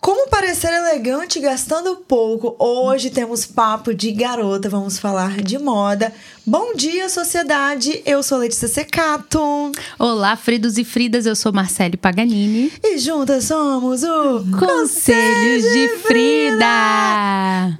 Como 0.00 0.28
parecer 0.28 0.72
elegante 0.72 1.40
gastando 1.40 1.96
pouco? 1.96 2.54
Hoje 2.58 3.10
temos 3.10 3.44
papo 3.44 3.92
de 3.92 4.12
garota, 4.12 4.68
vamos 4.68 4.98
falar 4.98 5.40
de 5.42 5.58
moda. 5.58 6.12
Bom 6.46 6.74
dia, 6.74 7.08
sociedade. 7.08 8.02
Eu 8.06 8.22
sou 8.22 8.38
Letícia 8.38 8.68
Secato. 8.68 9.72
Olá, 9.98 10.36
Fridos 10.36 10.78
e 10.78 10.84
Fridas. 10.84 11.26
Eu 11.26 11.34
sou 11.34 11.52
Marcele 11.52 11.96
Paganini. 11.96 12.72
E 12.84 12.98
juntas 12.98 13.44
somos 13.44 14.04
o 14.04 14.44
Conselhos 14.58 15.64
de 15.72 15.88
Frida. 16.06 16.66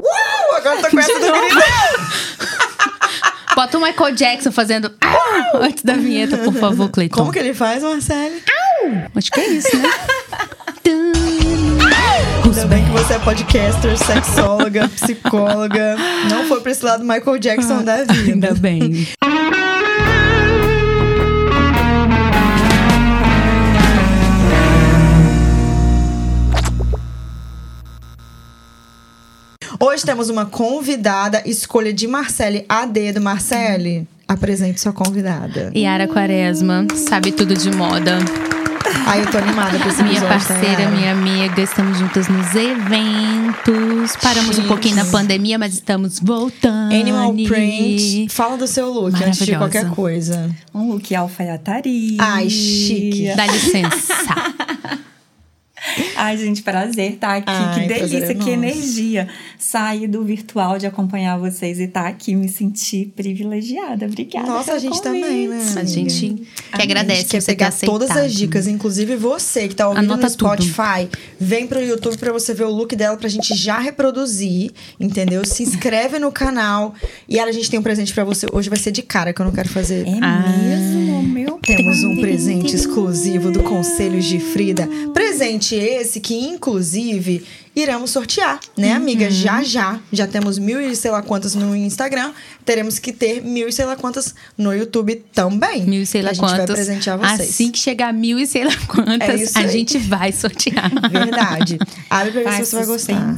Uh, 0.00 0.56
agora 0.56 0.82
tô 0.82 0.90
com 0.90 0.98
essa 0.98 1.12
do 1.12 1.32
grito. 1.32 1.56
Bota 3.54 3.78
o 3.78 3.80
Michael 3.82 4.14
Jackson 4.14 4.50
fazendo 4.52 4.92
antes 5.54 5.84
da 5.84 5.94
vinheta, 5.94 6.38
por 6.38 6.54
favor, 6.54 6.90
Cleiton. 6.90 7.16
Como 7.16 7.32
que 7.32 7.38
ele 7.38 7.54
faz, 7.54 7.82
Marcele? 7.82 8.42
Acho 9.14 9.30
que 9.30 9.40
é 9.40 9.48
isso, 9.48 9.76
né? 9.76 9.88
Ainda 12.57 12.68
bem 12.75 12.84
que 12.86 12.91
você 12.91 13.12
é 13.12 13.18
podcaster, 13.18 13.99
sexóloga, 13.99 14.89
psicóloga. 14.96 15.94
Não 16.30 16.44
foi 16.49 16.58
pra 16.63 16.72
esse 16.72 16.82
lado 16.82 17.04
Michael 17.04 17.39
Jackson 17.39 17.85
da 17.85 17.99
vida. 17.99 18.14
Ainda 18.32 18.54
bem. 18.54 19.07
Hoje 29.79 30.07
temos 30.07 30.30
uma 30.30 30.46
convidada, 30.46 31.43
escolha 31.44 31.93
de 31.93 32.06
Marcele 32.06 32.64
a 32.66 32.86
dedo. 32.86 33.20
Marcele, 33.20 34.08
apresente 34.27 34.80
sua 34.80 34.94
convidada. 34.94 35.70
Yara 35.77 36.08
Quaresma, 36.08 36.86
sabe 36.94 37.33
tudo 37.33 37.55
de 37.55 37.70
moda. 37.70 38.16
Ai, 39.05 39.20
eu 39.20 39.31
tô 39.31 39.39
animada 39.39 39.78
pra 39.78 39.89
esse 39.89 40.03
Minha 40.03 40.20
tá, 40.20 40.28
parceira, 40.28 40.83
Yara? 40.83 40.91
minha 40.91 41.12
amiga, 41.12 41.61
estamos 41.61 41.98
juntas 41.98 42.28
nos 42.28 42.55
eventos. 42.55 44.17
Paramos 44.22 44.59
um 44.59 44.67
pouquinho 44.67 44.97
na 44.97 45.05
pandemia, 45.05 45.58
mas 45.58 45.75
estamos 45.75 46.19
voltando. 46.20 46.94
Animal 46.94 47.34
Print. 47.34 48.28
Fala 48.30 48.56
do 48.56 48.66
seu 48.66 48.91
look 48.92 49.14
antes 49.22 49.44
de 49.44 49.56
qualquer 49.56 49.91
coisa. 49.91 50.50
Um 50.75 50.92
look 50.92 51.14
alfaiataria. 51.14 52.16
Ai, 52.19 52.48
chique. 52.48 53.33
Dá 53.36 53.47
licença. 53.47 54.14
Ai, 56.16 56.36
gente, 56.36 56.62
prazer 56.62 57.12
estar 57.14 57.36
aqui. 57.36 57.44
Ai, 57.50 57.80
que 57.80 57.86
prazer 57.86 58.08
delícia, 58.10 58.32
é 58.32 58.34
que 58.34 58.50
energia. 58.50 59.28
Sair 59.58 60.06
do 60.06 60.22
virtual 60.24 60.78
de 60.78 60.86
acompanhar 60.86 61.38
vocês 61.38 61.78
e 61.78 61.84
estar 61.84 62.06
aqui, 62.06 62.34
me 62.34 62.48
sentir 62.48 63.12
privilegiada. 63.16 64.06
Obrigada. 64.06 64.46
Nossa, 64.46 64.64
pelo 64.66 64.76
a 64.76 64.80
gente 64.80 65.02
convite. 65.02 65.22
também, 65.22 65.48
né? 65.48 65.74
A 65.76 65.84
gente 65.84 66.34
que 66.74 66.82
agradece 66.82 67.12
a 67.12 67.22
gente 67.22 67.30
quer 67.30 67.40
você 67.40 67.46
ter 67.46 67.56
pegar 67.56 67.72
todas 67.72 68.10
as 68.10 68.16
aceitado. 68.16 68.38
dicas, 68.38 68.66
inclusive 68.66 69.16
você 69.16 69.68
que 69.68 69.74
tá 69.74 69.88
ouvindo 69.88 70.04
Anota 70.12 70.22
no 70.26 70.30
Spotify, 70.30 71.08
vem 71.38 71.66
pro 71.66 71.80
YouTube 71.82 72.16
pra 72.18 72.32
você 72.32 72.52
ver 72.54 72.64
o 72.64 72.70
look 72.70 72.94
dela 72.96 73.16
pra 73.16 73.28
gente 73.28 73.54
já 73.54 73.78
reproduzir, 73.78 74.72
entendeu? 74.98 75.44
Se 75.44 75.62
inscreve 75.62 76.18
no 76.18 76.30
canal. 76.32 76.94
E 77.28 77.38
aí 77.38 77.48
a 77.48 77.52
gente 77.52 77.70
tem 77.70 77.78
um 77.78 77.82
presente 77.82 78.12
pra 78.12 78.24
você. 78.24 78.46
Hoje 78.52 78.68
vai 78.68 78.78
ser 78.78 78.90
de 78.90 79.02
cara 79.02 79.32
que 79.32 79.40
eu 79.40 79.46
não 79.46 79.52
quero 79.52 79.68
fazer. 79.68 80.06
É 80.06 80.18
Ah. 80.22 80.44
mesmo, 80.58 81.05
meu 81.27 81.58
Temos 81.62 82.05
um 82.05 82.16
presente 82.20 82.74
exclusivo 82.74 83.50
do 83.50 83.62
Conselhos 83.62 84.24
de 84.24 84.38
Frida. 84.38 84.88
Presente 85.12 85.74
esse 85.74 86.20
que, 86.20 86.34
inclusive, 86.34 87.44
iremos 87.74 88.10
sortear, 88.10 88.60
né, 88.77 88.92
amiga? 88.92 89.30
Já, 89.30 89.62
já. 89.62 89.98
Já 90.12 90.27
temos 90.27 90.58
mil 90.58 90.80
e 90.80 90.94
sei 90.94 91.10
lá 91.10 91.22
quantas 91.22 91.54
no 91.54 91.74
Instagram. 91.74 92.32
Teremos 92.64 92.98
que 92.98 93.12
ter 93.12 93.42
mil 93.42 93.69
e 93.69 93.72
sei 93.72 93.84
lá 93.84 93.97
quantas 93.97 94.34
no 94.56 94.72
YouTube 94.72 95.16
também. 95.34 95.84
Mil 95.84 96.02
e 96.02 96.06
sei 96.06 96.22
lá 96.22 96.30
a 96.30 96.32
gente 96.32 96.41
quantos. 96.41 96.58
vai 96.58 96.66
presentear 96.66 97.19
vocês. 97.19 97.50
Assim 97.50 97.70
que 97.70 97.78
chegar 97.78 98.08
a 98.08 98.12
mil 98.12 98.38
e 98.38 98.47
sei 98.47 98.64
lá 98.64 98.72
É 98.72 98.86
quantas, 98.86 99.41
isso 99.41 99.58
a 99.58 99.66
gente 99.66 99.98
vai 99.98 100.32
sortear. 100.32 100.91
Verdade. 101.10 101.78
Abre 102.08 102.32
pra 102.32 102.41
ver 102.41 102.44
Faz 102.44 102.69
se 102.69 102.70
você 102.70 102.77
vai 102.77 102.86
gostar. 102.86 103.36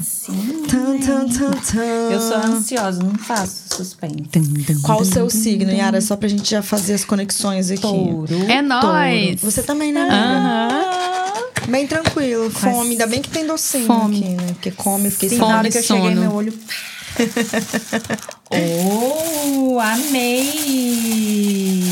tan, 0.69 0.95
né? 0.95 1.01
tan, 1.05 1.29
tan. 1.29 1.79
Eu 2.11 2.21
sou 2.21 2.37
ansiosa, 2.37 3.03
não 3.03 3.15
faço 3.17 3.75
suspense. 3.75 4.29
Qual 4.83 5.01
o 5.01 5.05
seu 5.05 5.29
signo, 5.31 5.73
Yara? 5.73 6.01
Só 6.01 6.17
pra 6.17 6.29
gente 6.29 6.51
já 6.51 6.63
fazer 6.63 6.95
as 6.95 7.05
conexões 7.05 7.71
aqui. 7.71 7.78
Touro. 7.81 8.27
É 8.49 8.63
nóis! 8.63 9.41
Você 9.43 9.63
também, 9.63 9.93
né? 9.93 10.09
Aham. 10.11 10.69
Bem 11.69 11.87
tranquilo. 11.87 12.51
Fome. 12.51 12.93
Ainda 12.93 13.07
bem 13.07 13.21
que 13.21 13.29
tem 13.29 13.47
docinho 13.47 13.87
Fome. 13.87 14.17
aqui, 14.19 14.29
né? 14.31 14.47
Porque 14.55 14.71
come, 14.71 15.11
fiquei 15.11 15.29
Sim, 15.29 15.37
sem 15.37 15.47
na 15.47 15.59
hora 15.59 15.59
Fome, 15.59 15.71
que 15.71 15.79
eu 15.79 15.83
cheguei, 15.83 16.09
sono. 16.15 16.21
meu 16.21 16.33
olho. 16.33 16.55
oh, 18.51 19.79
amei! 19.81 21.83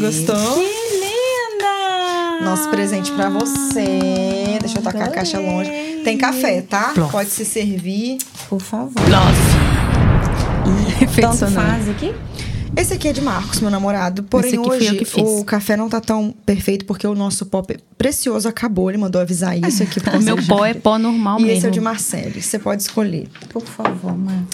Gostou? 0.00 0.36
Que 0.54 0.60
linda! 1.00 2.44
Nosso 2.44 2.68
presente 2.68 3.10
pra 3.12 3.28
você. 3.30 4.58
Deixa 4.60 4.78
eu 4.78 4.82
tacar 4.82 5.08
a 5.08 5.10
caixa 5.10 5.38
longe. 5.38 5.70
Tem 6.04 6.18
café, 6.18 6.62
tá? 6.62 6.92
Pode 7.10 7.30
se 7.30 7.44
servir. 7.44 8.18
Por 8.48 8.60
favor. 8.60 8.92
Nossa. 9.08 9.66
E 11.00 11.06
tanto 11.20 11.46
faz 11.52 11.88
aqui? 11.88 12.12
Esse 12.74 12.94
aqui 12.94 13.08
é 13.08 13.12
de 13.12 13.20
Marcos, 13.20 13.60
meu 13.60 13.70
namorado. 13.70 14.22
Porém, 14.24 14.58
hoje 14.58 14.96
que 14.96 15.04
fiz. 15.04 15.22
o 15.22 15.44
café 15.44 15.76
não 15.76 15.88
tá 15.88 16.00
tão 16.00 16.34
perfeito 16.44 16.84
porque 16.84 17.06
o 17.06 17.14
nosso 17.14 17.46
pó 17.46 17.62
precioso 17.96 18.48
acabou. 18.48 18.90
Ele 18.90 18.98
mandou 18.98 19.20
avisar 19.20 19.56
isso 19.58 19.82
aqui 19.82 20.00
O 20.16 20.22
meu 20.22 20.36
pó 20.46 20.64
é 20.64 20.74
pó 20.74 20.98
normal 20.98 21.38
E 21.38 21.42
mesmo. 21.44 21.56
esse 21.58 21.66
é 21.66 21.68
o 21.68 21.72
de 21.72 21.80
Marcele. 21.80 22.42
Você 22.42 22.58
pode 22.58 22.82
escolher. 22.82 23.28
Por 23.48 23.62
favor, 23.62 24.16
mãe. 24.16 24.46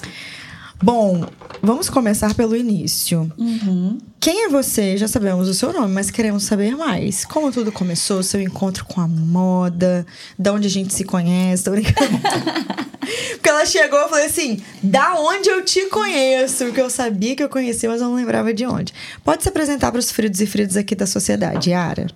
Bom, 0.82 1.24
vamos 1.62 1.88
começar 1.88 2.34
pelo 2.34 2.56
início. 2.56 3.30
Uhum. 3.38 3.98
Quem 4.18 4.46
é 4.46 4.48
você? 4.48 4.96
Já 4.96 5.06
sabemos 5.06 5.48
o 5.48 5.54
seu 5.54 5.72
nome, 5.72 5.94
mas 5.94 6.10
queremos 6.10 6.42
saber 6.42 6.76
mais. 6.76 7.24
Como 7.24 7.52
tudo 7.52 7.70
começou, 7.70 8.20
seu 8.22 8.40
encontro 8.40 8.84
com 8.84 9.00
a 9.00 9.06
moda, 9.06 10.04
da 10.36 10.52
onde 10.52 10.66
a 10.66 10.70
gente 10.70 10.92
se 10.92 11.04
conhece, 11.04 11.62
tô 11.62 11.70
brincando. 11.70 12.18
Porque 13.34 13.48
ela 13.48 13.64
chegou 13.64 13.98
e 14.00 14.08
falou 14.08 14.24
assim: 14.24 14.60
da 14.82 15.14
onde 15.20 15.48
eu 15.48 15.64
te 15.64 15.86
conheço? 15.86 16.64
Porque 16.64 16.80
eu 16.80 16.90
sabia 16.90 17.36
que 17.36 17.42
eu 17.44 17.48
conhecia, 17.48 17.88
mas 17.88 18.00
eu 18.00 18.08
não 18.08 18.16
lembrava 18.16 18.52
de 18.52 18.66
onde. 18.66 18.92
Pode 19.24 19.44
se 19.44 19.48
apresentar 19.48 19.92
para 19.92 20.00
os 20.00 20.10
fridos 20.10 20.40
e 20.40 20.46
fridos 20.46 20.76
aqui 20.76 20.96
da 20.96 21.06
sociedade, 21.06 21.70
Yara. 21.70 22.08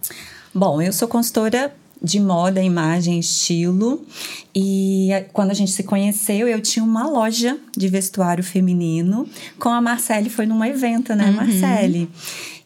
Bom, 0.52 0.82
eu 0.82 0.92
sou 0.92 1.06
consultora 1.06 1.72
de 2.02 2.20
moda, 2.20 2.62
imagem, 2.62 3.18
estilo. 3.18 4.04
E 4.54 5.10
eh, 5.12 5.26
quando 5.32 5.50
a 5.50 5.54
gente 5.54 5.72
se 5.72 5.82
conheceu, 5.82 6.48
eu 6.48 6.60
tinha 6.60 6.84
uma 6.84 7.08
loja 7.08 7.58
de 7.76 7.88
vestuário 7.88 8.44
feminino. 8.44 9.28
Com 9.58 9.68
a 9.68 9.80
Marcele, 9.80 10.30
foi 10.30 10.46
num 10.46 10.64
evento, 10.64 11.14
né, 11.14 11.30
Marcele? 11.30 12.08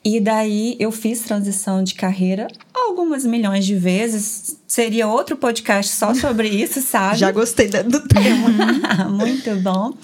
E 0.04 0.18
daí 0.18 0.76
eu 0.78 0.90
fiz 0.90 1.20
transição 1.20 1.84
de 1.84 1.94
carreira 1.94 2.48
algumas 2.74 3.24
milhões 3.24 3.64
de 3.64 3.74
vezes. 3.74 4.58
Seria 4.66 5.06
outro 5.08 5.36
podcast 5.36 5.94
só 5.94 6.14
sobre 6.14 6.48
isso, 6.48 6.80
sabe? 6.82 7.18
Já 7.18 7.30
gostei 7.30 7.68
do 7.68 8.00
tema. 8.00 9.08
Muito 9.10 9.56
bom. 9.56 9.94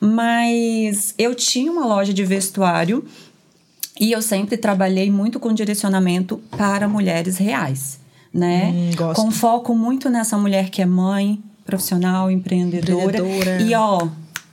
Mas 0.00 1.14
eu 1.16 1.34
tinha 1.34 1.72
uma 1.72 1.86
loja 1.86 2.12
de 2.12 2.24
vestuário 2.24 3.04
e 3.98 4.12
eu 4.12 4.20
sempre 4.20 4.58
trabalhei 4.58 5.10
muito 5.10 5.40
com 5.40 5.54
direcionamento 5.54 6.36
para 6.50 6.86
mulheres 6.86 7.38
reais, 7.38 7.98
né? 8.32 8.72
Hum, 8.74 8.90
gosto. 8.96 9.22
Com 9.22 9.30
foco 9.30 9.74
muito 9.74 10.08
nessa 10.10 10.36
mulher 10.36 10.70
que 10.70 10.82
é 10.82 10.86
mãe, 10.86 11.42
profissional, 11.64 12.30
empreendedora. 12.30 13.18
Empreendedora. 13.18 13.62
E 13.62 13.74
ó, 13.74 14.08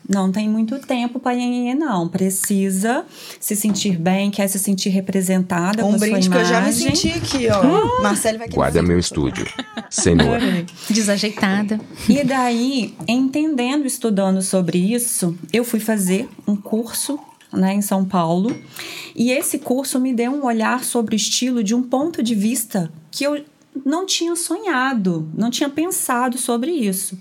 não 0.07 0.31
tem 0.31 0.49
muito 0.49 0.79
tempo 0.79 1.19
para 1.19 1.35
nhenhenhê, 1.35 1.73
não. 1.73 2.09
Precisa 2.09 3.05
se 3.39 3.55
sentir 3.55 3.97
bem, 3.97 4.29
quer 4.29 4.47
se 4.47 4.59
sentir 4.59 4.89
representada 4.89 5.85
Um 5.85 5.89
com 5.89 5.95
a 5.95 5.99
sua 5.99 6.07
brinde 6.07 6.29
que 6.29 6.35
eu 6.35 6.45
já 6.45 6.61
me 6.61 6.71
imagem. 6.71 6.95
senti 6.95 7.17
aqui, 7.17 7.47
ó. 7.49 8.01
Marcele 8.01 8.37
vai 8.37 8.47
querer. 8.47 8.55
Guarda 8.55 8.81
meu 8.81 8.99
estúdio. 8.99 9.45
Senhor. 9.89 10.39
Desajeitada. 10.89 11.79
E 12.09 12.23
daí, 12.23 12.95
entendendo, 13.07 13.85
estudando 13.85 14.41
sobre 14.41 14.77
isso, 14.77 15.37
eu 15.53 15.63
fui 15.63 15.79
fazer 15.79 16.27
um 16.45 16.55
curso 16.55 17.17
né, 17.53 17.73
em 17.73 17.81
São 17.81 18.03
Paulo. 18.03 18.53
E 19.15 19.31
esse 19.31 19.59
curso 19.59 19.99
me 19.99 20.13
deu 20.13 20.31
um 20.31 20.45
olhar 20.45 20.83
sobre 20.83 21.15
o 21.15 21.17
estilo 21.17 21.63
de 21.63 21.73
um 21.73 21.83
ponto 21.83 22.21
de 22.21 22.35
vista 22.35 22.91
que 23.11 23.23
eu 23.23 23.45
não 23.85 24.05
tinha 24.05 24.35
sonhado, 24.35 25.29
não 25.35 25.49
tinha 25.49 25.69
pensado 25.69 26.37
sobre 26.37 26.71
isso. 26.71 27.17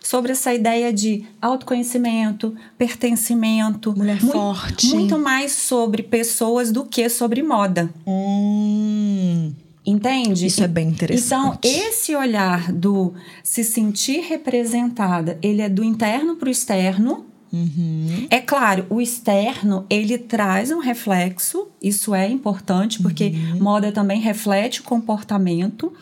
Sobre 0.00 0.32
essa 0.32 0.54
ideia 0.54 0.92
de 0.92 1.24
autoconhecimento, 1.42 2.54
pertencimento. 2.78 3.92
Mulher 3.96 4.22
mui- 4.22 4.32
forte. 4.32 4.88
Muito 4.94 5.18
mais 5.18 5.52
sobre 5.52 6.02
pessoas 6.02 6.70
do 6.72 6.84
que 6.84 7.08
sobre 7.08 7.42
moda. 7.42 7.90
Hum. 8.06 9.52
Entende? 9.84 10.46
Isso 10.46 10.64
é 10.64 10.68
bem 10.68 10.88
interessante. 10.88 11.26
Então, 11.26 11.58
esse 11.62 12.14
olhar 12.16 12.72
do 12.72 13.14
se 13.42 13.62
sentir 13.62 14.20
representada, 14.22 15.38
ele 15.40 15.62
é 15.62 15.68
do 15.68 15.84
interno 15.84 16.34
para 16.36 16.48
o 16.48 16.50
externo. 16.50 17.26
Uhum. 17.52 18.26
É 18.28 18.40
claro, 18.40 18.86
o 18.90 19.00
externo 19.00 19.86
ele 19.88 20.18
traz 20.18 20.70
um 20.70 20.78
reflexo, 20.78 21.68
isso 21.82 22.14
é 22.14 22.28
importante, 22.28 23.00
porque 23.02 23.26
Uhum. 23.34 23.62
moda 23.62 23.92
também 23.92 24.20
reflete 24.20 24.80
o 24.80 24.84
comportamento, 24.84 25.92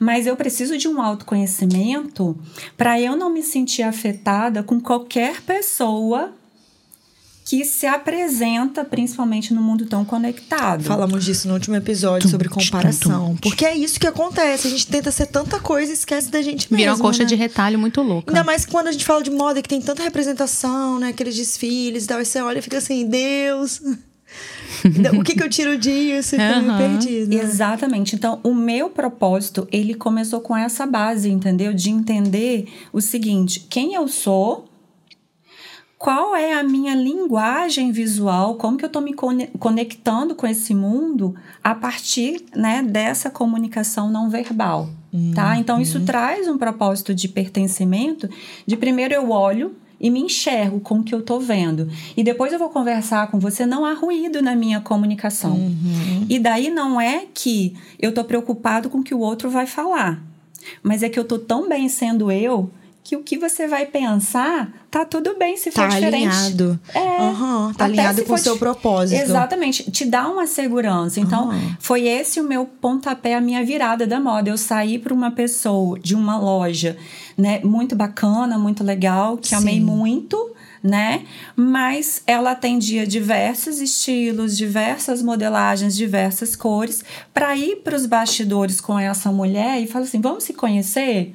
mas 0.00 0.26
eu 0.26 0.36
preciso 0.36 0.76
de 0.78 0.88
um 0.88 1.00
autoconhecimento 1.00 2.36
para 2.76 3.00
eu 3.00 3.16
não 3.16 3.30
me 3.32 3.42
sentir 3.42 3.82
afetada 3.82 4.62
com 4.62 4.80
qualquer 4.80 5.40
pessoa 5.42 6.32
que 7.46 7.64
se 7.64 7.86
apresenta 7.86 8.84
principalmente 8.84 9.54
no 9.54 9.62
mundo 9.62 9.86
tão 9.86 10.04
conectado. 10.04 10.82
Falamos 10.82 11.24
disso 11.24 11.46
no 11.46 11.54
último 11.54 11.76
episódio 11.76 12.28
sobre 12.28 12.48
comparação. 12.48 13.36
Porque 13.40 13.64
é 13.64 13.76
isso 13.76 14.00
que 14.00 14.06
acontece. 14.06 14.66
A 14.66 14.70
gente 14.70 14.88
tenta 14.88 15.12
ser 15.12 15.26
tanta 15.26 15.60
coisa 15.60 15.92
e 15.92 15.94
esquece 15.94 16.28
da 16.28 16.42
gente 16.42 16.66
mesmo. 16.72 16.76
Vira 16.76 16.94
uma 16.94 16.98
coxa 17.00 17.22
né? 17.22 17.24
de 17.24 17.36
retalho 17.36 17.78
muito 17.78 18.02
louca. 18.02 18.32
Ainda 18.32 18.42
mais 18.42 18.66
quando 18.66 18.88
a 18.88 18.92
gente 18.92 19.04
fala 19.04 19.22
de 19.22 19.30
moda 19.30 19.62
que 19.62 19.68
tem 19.68 19.80
tanta 19.80 20.02
representação, 20.02 20.98
né? 20.98 21.10
Aqueles 21.10 21.36
desfiles 21.36 22.04
e 22.04 22.08
tal. 22.08 22.18
Aí 22.18 22.24
você 22.24 22.40
olha 22.42 22.58
e 22.58 22.62
fica 22.62 22.78
assim, 22.78 23.08
Deus. 23.08 23.80
o 25.16 25.22
que, 25.22 25.36
que 25.36 25.42
eu 25.42 25.48
tiro 25.48 25.78
disso? 25.78 26.34
E 26.34 26.40
Aham. 26.40 26.76
perdido. 26.76 27.32
né? 27.32 27.42
Exatamente. 27.42 28.16
Então, 28.16 28.40
o 28.42 28.52
meu 28.52 28.90
propósito, 28.90 29.68
ele 29.70 29.94
começou 29.94 30.40
com 30.40 30.56
essa 30.56 30.84
base, 30.84 31.30
entendeu? 31.30 31.72
De 31.72 31.90
entender 31.90 32.66
o 32.92 33.00
seguinte: 33.00 33.66
quem 33.70 33.94
eu 33.94 34.08
sou, 34.08 34.65
qual 35.98 36.36
é 36.36 36.52
a 36.54 36.62
minha 36.62 36.94
linguagem 36.94 37.90
visual, 37.90 38.56
como 38.56 38.76
que 38.76 38.84
eu 38.84 38.88
estou 38.88 39.00
me 39.00 39.14
cone- 39.14 39.48
conectando 39.58 40.34
com 40.34 40.46
esse 40.46 40.74
mundo 40.74 41.34
a 41.64 41.74
partir 41.74 42.44
né, 42.54 42.82
dessa 42.82 43.30
comunicação 43.30 44.10
não 44.10 44.28
verbal. 44.28 44.88
Tá? 45.34 45.56
Então, 45.56 45.80
isso 45.80 46.00
traz 46.04 46.46
um 46.46 46.58
propósito 46.58 47.14
de 47.14 47.26
pertencimento. 47.28 48.28
De 48.66 48.76
primeiro 48.76 49.14
eu 49.14 49.30
olho 49.30 49.74
e 49.98 50.10
me 50.10 50.20
enxergo 50.20 50.78
com 50.80 50.98
o 50.98 51.02
que 51.02 51.14
eu 51.14 51.22
tô 51.22 51.40
vendo. 51.40 51.88
E 52.14 52.22
depois 52.22 52.52
eu 52.52 52.58
vou 52.58 52.68
conversar 52.68 53.30
com 53.30 53.38
você, 53.38 53.64
não 53.64 53.86
há 53.86 53.94
ruído 53.94 54.42
na 54.42 54.54
minha 54.54 54.78
comunicação. 54.80 55.56
E 56.28 56.38
daí 56.38 56.68
não 56.68 57.00
é 57.00 57.24
que 57.32 57.74
eu 57.98 58.12
tô 58.12 58.22
preocupado 58.22 58.90
com 58.90 58.98
o 58.98 59.02
que 59.02 59.14
o 59.14 59.20
outro 59.20 59.48
vai 59.48 59.66
falar, 59.66 60.22
mas 60.82 61.02
é 61.02 61.08
que 61.08 61.18
eu 61.18 61.24
tô 61.24 61.38
tão 61.38 61.66
bem 61.66 61.88
sendo 61.88 62.30
eu 62.30 62.70
que 63.06 63.14
o 63.14 63.22
que 63.22 63.38
você 63.38 63.68
vai 63.68 63.86
pensar 63.86 64.68
tá 64.90 65.04
tudo 65.04 65.38
bem 65.38 65.56
se 65.56 65.70
for 65.70 65.82
Tá 65.82 65.94
diferente. 65.94 66.26
alinhado. 66.26 66.80
É, 66.92 67.20
Aham, 67.20 67.72
tá 67.72 67.84
alinhado 67.84 68.18
se 68.18 68.24
com 68.24 68.34
o 68.34 68.38
seu 68.38 68.58
propósito. 68.58 69.20
Exatamente, 69.22 69.88
te 69.92 70.04
dá 70.04 70.28
uma 70.28 70.44
segurança. 70.44 71.20
Então, 71.20 71.48
Aham. 71.48 71.76
foi 71.78 72.08
esse 72.08 72.40
o 72.40 72.42
meu 72.42 72.66
pontapé, 72.66 73.36
a 73.36 73.40
minha 73.40 73.64
virada 73.64 74.08
da 74.08 74.18
moda. 74.18 74.50
Eu 74.50 74.58
saí 74.58 74.98
para 74.98 75.14
uma 75.14 75.30
pessoa 75.30 76.00
de 76.00 76.16
uma 76.16 76.36
loja, 76.36 76.96
né, 77.38 77.60
muito 77.62 77.94
bacana, 77.94 78.58
muito 78.58 78.82
legal, 78.82 79.36
que 79.36 79.54
amei 79.54 79.76
Sim. 79.76 79.84
muito, 79.84 80.50
né? 80.82 81.24
Mas 81.54 82.24
ela 82.26 82.50
atendia 82.50 83.06
diversos 83.06 83.80
estilos, 83.80 84.56
diversas 84.56 85.22
modelagens, 85.22 85.94
diversas 85.94 86.56
cores, 86.56 87.04
para 87.32 87.56
ir 87.56 87.76
para 87.84 87.94
os 87.94 88.04
bastidores 88.04 88.80
com 88.80 88.98
essa 88.98 89.30
mulher 89.30 89.80
e 89.80 89.86
falar 89.86 90.06
assim: 90.06 90.20
"Vamos 90.20 90.42
se 90.42 90.52
conhecer?" 90.54 91.32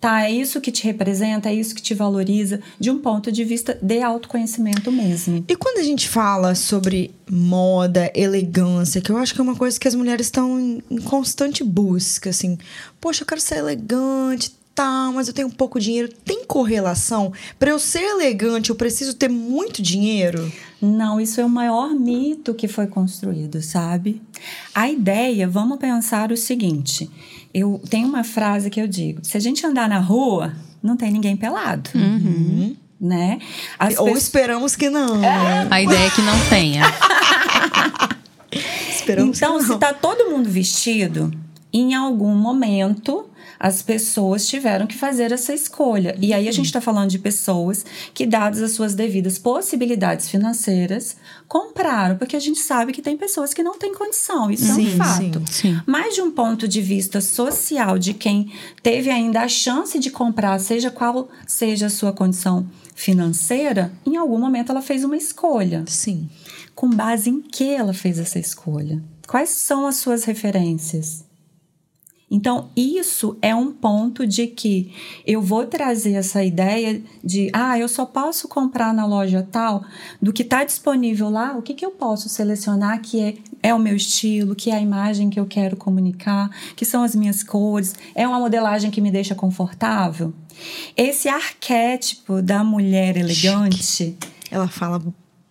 Tá, 0.00 0.22
é 0.22 0.32
isso 0.32 0.62
que 0.62 0.72
te 0.72 0.84
representa, 0.84 1.50
é 1.50 1.54
isso 1.54 1.74
que 1.74 1.82
te 1.82 1.92
valoriza, 1.92 2.60
de 2.78 2.90
um 2.90 2.98
ponto 2.98 3.30
de 3.30 3.44
vista 3.44 3.78
de 3.82 4.00
autoconhecimento 4.00 4.90
mesmo. 4.90 5.44
E 5.46 5.54
quando 5.54 5.76
a 5.76 5.82
gente 5.82 6.08
fala 6.08 6.54
sobre 6.54 7.14
moda, 7.30 8.10
elegância, 8.14 9.02
que 9.02 9.12
eu 9.12 9.18
acho 9.18 9.34
que 9.34 9.40
é 9.40 9.44
uma 9.44 9.54
coisa 9.54 9.78
que 9.78 9.86
as 9.86 9.94
mulheres 9.94 10.28
estão 10.28 10.58
em, 10.58 11.00
constante 11.02 11.62
busca, 11.62 12.30
assim, 12.30 12.56
poxa, 12.98 13.24
eu 13.24 13.26
quero 13.26 13.42
ser 13.42 13.58
elegante, 13.58 14.54
tal, 14.74 15.12
mas 15.12 15.28
eu 15.28 15.34
tenho 15.34 15.50
pouco 15.50 15.78
dinheiro. 15.78 16.08
Tem 16.24 16.46
correlação? 16.46 17.30
Para 17.58 17.70
eu 17.70 17.78
ser 17.78 18.02
elegante, 18.02 18.70
eu 18.70 18.76
preciso 18.76 19.12
ter 19.12 19.28
muito 19.28 19.82
dinheiro? 19.82 20.50
Não, 20.80 21.20
isso 21.20 21.38
é 21.42 21.44
o 21.44 21.50
maior 21.50 21.90
mito 21.90 22.54
que 22.54 22.66
foi 22.66 22.86
construído, 22.86 23.60
sabe? 23.60 24.22
A 24.74 24.90
ideia, 24.90 25.46
vamos 25.46 25.78
pensar 25.78 26.32
o 26.32 26.36
seguinte: 26.38 27.10
eu 27.52 27.80
tenho 27.88 28.08
uma 28.08 28.24
frase 28.24 28.70
que 28.70 28.80
eu 28.80 28.86
digo: 28.88 29.20
se 29.24 29.36
a 29.36 29.40
gente 29.40 29.64
andar 29.66 29.88
na 29.88 29.98
rua, 29.98 30.52
não 30.82 30.96
tem 30.96 31.10
ninguém 31.10 31.36
pelado. 31.36 31.90
Né? 33.00 33.38
As 33.78 33.96
Ou 33.96 34.04
pessoas- 34.04 34.22
esperamos 34.24 34.76
que 34.76 34.90
não, 34.90 35.16
né? 35.16 35.66
A 35.70 35.80
ideia 35.82 36.06
é 36.06 36.10
que 36.10 36.20
não 36.22 36.38
tenha. 36.50 36.82
Esperamos 38.90 39.36
Então, 39.38 39.56
que 39.58 39.64
se 39.64 39.70
não. 39.70 39.78
tá 39.78 39.92
todo 39.94 40.30
mundo 40.30 40.48
vestido, 40.50 41.32
em 41.72 41.94
algum 41.94 42.34
momento 42.34 43.26
as 43.60 43.82
pessoas 43.82 44.48
tiveram 44.48 44.86
que 44.86 44.96
fazer 44.96 45.32
essa 45.32 45.52
escolha. 45.52 46.16
E 46.18 46.32
aí 46.32 46.48
a 46.48 46.52
gente 46.52 46.64
está 46.64 46.80
falando 46.80 47.10
de 47.10 47.18
pessoas 47.18 47.84
que, 48.14 48.24
dadas 48.24 48.62
as 48.62 48.72
suas 48.72 48.94
devidas 48.94 49.38
possibilidades 49.38 50.30
financeiras, 50.30 51.14
compraram, 51.46 52.16
porque 52.16 52.34
a 52.34 52.40
gente 52.40 52.58
sabe 52.58 52.90
que 52.90 53.02
tem 53.02 53.18
pessoas 53.18 53.52
que 53.52 53.62
não 53.62 53.78
têm 53.78 53.94
condição, 53.94 54.50
isso 54.50 54.70
é 54.70 54.74
Sim, 54.74 54.94
um 54.94 54.96
fato. 54.96 55.42
sim. 55.50 55.78
Mas 55.86 56.14
de 56.14 56.22
um 56.22 56.30
ponto 56.30 56.66
de 56.66 56.80
vista 56.80 57.20
social, 57.20 57.98
de 57.98 58.14
quem 58.14 58.50
teve 58.82 59.10
ainda 59.10 59.42
a 59.42 59.48
chance 59.48 59.98
de 59.98 60.10
comprar, 60.10 60.58
seja 60.58 60.90
qual 60.90 61.28
seja 61.46 61.86
a 61.86 61.90
sua 61.90 62.14
condição 62.14 62.66
financeira, 62.94 63.92
em 64.06 64.16
algum 64.16 64.38
momento 64.38 64.70
ela 64.72 64.82
fez 64.82 65.04
uma 65.04 65.16
escolha 65.16 65.84
Sim. 65.86 66.28
com 66.74 66.88
base 66.88 67.28
em 67.28 67.40
que 67.40 67.68
ela 67.74 67.92
fez 67.92 68.18
essa 68.18 68.38
escolha? 68.38 69.02
Quais 69.26 69.50
são 69.50 69.86
as 69.86 69.96
suas 69.96 70.24
referências? 70.24 71.24
Então, 72.30 72.70
isso 72.76 73.36
é 73.42 73.52
um 73.52 73.72
ponto 73.72 74.24
de 74.24 74.46
que 74.46 74.92
eu 75.26 75.42
vou 75.42 75.66
trazer 75.66 76.12
essa 76.12 76.44
ideia 76.44 77.02
de, 77.24 77.50
ah, 77.52 77.76
eu 77.76 77.88
só 77.88 78.06
posso 78.06 78.46
comprar 78.46 78.94
na 78.94 79.04
loja 79.04 79.46
tal, 79.50 79.84
do 80.22 80.32
que 80.32 80.42
está 80.42 80.62
disponível 80.62 81.28
lá, 81.28 81.56
o 81.56 81.62
que, 81.62 81.74
que 81.74 81.84
eu 81.84 81.90
posso 81.90 82.28
selecionar 82.28 83.00
que 83.02 83.20
é, 83.20 83.34
é 83.64 83.74
o 83.74 83.80
meu 83.80 83.96
estilo, 83.96 84.54
que 84.54 84.70
é 84.70 84.74
a 84.74 84.80
imagem 84.80 85.28
que 85.28 85.40
eu 85.40 85.46
quero 85.46 85.76
comunicar, 85.76 86.48
que 86.76 86.84
são 86.84 87.02
as 87.02 87.16
minhas 87.16 87.42
cores, 87.42 87.94
é 88.14 88.28
uma 88.28 88.38
modelagem 88.38 88.92
que 88.92 89.00
me 89.00 89.10
deixa 89.10 89.34
confortável? 89.34 90.32
Esse 90.96 91.28
arquétipo 91.28 92.40
da 92.40 92.62
mulher 92.62 93.16
elegante. 93.16 94.16
Ela 94.50 94.68
fala 94.68 95.02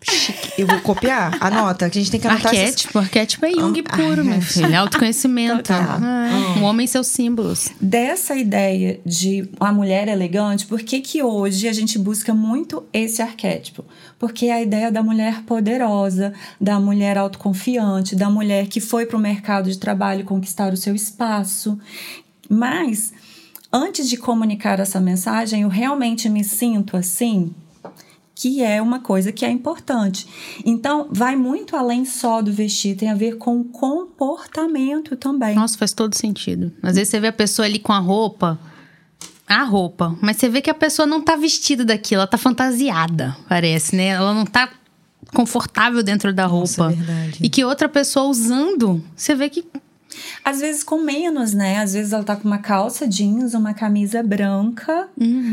chique. 0.03 0.53
Eu 0.57 0.67
vou 0.67 0.79
copiar. 0.81 1.37
Anota, 1.41 1.89
que 1.89 1.97
a 1.97 2.01
gente 2.01 2.11
tem 2.11 2.19
que 2.19 2.27
anotar 2.27 2.53
essas- 2.53 2.59
Arquétipo, 2.67 2.99
arquétipo 2.99 3.45
é 3.45 3.51
Jung 3.51 3.83
Ah, 3.87 3.95
puro, 3.97 4.23
meu 4.25 4.41
filho. 4.41 4.77
Autoconhecimento. 4.79 5.57
Total. 5.57 5.99
Ah, 6.01 6.55
Um 6.57 6.63
homem 6.63 6.85
e 6.85 6.87
seus 6.87 7.07
símbolos. 7.07 7.69
dessa 7.81 8.35
ideia 8.35 8.99
de 9.05 9.49
a 9.59 9.71
mulher 9.71 10.07
elegante, 10.07 10.65
por 10.65 10.81
que, 10.81 10.99
que 11.01 11.21
hoje 11.23 11.67
a 11.67 11.73
gente 11.73 11.97
busca 11.99 12.33
muito 12.33 12.83
esse 12.93 13.21
arquétipo? 13.21 13.83
Porque 14.17 14.47
é 14.47 14.53
a 14.53 14.61
ideia 14.61 14.91
da 14.91 15.01
mulher 15.03 15.43
poderosa, 15.43 16.33
da 16.59 16.79
mulher 16.79 17.17
autoconfiante, 17.17 18.15
da 18.15 18.29
mulher 18.29 18.67
que 18.67 18.79
foi 18.81 19.05
para 19.05 19.17
o 19.17 19.19
mercado 19.19 19.69
de 19.69 19.77
trabalho 19.77 20.23
conquistar 20.25 20.73
o 20.73 20.77
seu 20.77 20.93
espaço. 20.95 21.79
Mas, 22.49 23.13
antes 23.71 24.09
de 24.09 24.17
comunicar 24.17 24.79
essa 24.79 24.99
mensagem, 24.99 25.61
eu 25.61 25.69
realmente 25.69 26.27
me 26.29 26.43
sinto 26.43 26.97
assim? 26.97 27.53
Que 28.39 28.63
é 28.63 28.81
uma 28.81 29.01
coisa 29.01 29.33
que 29.33 29.43
é 29.43 29.49
importante. 29.51 30.25
Então, 30.65 31.09
vai 31.11 31.35
muito 31.35 31.75
além 31.75 32.05
só 32.05 32.41
do 32.41 32.53
vestir, 32.53 32.95
tem 32.95 33.09
a 33.09 33.13
ver 33.13 33.35
com 33.35 33.59
o 33.59 33.65
comportamento 33.65 35.17
também. 35.17 35.55
Nossa, 35.55 35.77
faz 35.77 35.91
todo 35.91 36.15
sentido. 36.15 36.71
Às 36.81 36.95
vezes 36.95 37.09
você 37.09 37.19
vê 37.19 37.27
a 37.27 37.33
pessoa 37.33 37.65
ali 37.65 37.79
com 37.79 37.91
a 37.91 37.99
roupa. 37.99 38.57
A 39.45 39.63
roupa. 39.63 40.15
Mas 40.21 40.37
você 40.37 40.47
vê 40.47 40.61
que 40.61 40.69
a 40.69 40.73
pessoa 40.73 41.05
não 41.05 41.21
tá 41.21 41.35
vestida 41.35 41.83
daquilo, 41.83 42.21
ela 42.21 42.27
tá 42.27 42.37
fantasiada, 42.37 43.35
parece, 43.49 43.93
né? 43.93 44.07
Ela 44.07 44.33
não 44.33 44.45
tá 44.45 44.69
confortável 45.33 46.01
dentro 46.01 46.33
da 46.33 46.47
Nossa, 46.47 46.83
roupa. 46.83 46.93
é 46.93 47.03
verdade. 47.03 47.39
E 47.41 47.49
que 47.49 47.65
outra 47.65 47.89
pessoa 47.89 48.27
usando, 48.29 49.03
você 49.17 49.35
vê 49.35 49.49
que. 49.49 49.65
Às 50.43 50.59
vezes 50.61 50.83
com 50.83 50.99
menos, 51.01 51.53
né? 51.53 51.77
Às 51.77 51.93
vezes 51.93 52.11
ela 52.13 52.23
tá 52.23 52.35
com 52.35 52.47
uma 52.47 52.57
calça 52.57 53.07
jeans, 53.07 53.53
uma 53.53 53.73
camisa 53.73 54.23
branca, 54.23 55.07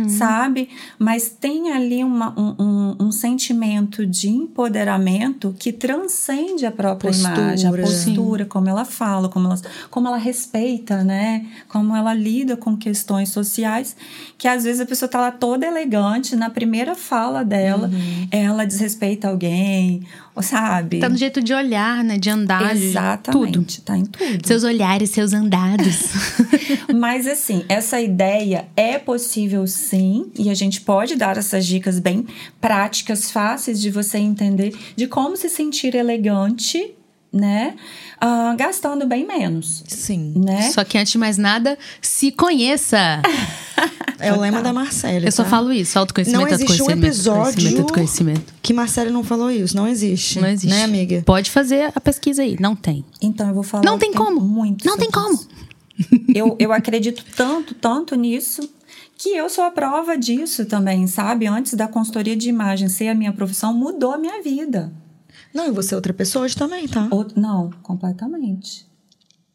sabe? 0.09 0.69
Mas 0.99 1.28
tem 1.28 1.73
ali 1.73 2.02
uma- 2.02 2.33
um, 2.38 2.55
um- 2.59 2.97
um 3.07 3.12
sentimento 3.12 4.07
de 4.07 4.28
empoderamento 4.28 5.55
que 5.59 5.73
transcende 5.73 6.64
a 6.64 6.71
própria 6.73 7.11
Postura. 7.11 7.35
imagem, 7.35 7.69
a 7.69 7.73
postura, 7.76 8.45
como 8.47 8.69
ela 8.69 8.85
fala, 8.85 9.28
como 9.28 9.47
ela, 9.49 9.61
como 9.90 10.09
ela 10.09 10.16
respeita, 10.19 11.02
né? 11.05 11.45
Como 11.69 11.95
ela 11.95 12.14
lida 12.14 12.57
com 12.57 12.76
questões 12.76 13.28
sociais, 13.31 13.97
que 14.38 14.49
às 14.49 14.64
vezes 14.64 14.81
a 14.81 14.87
pessoa 14.87 15.09
tá 15.09 15.21
lá 15.21 15.31
toda 15.31 15.66
elegante, 15.66 16.35
na 16.37 16.49
primeira 16.50 16.95
fala 16.95 17.45
dela, 17.45 17.90
ela 18.31 18.64
desrespeita 18.64 19.28
alguém, 19.28 20.07
sabe? 20.40 21.00
Tá 21.00 21.09
no 21.09 21.16
jeito 21.16 21.43
de 21.43 21.52
olhar, 21.52 22.02
né? 22.05 22.19
De 22.19 22.31
andar. 22.31 22.75
de- 22.75 22.85
Exatamente, 22.87 23.81
Tudo. 23.81 23.85
tá 23.85 23.97
em 23.99 24.05
tudo. 24.05 24.47
Seus 24.47 24.62
olhares, 24.64 24.86
seus 25.07 25.33
andados. 25.33 26.12
Mas 26.95 27.26
assim, 27.26 27.64
essa 27.69 28.00
ideia 28.00 28.69
é 28.76 28.99
possível 28.99 29.66
sim, 29.66 30.31
e 30.38 30.50
a 30.50 30.55
gente 30.55 30.81
pode 30.81 31.16
dar 31.16 31.37
essas 31.37 31.66
dicas 31.66 31.99
bem 31.99 32.26
práticas, 32.61 33.31
fáceis 33.31 33.81
de 33.81 33.90
você 33.90 34.19
entender 34.19 34.76
de 34.95 35.07
como 35.07 35.37
se 35.37 35.49
sentir 35.49 35.95
elegante, 35.95 36.95
né? 37.33 37.75
Ah, 38.21 38.55
gastando 38.57 39.07
bem 39.07 39.26
menos, 39.26 39.85
Sim. 39.87 40.33
né? 40.37 40.71
Só 40.71 40.85
que 40.85 40.97
antes 40.97 41.12
de 41.12 41.19
mais 41.19 41.37
nada, 41.37 41.78
se 42.00 42.33
conheça. 42.33 43.21
É 44.18 44.33
o 44.33 44.40
lema 44.40 44.62
da 44.62 44.73
Marcela. 44.73 45.26
Eu 45.26 45.30
só 45.33 45.45
tá? 45.45 45.50
falo 45.50 45.71
isso, 45.71 45.99
autoconhecimento, 45.99 46.40
Não 46.40 46.49
existe 46.49 46.64
um 46.64 46.87
autoconhecimento, 46.87 47.06
episódio 47.06 47.40
autoconhecimento, 47.42 47.80
autoconhecimento. 47.83 48.54
que 48.62 48.73
Marcela 48.73 49.11
não 49.11 49.23
falou 49.23 49.50
isso. 49.50 49.76
Não 49.76 49.87
existe. 49.87 50.40
Não 50.40 50.49
existe. 50.49 50.75
Né, 50.75 50.85
amiga? 50.85 51.23
Pode 51.26 51.50
fazer 51.50 51.92
a 51.95 52.00
pesquisa 52.00 52.42
aí. 52.42 52.56
Não 52.59 52.75
tem. 52.75 53.04
Então 53.21 53.47
eu 53.49 53.54
vou 53.54 53.62
falar 53.62 53.85
Não 53.85 53.99
tem 53.99 54.12
como. 54.14 54.40
muito 54.40 54.87
Não 54.87 54.97
tem 54.97 55.11
como. 55.11 55.35
isso. 55.35 55.49
eu, 56.35 56.56
eu 56.59 56.73
acredito 56.73 57.23
tanto, 57.37 57.75
tanto 57.75 58.14
nisso, 58.14 58.68
que 59.18 59.30
eu 59.30 59.49
sou 59.50 59.64
a 59.64 59.71
prova 59.71 60.16
disso 60.16 60.64
também, 60.64 61.06
sabe? 61.06 61.47
Antes 61.47 61.75
da 61.75 61.87
consultoria 61.87 62.35
de 62.37 62.49
imagem 62.49 62.88
ser 62.88 63.09
a 63.09 63.14
minha 63.14 63.33
profissão, 63.33 63.75
mudou 63.75 64.12
a 64.12 64.18
minha 64.18 64.42
vida. 64.42 64.92
Não, 65.52 65.68
e 65.68 65.71
você 65.71 65.95
é 65.95 65.97
outra 65.97 66.12
pessoa 66.14 66.45
hoje 66.47 66.56
também, 66.56 66.88
tá? 66.88 67.09
Não, 67.37 67.71
completamente. 67.83 68.87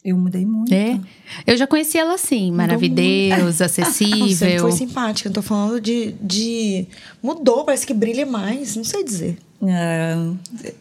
Eu 0.03 0.17
mudei 0.17 0.45
muito. 0.45 0.73
É. 0.73 0.99
Eu 1.45 1.55
já 1.55 1.67
conheci 1.67 1.97
ela 1.97 2.15
assim, 2.15 2.51
maravilhosa, 2.51 3.65
acessível. 3.65 4.61
foi 4.61 4.71
simpática. 4.71 5.29
Eu 5.29 5.33
tô 5.33 5.41
falando 5.43 5.79
de, 5.79 6.13
de. 6.21 6.87
Mudou, 7.21 7.63
parece 7.63 7.85
que 7.85 7.93
brilha 7.93 8.25
mais. 8.25 8.75
Não 8.75 8.83
sei 8.83 9.03
dizer. 9.03 9.37
É, 9.63 10.15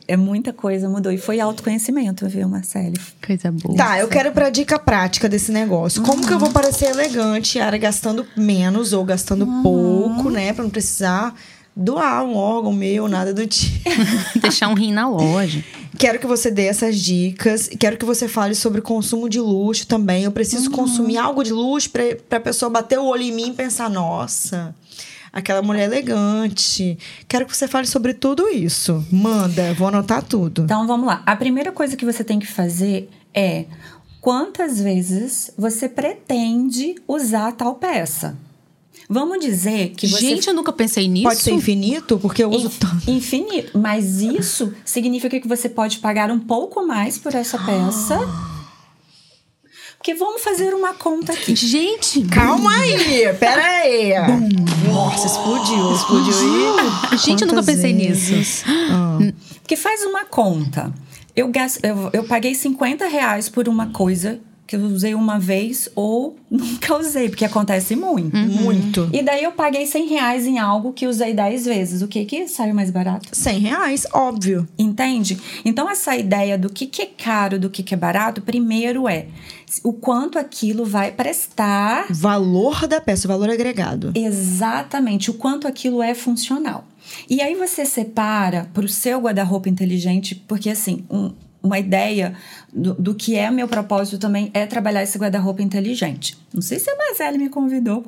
é 0.09 0.17
muita 0.17 0.55
coisa 0.55 0.89
mudou. 0.89 1.13
E 1.13 1.19
foi 1.19 1.39
autoconhecimento, 1.39 2.27
viu, 2.29 2.49
Marcele? 2.49 2.99
Coisa 3.25 3.53
boa. 3.53 3.77
Tá, 3.77 3.99
eu 3.99 4.09
quero 4.09 4.33
pra 4.33 4.49
dica 4.49 4.79
prática 4.79 5.29
desse 5.29 5.53
negócio. 5.53 6.03
Como 6.03 6.27
que 6.27 6.33
eu 6.33 6.39
vou 6.39 6.51
parecer 6.51 6.87
elegante, 6.87 7.59
Yara, 7.59 7.77
gastando 7.77 8.25
menos 8.35 8.95
ou 8.95 9.05
gastando 9.05 9.47
pouco, 9.63 10.31
né? 10.31 10.55
Pra 10.55 10.65
não 10.65 10.71
precisar 10.71 11.35
doar 11.75 12.25
um 12.25 12.37
órgão 12.37 12.73
meu, 12.73 13.09
nada 13.09 13.33
do 13.33 13.47
tipo. 13.47 13.91
Deixar 14.41 14.69
um 14.69 14.75
rim 14.75 14.93
na 14.93 15.09
loja. 15.09 15.65
Quero 15.99 16.19
que 16.19 16.27
você 16.27 16.51
dê 16.51 16.67
essas 16.67 16.99
dicas. 16.99 17.69
Quero 17.79 17.97
que 17.97 18.05
você 18.05 18.29
fale 18.29 18.55
sobre 18.55 18.81
consumo 18.81 19.29
de 19.29 19.41
luxo 19.41 19.87
também. 19.87 20.25
Eu 20.25 20.33
preciso 20.33 20.71
consumir 20.71 21.19
algo 21.19 21.43
de 21.43 21.53
luxo 21.53 21.91
pra, 21.91 22.03
pra 22.29 22.41
pessoa 22.41 22.71
bater 22.71 22.99
o 22.99 23.05
olho 23.05 23.23
em 23.23 23.33
mim 23.33 23.51
e 23.51 23.55
pensar: 23.55 23.91
nossa, 23.91 24.75
aquela 25.33 25.63
mulher 25.63 25.85
elegante. 25.85 26.99
Quero 27.29 27.47
que 27.47 27.57
você 27.57 27.69
fale 27.69 27.87
sobre 27.87 28.15
tudo 28.15 28.49
isso. 28.49 29.05
Manda, 29.11 29.75
vou 29.75 29.89
anotar 29.89 30.23
tudo. 30.23 30.63
Então 30.63 30.87
vamos 30.87 31.07
lá. 31.07 31.23
A 31.27 31.37
primeira 31.37 31.73
coisa 31.73 31.97
que 31.97 32.05
você 32.05 32.25
tem 32.25 32.39
que 32.39 32.47
fazer 32.47 33.11
é 33.35 33.67
quantas 34.21 34.81
vezes 34.81 35.51
você 35.57 35.89
pretende 35.89 36.95
usar 37.07 37.53
tal 37.53 37.75
peça. 37.75 38.37
Vamos 39.13 39.41
dizer 39.45 39.89
que 39.97 40.07
você 40.07 40.21
Gente, 40.21 40.47
eu 40.47 40.55
nunca 40.55 40.73
pensei 40.73 41.09
nisso. 41.09 41.25
Pode 41.25 41.41
ser 41.41 41.51
infinito, 41.53 42.17
porque 42.21 42.45
eu 42.45 42.49
uso 42.51 42.69
Inf- 42.69 42.79
tanto. 42.79 43.11
Infinito. 43.11 43.77
Mas 43.77 44.21
isso 44.21 44.73
significa 44.85 45.41
que 45.41 45.49
você 45.49 45.69
pode 45.69 45.99
pagar 45.99 46.31
um 46.31 46.39
pouco 46.39 46.87
mais 46.87 47.19
por 47.19 47.35
essa 47.35 47.59
peça. 47.59 48.17
Porque 49.99 50.15
vamos 50.15 50.41
fazer 50.43 50.73
uma 50.75 50.95
conta 50.95 51.33
aqui. 51.33 51.55
Gente, 51.57 52.23
Calma 52.29 52.71
aí, 52.73 53.35
pera 53.39 53.63
aí. 53.81 54.13
Nossa, 54.89 55.27
explodiu, 55.27 55.93
explodiu 55.95 56.33
aí. 57.11 57.19
Gente, 57.19 57.43
eu 57.43 57.49
nunca 57.49 57.63
pensei 57.63 57.93
vezes? 57.93 58.31
nisso. 58.31 58.65
Ah. 58.69 59.19
Porque 59.61 59.77
faz 59.77 60.03
uma 60.07 60.25
conta. 60.25 60.95
Eu, 61.37 61.49
gas- 61.49 61.79
eu, 61.83 62.11
eu 62.13 62.25
paguei 62.25 62.55
50 62.55 63.07
reais 63.09 63.49
por 63.49 63.69
uma 63.69 63.89
coisa 63.89 64.41
que 64.71 64.77
eu 64.77 64.85
usei 64.85 65.17
uma 65.17 65.37
vez 65.37 65.89
ou 65.97 66.37
nunca 66.49 66.97
usei, 66.97 67.29
porque 67.29 67.45
acontece 67.45 67.97
muito. 67.97 68.37
Muito. 68.37 69.11
E 69.13 69.21
daí 69.21 69.43
eu 69.43 69.51
paguei 69.51 69.85
100 69.85 70.07
reais 70.09 70.47
em 70.47 70.61
algo 70.61 70.93
que 70.93 71.09
usei 71.09 71.35
10 71.35 71.65
vezes. 71.65 72.03
O 72.03 72.07
que 72.07 72.25
que 72.25 72.47
saiu 72.47 72.73
mais 72.73 72.89
barato? 72.89 73.29
100 73.33 73.59
reais, 73.59 74.07
óbvio. 74.13 74.69
Entende? 74.79 75.37
Então, 75.65 75.91
essa 75.91 76.17
ideia 76.17 76.57
do 76.57 76.71
que, 76.71 76.87
que 76.87 77.03
é 77.03 77.07
caro, 77.07 77.59
do 77.59 77.69
que, 77.69 77.83
que 77.83 77.95
é 77.95 77.97
barato, 77.97 78.41
primeiro 78.43 79.09
é 79.09 79.27
o 79.83 79.93
quanto 79.93 80.39
aquilo 80.39 80.85
vai 80.85 81.11
prestar 81.11 82.07
Valor 82.11 82.87
da 82.87 83.01
peça, 83.01 83.27
valor 83.27 83.51
agregado. 83.51 84.13
exatamente, 84.15 85.31
o 85.31 85.35
quanto 85.35 85.67
aquilo 85.67 86.01
é 86.03 86.15
funcional. 86.15 86.85
E 87.29 87.41
aí 87.41 87.55
você 87.57 87.85
separa 87.85 88.69
para 88.73 88.85
o 88.85 88.89
seu 88.89 89.19
guarda-roupa 89.21 89.69
inteligente, 89.69 90.35
porque 90.47 90.71
assim, 90.71 91.05
um- 91.11 91.33
uma 91.63 91.79
ideia 91.79 92.35
do, 92.73 92.95
do 92.95 93.15
que 93.15 93.37
é 93.37 93.51
meu 93.51 93.69
propósito 93.69 94.19
também 94.19 94.51
é 94.55 94.67
trabalhar 94.67 95.03
esse 95.03 95.19
guarda-roupa 95.19 95.63
inteligente. 95.63 96.37
Não 96.53 96.63
sei 96.63 96.79
se 96.79 96.91
a 96.91 96.97
Marcele 96.97 97.39
me 97.39 97.49
convidou 97.49 98.03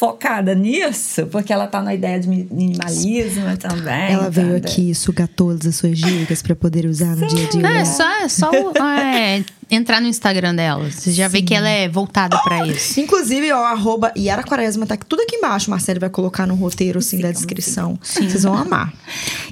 focada 0.00 0.54
nisso, 0.54 1.26
porque 1.26 1.52
ela 1.52 1.66
tá 1.66 1.82
na 1.82 1.94
ideia 1.94 2.18
de 2.18 2.26
mi- 2.26 2.48
minimalismo 2.50 3.54
também. 3.58 4.12
Ela 4.14 4.30
veio 4.30 4.58
tá? 4.58 4.66
aqui 4.66 4.94
sugar 4.94 5.28
todas 5.28 5.66
as 5.66 5.76
suas 5.76 5.98
dicas 5.98 6.40
pra 6.40 6.56
poder 6.56 6.86
usar 6.86 7.14
no 7.14 7.26
dia 7.26 7.46
a 7.46 7.50
dia. 7.50 7.68
É 7.80 7.84
só, 7.84 8.10
é 8.22 8.26
só 8.26 8.50
é, 9.04 9.44
entrar 9.70 10.00
no 10.00 10.06
Instagram 10.08 10.54
dela. 10.54 10.90
Você 10.90 11.12
já 11.12 11.28
vê 11.28 11.42
que 11.42 11.54
ela 11.54 11.68
é 11.68 11.86
voltada 11.86 12.38
pra 12.42 12.66
isso. 12.66 12.98
Inclusive, 12.98 13.52
ó, 13.52 13.62
arroba 13.62 14.10
Yara 14.16 14.42
Quaresma 14.42 14.86
tá 14.86 14.96
tudo 14.96 15.20
aqui 15.20 15.36
embaixo. 15.36 15.66
O 15.66 15.70
Marcelo 15.70 16.00
vai 16.00 16.08
colocar 16.08 16.46
no 16.46 16.54
roteiro, 16.54 16.98
assim, 17.00 17.18
da 17.20 17.30
descrição. 17.30 17.98
Vocês 18.02 18.42
vão 18.42 18.54
amar. 18.56 18.94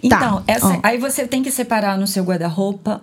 Então, 0.02 0.18
Tá, 0.40 0.42
essa- 0.46 0.80
aí 0.82 0.96
você 0.96 1.26
tem 1.28 1.42
que 1.42 1.50
separar 1.50 1.98
no 1.98 2.06
seu 2.06 2.24
guarda-roupa 2.24 3.02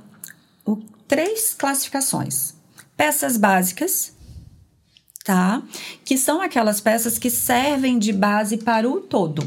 o- 0.65 0.77
três 1.07 1.53
classificações: 1.55 2.55
peças 2.97 3.37
básicas, 3.37 4.14
tá? 5.25 5.61
Que 6.05 6.17
são 6.17 6.39
aquelas 6.39 6.79
peças 6.79 7.17
que 7.17 7.29
servem 7.29 7.99
de 7.99 8.13
base 8.13 8.57
para 8.57 8.87
o 8.87 9.01
todo. 9.01 9.43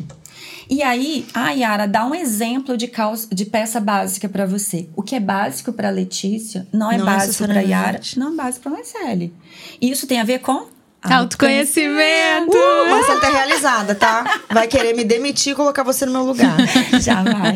E 0.68 0.82
aí, 0.82 1.26
a 1.32 1.50
Yara 1.50 1.88
dá 1.88 2.04
um 2.04 2.14
exemplo 2.14 2.76
de, 2.76 2.88
calça, 2.88 3.26
de 3.32 3.46
peça 3.46 3.80
básica 3.80 4.28
para 4.28 4.44
você. 4.44 4.86
O 4.94 5.02
que 5.02 5.14
é 5.14 5.20
básico 5.20 5.72
para 5.72 5.88
Letícia 5.88 6.68
não 6.70 6.92
é 6.92 6.98
Não 6.98 7.06
básico 7.06 7.46
para 7.46 7.60
Yara, 7.60 8.00
não 8.16 8.32
é 8.32 8.36
básico 8.36 8.64
para 8.64 8.72
Marcele. 8.72 9.32
E 9.80 9.90
isso 9.90 10.06
tem 10.06 10.20
a 10.20 10.24
ver 10.24 10.40
com 10.40 10.66
Autoconhecimento. 11.00 12.56
Uh, 12.56 12.90
Marcela 12.90 13.20
tá 13.20 13.28
realizada, 13.30 13.94
tá? 13.94 14.40
Vai 14.50 14.66
querer 14.66 14.94
me 14.94 15.04
demitir 15.04 15.52
e 15.52 15.56
colocar 15.56 15.84
você 15.84 16.04
no 16.04 16.12
meu 16.12 16.24
lugar. 16.24 16.56
Jamais. 17.00 17.54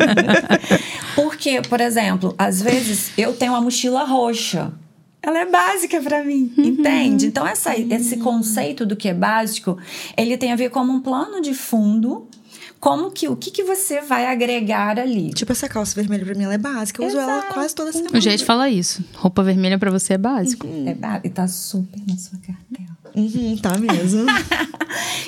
Porque, 1.14 1.60
por 1.62 1.80
exemplo, 1.80 2.34
às 2.38 2.62
vezes 2.62 3.10
eu 3.18 3.34
tenho 3.34 3.52
uma 3.52 3.60
mochila 3.60 4.04
roxa. 4.04 4.72
Ela 5.22 5.38
é 5.40 5.46
básica 5.46 6.00
pra 6.00 6.24
mim, 6.24 6.52
entende? 6.58 7.26
Então, 7.26 7.46
essa, 7.46 7.76
esse 7.78 8.16
conceito 8.16 8.84
do 8.84 8.96
que 8.96 9.08
é 9.08 9.14
básico, 9.14 9.78
ele 10.16 10.36
tem 10.36 10.52
a 10.52 10.56
ver 10.56 10.70
como 10.70 10.92
um 10.92 11.00
plano 11.00 11.40
de 11.40 11.54
fundo, 11.54 12.26
como 12.80 13.10
que 13.12 13.28
o 13.28 13.36
que, 13.36 13.52
que 13.52 13.62
você 13.62 14.00
vai 14.00 14.26
agregar 14.26 14.98
ali. 14.98 15.30
Tipo, 15.32 15.52
essa 15.52 15.68
calça 15.68 15.94
vermelha 15.94 16.24
pra 16.24 16.34
mim, 16.34 16.42
ela 16.42 16.54
é 16.54 16.58
básica. 16.58 17.00
Eu 17.00 17.06
uso 17.06 17.18
ela 17.18 17.42
quase 17.52 17.72
toda 17.74 17.92
semana. 17.92 18.18
O 18.18 18.20
jeito 18.20 18.44
fala 18.44 18.68
isso. 18.68 19.04
Roupa 19.14 19.44
vermelha 19.44 19.78
pra 19.78 19.92
você 19.92 20.14
é 20.14 20.18
básico. 20.18 20.66
É 20.86 20.92
ba- 20.94 21.20
e 21.22 21.28
tá 21.30 21.46
super 21.46 22.00
na 22.08 22.16
sua 22.16 22.38
cartela. 22.40 22.98
Uhum, 23.14 23.56
tá 23.58 23.78
mesmo. 23.78 24.26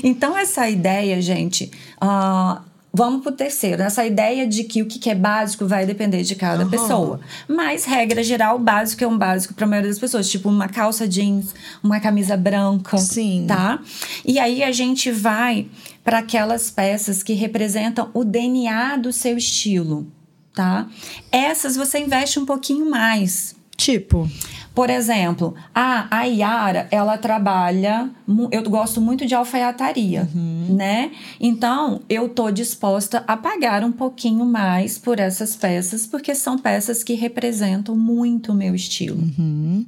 Então, 0.03 0.37
essa 0.37 0.69
ideia, 0.69 1.21
gente, 1.23 1.71
ah, 2.01 2.61
vamos 2.95 3.23
pro 3.23 3.33
terceiro. 3.33 3.83
Essa 3.83 4.07
ideia 4.07 4.47
de 4.47 4.63
que 4.65 4.81
o 4.81 4.87
que 4.87 5.11
é 5.11 5.15
básico 5.15 5.67
vai 5.67 5.85
depender 5.85 6.23
de 6.23 6.37
cada 6.37 6.63
Aham. 6.63 6.71
pessoa. 6.71 7.21
Mas, 7.49 7.85
regra 7.85 8.23
geral, 8.23 8.57
o 8.57 8.59
básico 8.61 9.03
é 9.03 9.07
um 9.07 9.19
básico 9.19 9.53
para 9.53 9.65
a 9.65 9.69
maioria 9.69 9.91
das 9.91 9.99
pessoas. 9.99 10.31
Tipo, 10.31 10.49
uma 10.49 10.69
calça 10.69 11.07
jeans, 11.09 11.53
uma 11.83 11.99
camisa 11.99 12.37
branca. 12.37 12.97
Sim. 12.97 13.45
Tá? 13.49 13.81
E 14.25 14.39
aí, 14.39 14.63
a 14.63 14.71
gente 14.71 15.11
vai 15.11 15.67
para 16.05 16.19
aquelas 16.19 16.71
peças 16.71 17.23
que 17.23 17.33
representam 17.33 18.11
o 18.15 18.25
DNA 18.25 18.97
do 18.97 19.13
seu 19.13 19.37
estilo. 19.37 20.07
Tá? 20.55 20.87
Essas 21.33 21.75
você 21.75 21.99
investe 21.99 22.39
um 22.39 22.47
pouquinho 22.47 22.89
mais. 22.89 23.57
Tipo, 23.77 24.29
Por 24.75 24.91
exemplo, 24.91 25.55
a, 25.73 26.09
a 26.11 26.25
Yara, 26.25 26.89
ela 26.91 27.17
trabalha. 27.17 28.11
Eu 28.51 28.63
gosto 28.69 29.01
muito 29.01 29.25
de 29.25 29.33
alfaiataria, 29.33 30.29
né? 30.69 31.13
Então, 31.41 32.01
eu 32.09 32.29
tô 32.29 32.51
disposta 32.51 33.23
a 33.29 33.37
pagar 33.37 33.85
um 33.85 33.93
pouquinho 33.93 34.45
mais 34.45 34.99
por 34.99 35.21
essas 35.21 35.55
peças, 35.55 36.07
porque 36.09 36.35
são 36.35 36.59
peças 36.59 37.05
que 37.05 37.15
representam 37.15 37.95
muito 37.95 38.51
o 38.51 38.55
meu 38.55 38.75
estilo, 38.75 39.23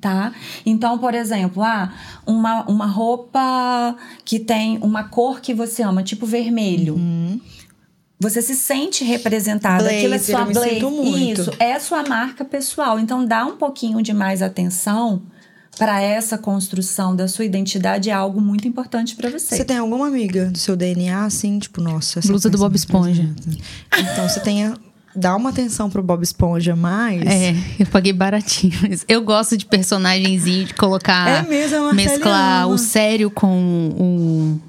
tá? 0.01 0.33
Então, 0.65 0.99
por 0.99 1.15
exemplo, 1.15 1.65
ah, 1.65 1.93
uma, 2.25 2.63
uma 2.71 2.87
roupa 2.87 3.97
que 4.25 4.39
tem 4.39 4.79
uma 4.83 5.03
cor 5.05 5.41
que 5.41 5.53
você 5.53 5.83
ama, 5.83 6.05
tipo 6.05 6.27
vermelho. 6.27 6.97
Você 8.19 8.41
se 8.41 8.55
sente 8.55 9.05
representada. 9.05 9.91
Aquilo 9.91 10.15
é 10.15 10.19
Blazer, 10.19 10.37
sua 10.37 10.41
eu 10.41 10.53
blazer. 10.53 10.75
sinto 10.75 10.91
muito. 10.91 11.41
Isso, 11.43 11.53
é 11.59 11.79
sua 11.79 12.03
marca 12.03 12.45
pessoal. 12.45 12.99
Então, 12.99 13.25
dá 13.25 13.45
um 13.45 13.57
pouquinho 13.57 14.03
de 14.03 14.15
mais 14.15 14.41
atenção 14.41 15.23
para 15.79 16.01
essa 16.01 16.39
construção 16.39 17.15
da 17.15 17.29
sua 17.29 17.45
identidade 17.45 18.09
é 18.09 18.13
algo 18.13 18.41
muito 18.41 18.67
importante 18.67 19.15
para 19.15 19.29
você. 19.29 19.57
você 19.57 19.65
tem 19.65 19.77
alguma 19.77 20.07
amiga 20.07 20.47
do 20.47 20.59
seu 20.59 20.75
DNA, 20.75 21.25
assim, 21.25 21.59
tipo, 21.59 21.83
nossa... 21.83 22.19
essa 22.19 22.29
Blusa 22.29 22.49
do 22.49 22.57
Bob 22.57 22.75
Esponja. 22.75 23.29
Então, 23.99 24.27
você 24.27 24.41
tenha... 24.41 24.75
Dá 25.15 25.35
uma 25.35 25.49
atenção 25.49 25.89
pro 25.89 26.03
Bob 26.03 26.23
Esponja 26.23 26.77
mais. 26.77 27.23
É, 27.23 27.55
eu 27.79 27.87
paguei 27.87 28.13
baratinho. 28.13 28.79
mas 28.83 29.03
Eu 29.09 29.23
gosto 29.23 29.57
de 29.57 29.65
personagenzinho, 29.65 30.67
de 30.67 30.75
colocar. 30.75 31.45
É 31.45 31.49
mesmo, 31.49 31.77
a 31.77 31.81
Marcele 31.93 32.09
Mesclar 32.09 32.69
o 32.69 32.77
sério 32.77 33.31
com 33.31 33.89
o, 33.99 34.61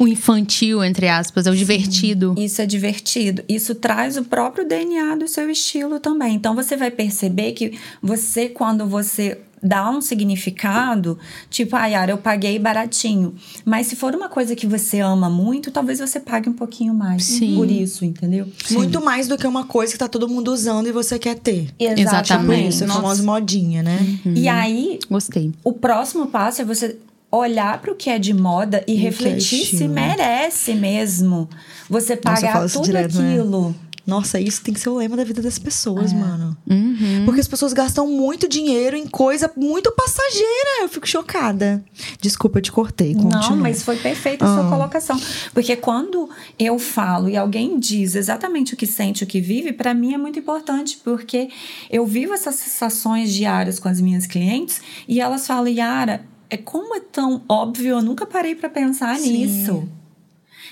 o 0.00 0.08
infantil, 0.08 0.82
entre 0.82 1.08
aspas, 1.08 1.46
é 1.46 1.50
o 1.50 1.54
divertido. 1.54 2.34
Isso 2.38 2.62
é 2.62 2.64
divertido. 2.64 3.44
Isso 3.46 3.74
traz 3.74 4.16
o 4.16 4.24
próprio 4.24 4.66
DNA 4.66 5.14
do 5.16 5.28
seu 5.28 5.50
estilo 5.50 6.00
também. 6.00 6.36
Então 6.36 6.54
você 6.54 6.74
vai 6.74 6.90
perceber 6.90 7.52
que 7.52 7.78
você, 8.02 8.48
quando 8.48 8.86
você 8.86 9.38
dar 9.62 9.90
um 9.90 10.00
significado, 10.00 11.18
tipo, 11.50 11.76
ah, 11.76 11.86
Yara, 11.86 12.12
eu 12.12 12.16
paguei 12.16 12.58
baratinho. 12.58 13.34
Mas 13.62 13.88
se 13.88 13.96
for 13.96 14.14
uma 14.14 14.30
coisa 14.30 14.56
que 14.56 14.66
você 14.66 15.00
ama 15.00 15.28
muito, 15.28 15.70
talvez 15.70 15.98
você 16.00 16.18
pague 16.18 16.48
um 16.48 16.54
pouquinho 16.54 16.94
mais 16.94 17.24
Sim. 17.24 17.56
por 17.56 17.70
isso, 17.70 18.02
entendeu? 18.02 18.48
Muito 18.70 19.04
mais 19.04 19.28
do 19.28 19.36
que 19.36 19.46
uma 19.46 19.64
coisa 19.64 19.92
que 19.92 19.98
tá 19.98 20.08
todo 20.08 20.26
mundo 20.26 20.50
usando 20.50 20.86
e 20.86 20.92
você 20.92 21.18
quer 21.18 21.38
ter. 21.38 21.68
Exatamente. 21.78 22.68
Isso, 22.70 22.84
é 22.84 22.86
a 22.86 22.88
Nossa. 22.88 23.00
famosa 23.02 23.22
modinha, 23.22 23.82
né? 23.82 23.98
E 24.24 24.48
aí, 24.48 24.98
Gostei. 25.10 25.52
o 25.62 25.74
próximo 25.74 26.28
passo 26.28 26.62
é 26.62 26.64
você 26.64 26.96
olhar 27.30 27.80
para 27.80 27.92
o 27.92 27.94
que 27.94 28.10
é 28.10 28.18
de 28.18 28.34
moda 28.34 28.82
e 28.86 28.94
é 28.96 28.98
refletir 28.98 29.64
se 29.66 29.86
merece 29.88 30.74
mesmo 30.74 31.48
você 31.88 32.14
Nossa, 32.24 32.40
pagar 32.42 32.66
isso 32.66 32.74
tudo 32.78 32.84
direto, 32.86 33.18
né? 33.20 33.32
aquilo. 33.34 33.74
Nossa, 34.06 34.40
isso 34.40 34.62
tem 34.62 34.74
que 34.74 34.80
ser 34.80 34.88
o 34.88 34.96
lema 34.96 35.16
da 35.16 35.22
vida 35.22 35.40
das 35.40 35.56
É. 35.56 35.60
pessoas, 35.60 36.12
mano. 36.12 36.56
Uhum. 36.68 37.22
Porque 37.24 37.40
as 37.40 37.46
pessoas 37.46 37.72
gastam 37.72 38.08
muito 38.08 38.48
dinheiro 38.48 38.96
em 38.96 39.06
coisa 39.06 39.48
muito 39.56 39.92
passageira. 39.92 40.82
Eu 40.82 40.88
fico 40.88 41.06
chocada. 41.06 41.84
Desculpa, 42.20 42.58
eu 42.58 42.62
te 42.62 42.72
cortei. 42.72 43.14
Não, 43.14 43.30
Continua. 43.30 43.56
mas 43.58 43.84
foi 43.84 43.96
perfeita 43.96 44.44
a 44.44 44.48
Ah. 44.52 44.54
sua 44.62 44.68
colocação. 44.70 45.20
Porque 45.54 45.76
quando 45.76 46.28
eu 46.58 46.76
falo 46.78 47.28
e 47.28 47.36
alguém 47.36 47.78
diz 47.78 48.16
exatamente 48.16 48.74
o 48.74 48.76
que 48.76 48.86
sente, 48.86 49.22
o 49.22 49.26
que 49.28 49.40
vive, 49.40 49.72
para 49.72 49.94
mim 49.94 50.12
é 50.12 50.18
muito 50.18 50.40
importante, 50.40 50.98
porque 51.04 51.48
eu 51.88 52.04
vivo 52.04 52.32
essas 52.32 52.56
sensações 52.56 53.32
diárias 53.32 53.78
com 53.78 53.88
as 53.88 54.00
minhas 54.00 54.26
clientes 54.26 54.80
e 55.06 55.20
elas 55.20 55.46
falam, 55.46 55.68
Yara, 55.68 56.24
é 56.50 56.56
como 56.56 56.94
é 56.96 57.00
tão 57.00 57.42
óbvio, 57.48 57.90
eu 57.96 58.02
nunca 58.02 58.26
parei 58.26 58.54
para 58.54 58.68
pensar 58.68 59.16
Sim. 59.16 59.32
nisso. 59.46 59.88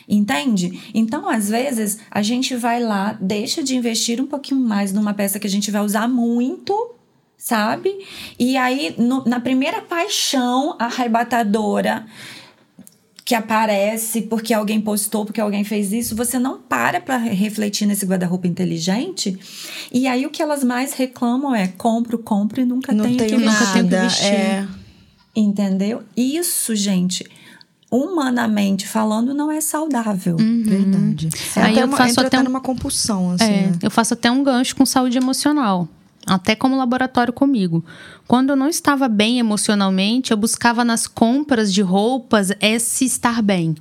Entende? 0.08 0.80
Então, 0.94 1.28
às 1.28 1.49
vezes, 1.50 1.99
a 2.11 2.23
gente 2.23 2.56
vai 2.56 2.82
lá, 2.82 3.16
deixa 3.20 3.62
de 3.62 3.76
investir 3.76 4.20
um 4.20 4.26
pouquinho 4.26 4.61
mais 4.61 4.92
numa 4.92 5.12
peça 5.12 5.38
que 5.38 5.47
a 5.47 5.50
gente 5.50 5.70
vai 5.70 5.82
usar 5.85 6.08
muito, 6.08 6.94
sabe? 7.37 7.94
E 8.38 8.56
aí, 8.56 8.94
no- 8.99 9.23
na 9.26 9.38
primeira 9.38 9.82
paixão 9.82 10.75
arrebatadora 10.78 12.06
que 13.23 13.35
aparece 13.35 14.23
porque 14.23 14.54
alguém 14.54 14.80
postou, 14.80 15.26
porque 15.26 15.40
alguém 15.42 15.62
fez 15.62 15.92
isso, 15.92 16.16
você 16.16 16.38
não 16.38 16.58
para 16.58 16.99
para 17.02 17.18
refletir 17.18 17.85
nesse 17.87 18.06
guarda-roupa 18.06 18.47
inteligente. 18.47 19.38
E 19.92 20.06
aí, 20.06 20.25
o 20.25 20.30
que 20.30 20.40
elas 20.40 20.64
mais 20.64 20.94
reclamam 20.94 21.54
é: 21.54 21.68
compro, 21.68 22.16
compro 22.16 22.62
e 22.62 22.64
nunca 22.64 22.92
não 22.94 23.04
tenho 23.04 23.18
tenho 23.18 23.28
que 23.30 23.37
vestir. 23.37 23.61
nunca 23.61 23.73
tenho 23.75 23.85
que 23.88 23.94
nada. 23.94 24.08
vestir. 24.08 24.32
É. 24.35 24.68
Entendeu? 25.40 26.02
Isso, 26.16 26.75
gente, 26.75 27.25
humanamente 27.90 28.87
falando, 28.87 29.33
não 29.33 29.50
é 29.50 29.61
saudável. 29.61 30.37
Verdade. 30.37 31.28
Aí 31.57 31.73
Até 31.73 31.83
eu 31.83 31.87
uma, 31.87 31.97
faço 31.97 32.21
até 32.21 32.40
um- 32.40 32.45
numa 32.45 32.61
compulsão, 32.61 33.30
assim. 33.33 33.45
É, 33.45 33.66
né? 33.68 33.73
eu 33.83 33.90
faço 33.90 34.14
até 34.14 34.30
um 34.30 34.42
gancho 34.42 34.75
com 34.76 34.85
saúde 34.85 35.16
emocional. 35.16 35.88
Até 36.26 36.54
como 36.54 36.76
laboratório 36.76 37.33
comigo. 37.33 37.83
Quando 38.26 38.50
eu 38.50 38.57
não 38.57 38.68
estava 38.68 39.09
bem 39.09 39.38
emocionalmente, 39.38 40.30
eu 40.30 40.37
buscava 40.37 40.85
nas 40.85 41.07
compras 41.07 41.73
de 41.73 41.80
roupas 41.80 42.50
esse 42.61 43.07
estar 43.07 43.40
bem. 43.40 43.75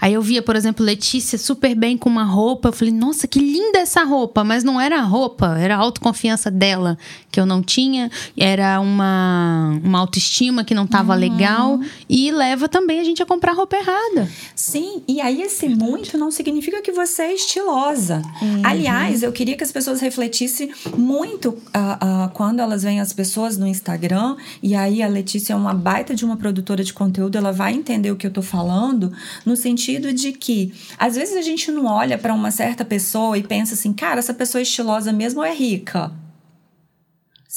Aí 0.00 0.14
eu 0.14 0.22
via, 0.22 0.42
por 0.42 0.56
exemplo, 0.56 0.84
Letícia 0.84 1.38
super 1.38 1.74
bem 1.74 1.96
com 1.96 2.08
uma 2.08 2.24
roupa. 2.24 2.68
Eu 2.68 2.72
falei, 2.72 2.92
nossa, 2.92 3.26
que 3.26 3.38
linda 3.38 3.78
essa 3.78 4.04
roupa. 4.04 4.44
Mas 4.44 4.64
não 4.64 4.80
era 4.80 4.98
a 4.98 5.02
roupa, 5.02 5.56
era 5.58 5.76
a 5.76 5.78
autoconfiança 5.78 6.50
dela 6.50 6.98
que 7.30 7.38
eu 7.40 7.46
não 7.46 7.62
tinha. 7.62 8.10
Era 8.36 8.80
uma, 8.80 9.78
uma 9.82 9.98
autoestima 9.98 10.64
que 10.64 10.74
não 10.74 10.84
estava 10.84 11.14
legal. 11.14 11.80
E 12.08 12.30
leva 12.30 12.68
também 12.68 13.00
a 13.00 13.04
gente 13.04 13.22
a 13.22 13.26
comprar 13.26 13.52
roupa 13.52 13.76
errada. 13.76 14.28
Sim, 14.54 15.02
e 15.06 15.20
aí 15.20 15.42
esse 15.42 15.68
muito 15.68 16.16
não 16.18 16.30
significa 16.30 16.82
que 16.82 16.92
você 16.92 17.22
é 17.22 17.34
estilosa. 17.34 18.22
Aliás, 18.62 19.22
eu 19.22 19.32
queria 19.32 19.56
que 19.56 19.64
as 19.64 19.72
pessoas 19.72 20.00
refletissem 20.00 20.70
muito 20.96 21.56
ah, 21.72 21.98
ah, 22.00 22.30
quando 22.34 22.60
elas 22.60 22.82
veem 22.82 23.00
as 23.00 23.12
pessoas 23.12 23.56
no 23.56 23.66
Instagram, 23.66 24.36
e 24.62 24.74
aí 24.74 25.02
a 25.02 25.08
Letícia 25.08 25.52
é 25.52 25.56
uma 25.56 25.74
baita 25.74 26.14
de 26.14 26.24
uma 26.24 26.36
produtora 26.36 26.82
de 26.82 26.92
conteúdo, 26.92 27.36
ela 27.36 27.52
vai 27.52 27.74
entender 27.74 28.10
o 28.10 28.16
que 28.16 28.26
eu 28.26 28.32
tô 28.32 28.42
falando, 28.42 29.12
no 29.44 29.56
sentido 29.56 29.67
de 30.12 30.32
que 30.32 30.72
às 30.98 31.16
vezes 31.16 31.36
a 31.36 31.42
gente 31.42 31.70
não 31.70 31.86
olha 31.86 32.16
para 32.18 32.34
uma 32.34 32.50
certa 32.50 32.84
pessoa 32.84 33.36
e 33.36 33.42
pensa 33.42 33.74
assim, 33.74 33.92
cara, 33.92 34.18
essa 34.18 34.34
pessoa 34.34 34.60
é 34.60 34.62
estilosa 34.62 35.12
mesmo 35.12 35.40
ou 35.40 35.46
é 35.46 35.54
rica? 35.54 36.12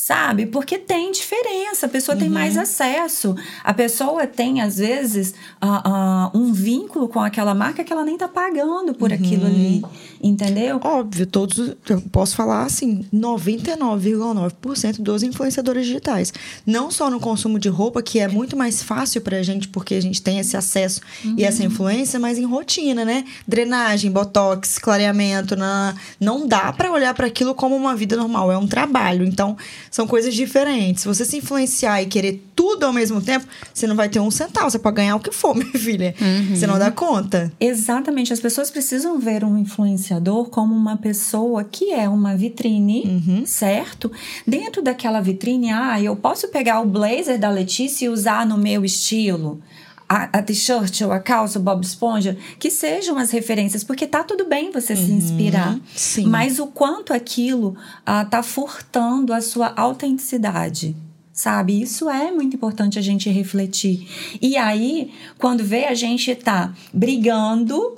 Sabe? 0.03 0.48
Porque 0.48 0.79
tem 0.79 1.12
diferença, 1.12 1.86
a 1.86 1.89
pessoa 1.89 2.17
tem 2.17 2.27
mais 2.27 2.58
acesso. 2.58 3.36
A 3.63 3.72
pessoa 3.72 4.25
tem, 4.25 4.60
às 4.60 4.77
vezes, 4.79 5.36
ah, 5.62 5.84
ah, 5.86 6.31
um 6.34 6.51
vínculo 6.51 7.08
com 7.08 7.20
aquela 7.20 7.53
marca 7.53 7.84
que 7.84 7.93
ela 7.93 8.03
nem 8.03 8.17
tá 8.17 8.27
pagando 8.27 8.96
por 8.96 9.13
aquilo 9.13 9.46
ali. 9.46 9.84
Entendeu? 10.24 10.79
Óbvio, 10.84 11.27
todos. 11.27 11.75
Eu 11.88 12.01
posso 12.12 12.36
falar 12.36 12.63
assim: 12.63 13.05
99,9% 13.13 15.01
dos 15.01 15.22
influenciadores 15.22 15.86
digitais. 15.86 16.34
Não 16.65 16.89
só 16.89 17.08
no 17.08 17.20
consumo 17.20 17.60
de 17.60 17.70
roupa, 17.70 18.01
que 18.01 18.20
é 18.20 18.27
muito 18.27 18.58
mais 18.58 18.81
fácil 18.81 19.22
pra 19.22 19.43
gente, 19.43 19.67
porque 19.67 19.93
a 19.93 20.01
gente 20.01 20.20
tem 20.20 20.39
esse 20.39 20.58
acesso 20.58 21.01
e 21.38 21.43
essa 21.43 21.63
influência, 21.63 22.20
mas 22.20 22.39
em 22.39 22.46
rotina, 22.46 23.05
né? 23.05 23.24
Drenagem, 23.48 24.10
botox, 24.10 24.79
clareamento. 24.79 25.55
Na... 25.55 25.94
Não 26.20 26.48
dá 26.48 26.74
pra 26.74 26.92
olhar 26.92 27.14
pra 27.14 27.27
aquilo 27.27 27.53
como 27.53 27.75
uma 27.75 27.96
vida 27.96 28.16
normal, 28.18 28.51
é 28.51 28.57
um 28.57 28.66
trabalho. 28.66 29.24
Então, 29.25 29.55
são 29.91 30.07
coisas 30.07 30.33
diferentes. 30.33 31.03
Se 31.03 31.07
você 31.07 31.25
se 31.25 31.37
influenciar 31.37 32.01
e 32.01 32.05
querer 32.05 32.41
tudo 32.55 32.85
ao 32.85 32.93
mesmo 32.93 33.21
tempo, 33.21 33.45
você 33.73 33.85
não 33.85 33.95
vai 33.95 34.07
ter 34.07 34.21
um 34.21 34.31
centavo. 34.31 34.71
Você 34.71 34.79
pode 34.79 34.95
ganhar 34.95 35.17
o 35.17 35.19
que 35.19 35.31
for, 35.31 35.53
minha 35.53 35.69
filha. 35.73 36.15
Você 36.49 36.65
não 36.65 36.79
dá 36.79 36.89
conta. 36.89 37.51
Exatamente. 37.59 38.31
As 38.31 38.39
pessoas 38.39 38.71
precisam 38.71 39.19
ver 39.19 39.43
um 39.43 39.57
influenciador 39.57 40.49
como 40.49 40.73
uma 40.73 40.95
pessoa 40.95 41.65
que 41.65 41.91
é 41.91 42.07
uma 42.07 42.37
vitrine, 42.37 43.43
certo? 43.45 44.09
Dentro 44.47 44.81
daquela 44.81 45.19
vitrine, 45.19 45.71
ah, 45.71 46.01
eu 46.01 46.15
posso 46.15 46.47
pegar 46.47 46.79
o 46.79 46.85
blazer 46.85 47.37
da 47.37 47.49
Letícia 47.49 48.05
e 48.05 48.09
usar 48.09 48.45
no 48.45 48.57
meu 48.57 48.85
estilo. 48.85 49.61
A, 50.13 50.24
a 50.39 50.41
t-shirt 50.41 51.01
ou 51.01 51.11
a 51.13 51.21
calça, 51.21 51.57
o 51.57 51.61
Bob 51.61 51.81
Esponja, 51.85 52.37
que 52.59 52.69
sejam 52.69 53.17
as 53.17 53.31
referências, 53.31 53.81
porque 53.81 54.05
tá 54.05 54.25
tudo 54.25 54.43
bem 54.43 54.69
você 54.69 54.93
se 54.93 55.09
inspirar. 55.09 55.79
sim. 55.95 56.25
Mas 56.27 56.59
o 56.59 56.67
quanto 56.67 57.13
aquilo 57.13 57.77
ah, 58.05 58.25
tá 58.25 58.43
furtando 58.43 59.31
a 59.31 59.39
sua 59.39 59.71
autenticidade. 59.74 60.93
Sabe? 61.31 61.81
Isso 61.81 62.09
é 62.09 62.29
muito 62.29 62.57
importante 62.57 63.00
a 63.00 63.01
gente 63.01 63.29
refletir. 63.29 64.05
E 64.41 64.57
aí, 64.57 65.13
quando 65.37 65.63
vê 65.63 65.85
a 65.85 65.93
gente 65.93 66.35
tá 66.35 66.74
brigando 66.93 67.95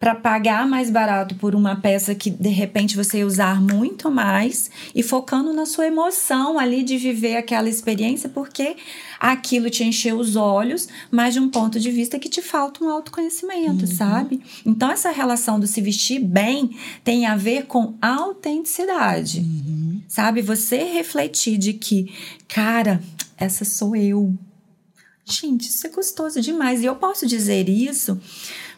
para 0.00 0.14
pagar 0.14 0.66
mais 0.66 0.88
barato 0.88 1.34
por 1.34 1.54
uma 1.54 1.76
peça 1.76 2.14
que 2.14 2.30
de 2.30 2.48
repente 2.48 2.96
você 2.96 3.18
ia 3.18 3.26
usar 3.26 3.60
muito 3.60 4.10
mais 4.10 4.70
e 4.94 5.02
focando 5.02 5.52
na 5.52 5.66
sua 5.66 5.88
emoção 5.88 6.58
ali 6.58 6.82
de 6.82 6.96
viver 6.96 7.36
aquela 7.36 7.68
experiência, 7.68 8.26
porque 8.26 8.76
aquilo 9.20 9.68
te 9.68 9.84
encheu 9.84 10.16
os 10.16 10.36
olhos, 10.36 10.88
mas 11.10 11.34
de 11.34 11.40
um 11.40 11.50
ponto 11.50 11.78
de 11.78 11.90
vista 11.90 12.18
que 12.18 12.30
te 12.30 12.40
falta 12.40 12.82
um 12.82 12.88
autoconhecimento, 12.88 13.86
sabe? 13.86 14.40
Então 14.64 14.90
essa 14.90 15.10
relação 15.10 15.60
do 15.60 15.66
se 15.66 15.82
vestir 15.82 16.18
bem 16.18 16.78
tem 17.04 17.26
a 17.26 17.36
ver 17.36 17.66
com 17.66 17.94
autenticidade. 18.00 19.44
Sabe? 20.08 20.40
Você 20.40 20.82
refletir 20.82 21.58
de 21.58 21.74
que, 21.74 22.10
cara, 22.48 23.02
essa 23.36 23.66
sou 23.66 23.94
eu. 23.94 24.32
Gente, 25.26 25.68
isso 25.68 25.86
é 25.86 25.90
gostoso 25.90 26.40
demais. 26.40 26.82
E 26.82 26.86
eu 26.86 26.96
posso 26.96 27.26
dizer 27.26 27.68
isso 27.68 28.18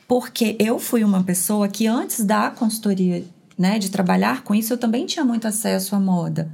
porque 0.06 0.56
eu 0.58 0.78
fui 0.78 1.04
uma 1.04 1.22
pessoa 1.22 1.68
que 1.68 1.86
antes 1.86 2.24
da 2.24 2.50
consultoria, 2.50 3.24
né, 3.58 3.78
de 3.78 3.90
trabalhar 3.90 4.42
com 4.42 4.54
isso, 4.54 4.72
eu 4.72 4.78
também 4.78 5.06
tinha 5.06 5.24
muito 5.24 5.46
acesso 5.46 5.94
à 5.94 6.00
moda. 6.00 6.50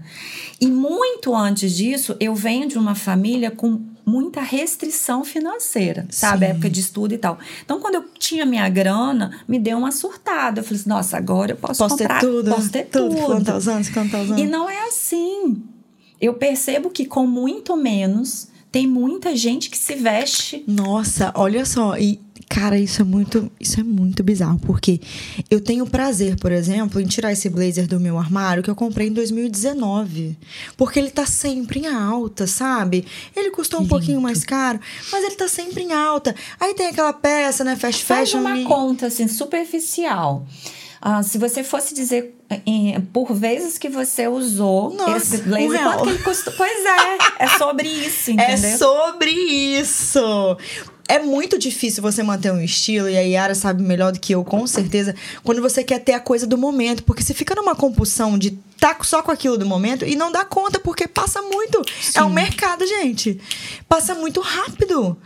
E 0.60 0.66
muito 0.68 1.34
antes 1.34 1.72
disso, 1.76 2.16
eu 2.20 2.34
venho 2.34 2.68
de 2.68 2.76
uma 2.78 2.94
família 2.94 3.50
com 3.50 3.80
muita 4.04 4.40
restrição 4.40 5.22
financeira, 5.22 6.06
sabe? 6.10 6.46
Sim. 6.46 6.52
Época 6.52 6.70
de 6.70 6.80
estudo 6.80 7.12
e 7.12 7.18
tal. 7.18 7.38
Então, 7.62 7.78
quando 7.78 7.96
eu 7.96 8.04
tinha 8.18 8.46
minha 8.46 8.68
grana, 8.68 9.38
me 9.46 9.58
deu 9.58 9.76
uma 9.76 9.92
surtada. 9.92 10.60
Eu 10.60 10.64
falei 10.64 10.80
assim, 10.80 10.88
nossa, 10.88 11.16
agora 11.16 11.52
eu 11.52 11.56
posso, 11.56 11.78
Posso 11.78 11.96
ter 11.96 12.04
comprar, 12.04 12.20
tudo. 12.20 12.50
posso 12.50 12.70
ter 12.70 12.86
tudo. 12.86 13.10
tudo. 13.10 13.20
Fulano 13.20 13.56
usando, 13.56 13.84
fulano 13.84 14.10
tá 14.10 14.20
usando. 14.22 14.38
E 14.38 14.46
não 14.46 14.68
é 14.68 14.88
assim. 14.88 15.62
Eu 16.20 16.34
percebo 16.34 16.88
que 16.90 17.04
com 17.04 17.26
muito 17.26 17.76
menos 17.76 18.48
tem 18.72 18.86
muita 18.86 19.36
gente 19.36 19.68
que 19.70 19.76
se 19.78 19.94
veste. 19.94 20.64
Nossa, 20.66 21.30
olha 21.34 21.64
só, 21.64 21.96
e 21.98 22.18
cara, 22.48 22.78
isso 22.78 23.02
é 23.02 23.04
muito, 23.04 23.50
isso 23.60 23.78
é 23.78 23.82
muito 23.82 24.22
bizarro, 24.22 24.58
porque 24.60 25.00
eu 25.50 25.60
tenho 25.60 25.86
prazer, 25.86 26.36
por 26.36 26.50
exemplo, 26.50 27.00
em 27.00 27.06
tirar 27.06 27.32
esse 27.32 27.48
blazer 27.48 27.86
do 27.86 28.00
meu 28.00 28.18
armário 28.18 28.62
que 28.62 28.70
eu 28.70 28.74
comprei 28.74 29.08
em 29.08 29.12
2019, 29.12 30.36
porque 30.76 30.98
ele 30.98 31.10
tá 31.10 31.26
sempre 31.26 31.80
em 31.80 31.86
alta, 31.86 32.46
sabe? 32.46 33.04
Ele 33.36 33.50
custou 33.50 33.80
um 33.80 33.86
pouquinho 33.86 34.20
mais 34.20 34.44
caro, 34.44 34.80
mas 35.12 35.24
ele 35.24 35.34
tá 35.36 35.48
sempre 35.48 35.82
em 35.84 35.92
alta. 35.92 36.34
Aí 36.58 36.74
tem 36.74 36.86
aquela 36.88 37.12
peça, 37.12 37.62
né, 37.64 37.76
fast 37.76 38.04
Faz 38.04 38.30
fashion. 38.30 38.40
uma 38.40 38.58
e- 38.58 38.64
conta 38.64 39.06
assim 39.06 39.28
superficial. 39.28 40.46
Ah, 41.00 41.22
se 41.22 41.38
você 41.38 41.62
fosse 41.62 41.94
dizer 41.94 42.34
eh, 42.50 43.00
por 43.12 43.32
vezes 43.32 43.78
que 43.78 43.88
você 43.88 44.26
usou 44.26 44.92
Nossa, 44.94 45.16
esse 45.36 45.38
blazer, 45.44 45.70
real. 45.70 45.92
quanto 45.92 46.02
que 46.04 46.08
ele 46.10 46.22
custou? 46.24 46.52
Pois 46.56 46.84
é, 46.84 47.44
é 47.44 47.48
sobre 47.56 47.86
isso, 47.88 48.32
entendeu? 48.32 48.70
É 48.70 48.76
sobre 48.76 49.30
isso. 49.30 50.56
É 51.08 51.18
muito 51.18 51.58
difícil 51.58 52.02
você 52.02 52.22
manter 52.22 52.52
um 52.52 52.60
estilo, 52.60 53.08
e 53.08 53.16
a 53.16 53.22
Yara 53.22 53.54
sabe 53.54 53.82
melhor 53.82 54.12
do 54.12 54.20
que 54.20 54.34
eu, 54.34 54.44
com 54.44 54.66
certeza, 54.66 55.14
quando 55.42 55.62
você 55.62 55.82
quer 55.82 55.98
ter 56.00 56.12
a 56.12 56.20
coisa 56.20 56.46
do 56.46 56.58
momento. 56.58 57.02
Porque 57.02 57.22
você 57.22 57.32
fica 57.32 57.54
numa 57.54 57.74
compulsão 57.74 58.36
de 58.36 58.48
estar 58.48 58.94
tá 58.94 59.04
só 59.04 59.22
com 59.22 59.30
aquilo 59.30 59.56
do 59.56 59.64
momento 59.64 60.04
e 60.04 60.14
não 60.14 60.30
dá 60.30 60.44
conta, 60.44 60.78
porque 60.78 61.08
passa 61.08 61.40
muito. 61.40 61.82
É 62.14 62.22
um 62.22 62.28
mercado, 62.28 62.86
gente. 62.86 63.40
Passa 63.88 64.14
muito 64.14 64.40
rápido. 64.42 65.16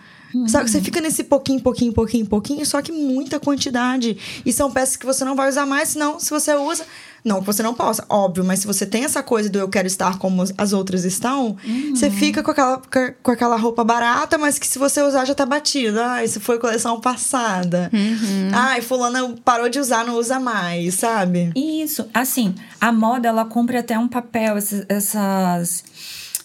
Sabe, 0.48 0.70
você 0.70 0.80
fica 0.80 1.00
nesse 1.00 1.24
pouquinho, 1.24 1.60
pouquinho, 1.60 1.92
pouquinho, 1.92 2.26
pouquinho, 2.26 2.64
só 2.64 2.80
que 2.80 2.92
muita 2.92 3.38
quantidade. 3.38 4.16
E 4.44 4.52
são 4.52 4.70
peças 4.70 4.96
que 4.96 5.06
você 5.06 5.24
não 5.24 5.36
vai 5.36 5.48
usar 5.48 5.66
mais, 5.66 5.90
senão, 5.90 6.18
se 6.18 6.30
você 6.30 6.54
usa. 6.54 6.84
Não 7.24 7.38
que 7.38 7.46
você 7.46 7.62
não 7.62 7.72
possa, 7.72 8.04
óbvio, 8.08 8.44
mas 8.44 8.60
se 8.60 8.66
você 8.66 8.84
tem 8.84 9.04
essa 9.04 9.22
coisa 9.22 9.48
do 9.48 9.56
eu 9.56 9.68
quero 9.68 9.86
estar 9.86 10.18
como 10.18 10.42
as 10.58 10.72
outras 10.72 11.04
estão, 11.04 11.56
uhum. 11.64 11.94
você 11.94 12.10
fica 12.10 12.42
com 12.42 12.50
aquela, 12.50 12.82
com 13.22 13.30
aquela 13.30 13.56
roupa 13.56 13.84
barata, 13.84 14.36
mas 14.36 14.58
que 14.58 14.66
se 14.66 14.76
você 14.76 15.00
usar 15.02 15.24
já 15.24 15.34
tá 15.34 15.46
batido. 15.46 16.00
Ah, 16.00 16.24
isso 16.24 16.40
foi 16.40 16.58
coleção 16.58 17.00
passada. 17.00 17.88
Uhum. 17.92 18.50
Ai, 18.52 18.80
fulana 18.80 19.36
parou 19.44 19.68
de 19.68 19.78
usar, 19.78 20.04
não 20.04 20.16
usa 20.16 20.40
mais, 20.40 20.94
sabe? 20.94 21.52
Isso. 21.54 22.08
Assim, 22.12 22.56
a 22.80 22.90
moda, 22.90 23.28
ela 23.28 23.44
cumpre 23.44 23.76
até 23.76 23.96
um 23.96 24.08
papel, 24.08 24.56
essas, 24.88 25.84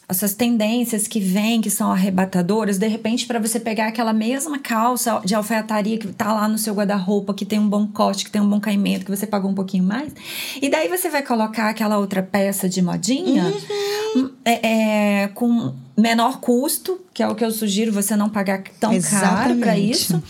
essas 0.09 0.33
tendências 0.33 1.05
que 1.05 1.19
vêm, 1.19 1.59
que 1.59 1.69
são 1.69 1.91
arrebatadoras, 1.91 2.77
de 2.77 2.87
repente, 2.87 3.25
para 3.25 3.39
você 3.39 3.59
pegar 3.59 3.87
aquela 3.87 4.13
mesma 4.13 4.57
calça 4.57 5.21
de 5.25 5.35
alfaiataria 5.35 5.97
que 5.97 6.07
tá 6.07 6.33
lá 6.33 6.47
no 6.47 6.57
seu 6.57 6.73
guarda-roupa, 6.73 7.33
que 7.33 7.45
tem 7.45 7.59
um 7.59 7.67
bom 7.67 7.85
corte, 7.87 8.23
que 8.23 8.31
tem 8.31 8.41
um 8.41 8.49
bom 8.49 8.59
caimento, 8.59 9.03
que 9.03 9.11
você 9.11 9.27
pagou 9.27 9.51
um 9.51 9.55
pouquinho 9.55 9.83
mais, 9.83 10.13
e 10.61 10.69
daí 10.69 10.87
você 10.87 11.09
vai 11.09 11.23
colocar 11.23 11.69
aquela 11.69 11.97
outra 11.97 12.23
peça 12.23 12.69
de 12.69 12.81
modinha 12.81 13.51
uhum. 14.15 14.31
é, 14.45 15.23
é, 15.23 15.27
com 15.27 15.73
menor 15.97 16.39
custo, 16.39 17.01
que 17.11 17.23
é 17.23 17.27
o 17.27 17.33
que 17.33 17.43
eu 17.43 17.49
sugiro 17.49 17.91
você 17.91 18.15
não 18.15 18.29
pagar 18.29 18.61
tão 18.79 18.93
Exatamente. 18.93 19.35
caro 19.35 19.55
para 19.55 19.77
isso. 19.79 20.21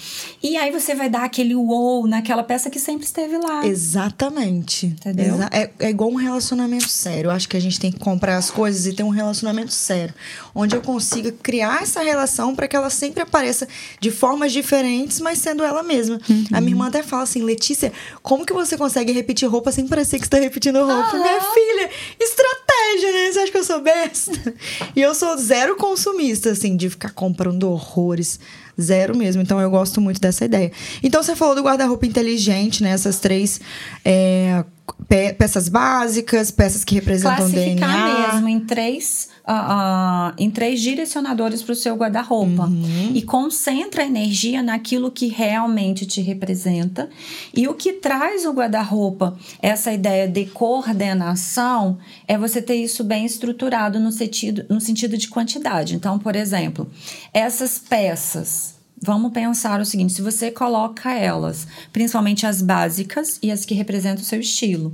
E 0.42 0.56
aí 0.56 0.72
você 0.72 0.96
vai 0.96 1.10
dar 1.10 1.26
aquele 1.26 1.54
wow 1.54 2.08
naquela 2.08 2.42
peça 2.42 2.70
que 2.70 2.80
sempre 2.80 3.06
esteve 3.06 3.38
lá. 3.38 3.68
Exatamente. 3.68 4.86
Entendeu? 4.86 5.36
Exa 5.36 5.50
é, 5.52 5.70
é 5.80 5.90
igual 5.90 6.10
um 6.10 6.16
relacionamento 6.16 6.88
sério. 6.88 7.28
Eu 7.28 7.32
acho 7.32 7.50
que 7.50 7.58
a 7.58 7.60
gente 7.60 7.78
tem 7.78 7.92
que 7.92 8.00
comprar 8.00 8.38
as 8.38 8.50
coisas 8.50 8.88
e 8.88 8.94
ter 8.94 9.04
um 9.04 9.10
relacionamento 9.10 9.74
sério, 9.74 10.14
onde 10.56 10.74
eu 10.74 10.82
consiga 10.82 11.34
criar 11.34 11.84
essa 11.84 12.02
relação 12.02 12.56
para 12.56 12.66
que 12.66 12.76
ela 12.76 12.90
sempre 12.90 13.22
apareça 13.22 13.68
de 14.00 14.10
formas 14.10 14.54
diferentes, 14.54 15.20
mas 15.20 15.40
sendo 15.40 15.66
ela 15.66 15.84
mesma. 15.84 16.18
Uhum. 16.30 16.46
A 16.54 16.62
minha 16.62 16.72
irmã 16.72 16.88
até 16.88 17.04
fala 17.04 17.24
assim, 17.24 17.44
Letícia, 17.44 17.92
como 18.24 18.46
que 18.46 18.54
você 18.54 18.78
consegue 18.78 19.12
repetir 19.12 19.50
roupa 19.50 19.70
sem 19.74 19.86
parecer 19.86 20.18
que 20.18 20.26
está 20.26 20.40
repetindo 20.40 20.78
roupa? 20.78 21.18
Uhum. 21.18 21.22
Minha 21.22 21.42
filha, 21.42 21.90
estratégia, 22.18 23.12
né? 23.12 23.32
Você 23.34 23.40
acha 23.40 23.52
que 23.52 23.58
eu 23.58 23.64
sou 23.66 23.82
besta? 23.82 24.54
e 24.96 25.02
eu 25.02 25.14
sou 25.14 25.36
zero 25.36 25.57
zero 25.58 25.76
consumista, 25.76 26.52
assim, 26.52 26.76
de 26.76 26.89
ficar 26.89 27.12
comprando 27.12 27.70
horrores. 27.70 28.39
Zero 28.80 29.17
mesmo. 29.17 29.41
Então 29.41 29.60
eu 29.60 29.72
gosto 29.72 30.00
muito 30.00 30.22
dessa 30.22 30.46
ideia. 30.46 30.72
Então 31.02 31.24
você 31.24 31.36
falou 31.36 31.56
do 31.56 31.63
guarda-roupa 31.63 32.06
inteligente, 32.06 32.84
né? 32.84 32.91
Essas 32.91 33.17
três 33.17 33.60
é, 34.06 34.63
pe 35.08 35.34
peças 35.34 35.67
básicas, 35.67 36.52
peças 36.52 36.84
que 36.84 36.93
representam 36.93 37.38
Classificar 37.38 38.06
DNA. 38.06 38.34
mesmo 38.34 38.50
em 38.50 38.60
três, 38.60 39.30
uh, 39.48 40.32
uh, 40.32 40.34
em 40.38 40.52
três 40.52 40.82
direcionadores 40.82 41.64
para 41.64 41.72
o 41.72 41.76
seu 41.76 41.96
guarda-roupa. 41.96 42.66
Uhum. 42.66 43.12
E 43.14 43.22
concentra 43.22 44.04
a 44.04 44.06
energia 44.06 44.62
naquilo 44.62 45.10
que 45.10 45.28
realmente 45.28 46.06
te 46.06 46.22
representa. 46.22 47.10
E 47.56 47.68
o 47.68 47.74
que 47.74 47.94
traz 47.94 48.46
o 48.46 48.52
guarda-roupa, 48.52 49.38
essa 49.62 49.92
ideia 49.92 50.28
de 50.28 50.46
coordenação, 50.46 51.98
é 52.28 52.38
você 52.38 52.62
ter 52.62 52.76
isso 52.76 53.04
bem 53.04 53.26
estruturado 53.26 54.00
no 54.00 54.12
sentido, 54.12 54.66
no 54.70 54.82
sentido 54.82 55.18
de 55.18 55.30
quantidade. 55.30 55.96
Então, 55.96 56.20
por 56.20 56.36
exemplo, 56.36 56.90
essas 57.34 57.80
peças 57.80 58.77
Vamos 59.02 59.32
pensar 59.32 59.80
o 59.80 59.86
seguinte: 59.86 60.14
se 60.14 60.22
você 60.22 60.50
coloca 60.50 61.12
elas, 61.14 61.68
principalmente 61.94 62.46
as 62.46 62.62
básicas 62.62 63.40
e 63.42 63.52
as 63.52 63.64
que 63.64 63.76
representam 63.76 64.22
o 64.22 64.26
seu 64.26 64.40
estilo, 64.40 64.94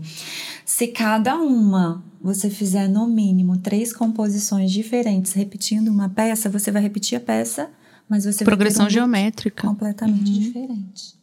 se 0.65 0.87
cada 0.87 1.35
uma 1.35 2.03
você 2.21 2.49
fizer 2.49 2.87
no 2.87 3.07
mínimo 3.07 3.57
três 3.57 3.93
composições 3.93 4.71
diferentes 4.71 5.33
repetindo 5.33 5.89
uma 5.89 6.09
peça, 6.09 6.49
você 6.49 6.71
vai 6.71 6.81
repetir 6.81 7.17
a 7.17 7.21
peça, 7.21 7.69
mas 8.07 8.25
você 8.25 8.43
progressão 8.43 8.85
vai 8.85 8.87
um 8.87 8.93
geométrica 8.93 9.67
completamente 9.67 10.31
uhum. 10.31 10.39
diferente. 10.39 11.15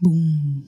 Bum. 0.00 0.62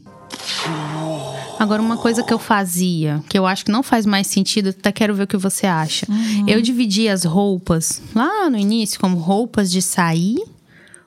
Agora, 1.59 1.81
uma 1.81 1.97
coisa 1.97 2.23
que 2.23 2.33
eu 2.33 2.39
fazia, 2.39 3.23
que 3.29 3.39
eu 3.39 3.47
acho 3.47 3.65
que 3.65 3.71
não 3.71 3.83
faz 3.83 4.05
mais 4.05 4.27
sentido, 4.27 4.71
até 4.71 4.91
quero 4.91 5.15
ver 5.15 5.23
o 5.23 5.27
que 5.27 5.37
você 5.37 5.67
acha. 5.67 6.07
Uhum. 6.09 6.49
Eu 6.49 6.61
dividia 6.61 7.13
as 7.13 7.25
roupas 7.25 8.03
lá 8.15 8.51
no 8.51 8.59
início 8.59 8.99
como 8.99 9.17
roupas 9.17 9.71
de 9.71 9.81
sair 9.81 10.43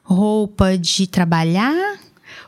roupa 0.06 0.78
de 0.78 1.08
trabalhar, 1.08 2.00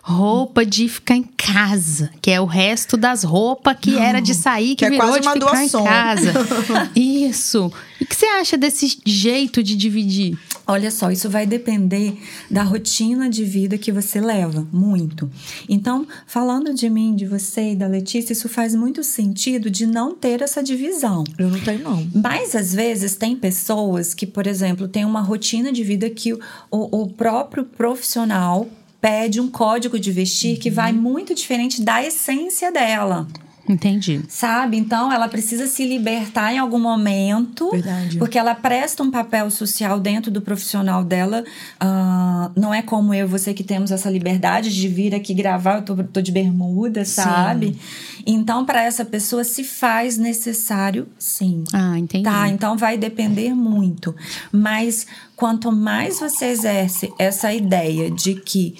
roupa 0.07 0.65
de 0.65 0.87
ficar 0.87 1.15
em 1.17 1.23
casa, 1.23 2.09
que 2.21 2.31
é 2.31 2.39
o 2.39 2.45
resto 2.45 2.95
das 2.95 3.23
roupas 3.23 3.75
que 3.79 3.91
Não, 3.91 4.01
era 4.01 4.21
de 4.21 4.33
sair, 4.33 4.69
que, 4.69 4.77
que 4.77 4.85
é 4.85 4.89
virou 4.89 5.11
de 5.11 5.17
ficar 5.17 5.35
doação. 5.37 5.81
em 5.81 5.83
casa. 5.83 6.33
Isso. 6.95 7.69
E 7.99 8.03
o 8.05 8.07
que 8.07 8.15
você 8.15 8.25
acha 8.25 8.57
desse 8.57 8.99
jeito 9.05 9.61
de 9.61 9.75
dividir? 9.75 10.37
Olha 10.65 10.91
só, 10.91 11.11
isso 11.11 11.29
vai 11.29 11.45
depender 11.45 12.17
da 12.49 12.63
rotina 12.63 13.29
de 13.29 13.43
vida 13.43 13.77
que 13.77 13.91
você 13.91 14.21
leva, 14.21 14.65
muito. 14.71 15.29
Então, 15.67 16.07
falando 16.25 16.73
de 16.73 16.89
mim, 16.89 17.13
de 17.13 17.25
você 17.25 17.71
e 17.71 17.75
da 17.75 17.87
Letícia, 17.87 18.31
isso 18.33 18.47
faz 18.47 18.75
muito 18.75 19.03
sentido 19.03 19.69
de 19.69 19.85
não 19.85 20.13
ter 20.15 20.41
essa 20.41 20.63
divisão. 20.63 21.23
Eu 21.37 21.49
não 21.49 21.59
tenho, 21.59 21.83
não. 21.83 22.07
Mas, 22.13 22.55
às 22.55 22.73
vezes, 22.73 23.15
tem 23.15 23.35
pessoas 23.35 24.13
que, 24.13 24.25
por 24.25 24.47
exemplo, 24.47 24.87
têm 24.87 25.03
uma 25.05 25.21
rotina 25.21 25.71
de 25.71 25.83
vida 25.83 26.09
que 26.09 26.33
o, 26.33 26.39
o 26.71 27.07
próprio 27.07 27.63
profissional 27.65 28.67
pede 28.99 29.39
um 29.39 29.49
código 29.49 29.99
de 29.99 30.11
vestir 30.11 30.55
uhum. 30.55 30.59
que 30.61 30.69
vai 30.69 30.91
muito 30.91 31.33
diferente 31.33 31.81
da 31.81 32.03
essência 32.03 32.71
dela. 32.71 33.27
Entendi. 33.67 34.21
Sabe? 34.29 34.77
Então, 34.77 35.11
ela 35.11 35.27
precisa 35.27 35.67
se 35.67 35.85
libertar 35.85 36.53
em 36.53 36.57
algum 36.57 36.79
momento. 36.79 37.69
Verdade. 37.71 38.17
Porque 38.17 38.37
ela 38.37 38.55
presta 38.55 39.03
um 39.03 39.11
papel 39.11 39.49
social 39.51 39.99
dentro 39.99 40.31
do 40.31 40.41
profissional 40.41 41.03
dela. 41.03 41.43
Uh, 41.81 42.51
não 42.59 42.73
é 42.73 42.81
como 42.81 43.13
eu 43.13 43.25
e 43.25 43.29
você 43.29 43.53
que 43.53 43.63
temos 43.63 43.91
essa 43.91 44.09
liberdade 44.09 44.73
de 44.73 44.87
vir 44.87 45.13
aqui 45.13 45.33
gravar. 45.33 45.77
Eu 45.77 45.81
tô, 45.83 46.03
tô 46.03 46.21
de 46.21 46.31
bermuda, 46.31 47.03
sabe? 47.03 47.73
Sim. 47.73 48.23
Então, 48.25 48.65
para 48.65 48.83
essa 48.83 49.05
pessoa, 49.05 49.43
se 49.43 49.63
faz 49.63 50.17
necessário, 50.17 51.07
sim. 51.17 51.63
Ah, 51.73 51.97
entendi. 51.97 52.23
Tá? 52.23 52.49
Então, 52.49 52.77
vai 52.77 52.97
depender 52.97 53.53
muito. 53.53 54.15
Mas, 54.51 55.07
quanto 55.35 55.71
mais 55.71 56.19
você 56.19 56.45
exerce 56.45 57.11
essa 57.17 57.53
ideia 57.53 58.11
de 58.11 58.35
que 58.35 58.75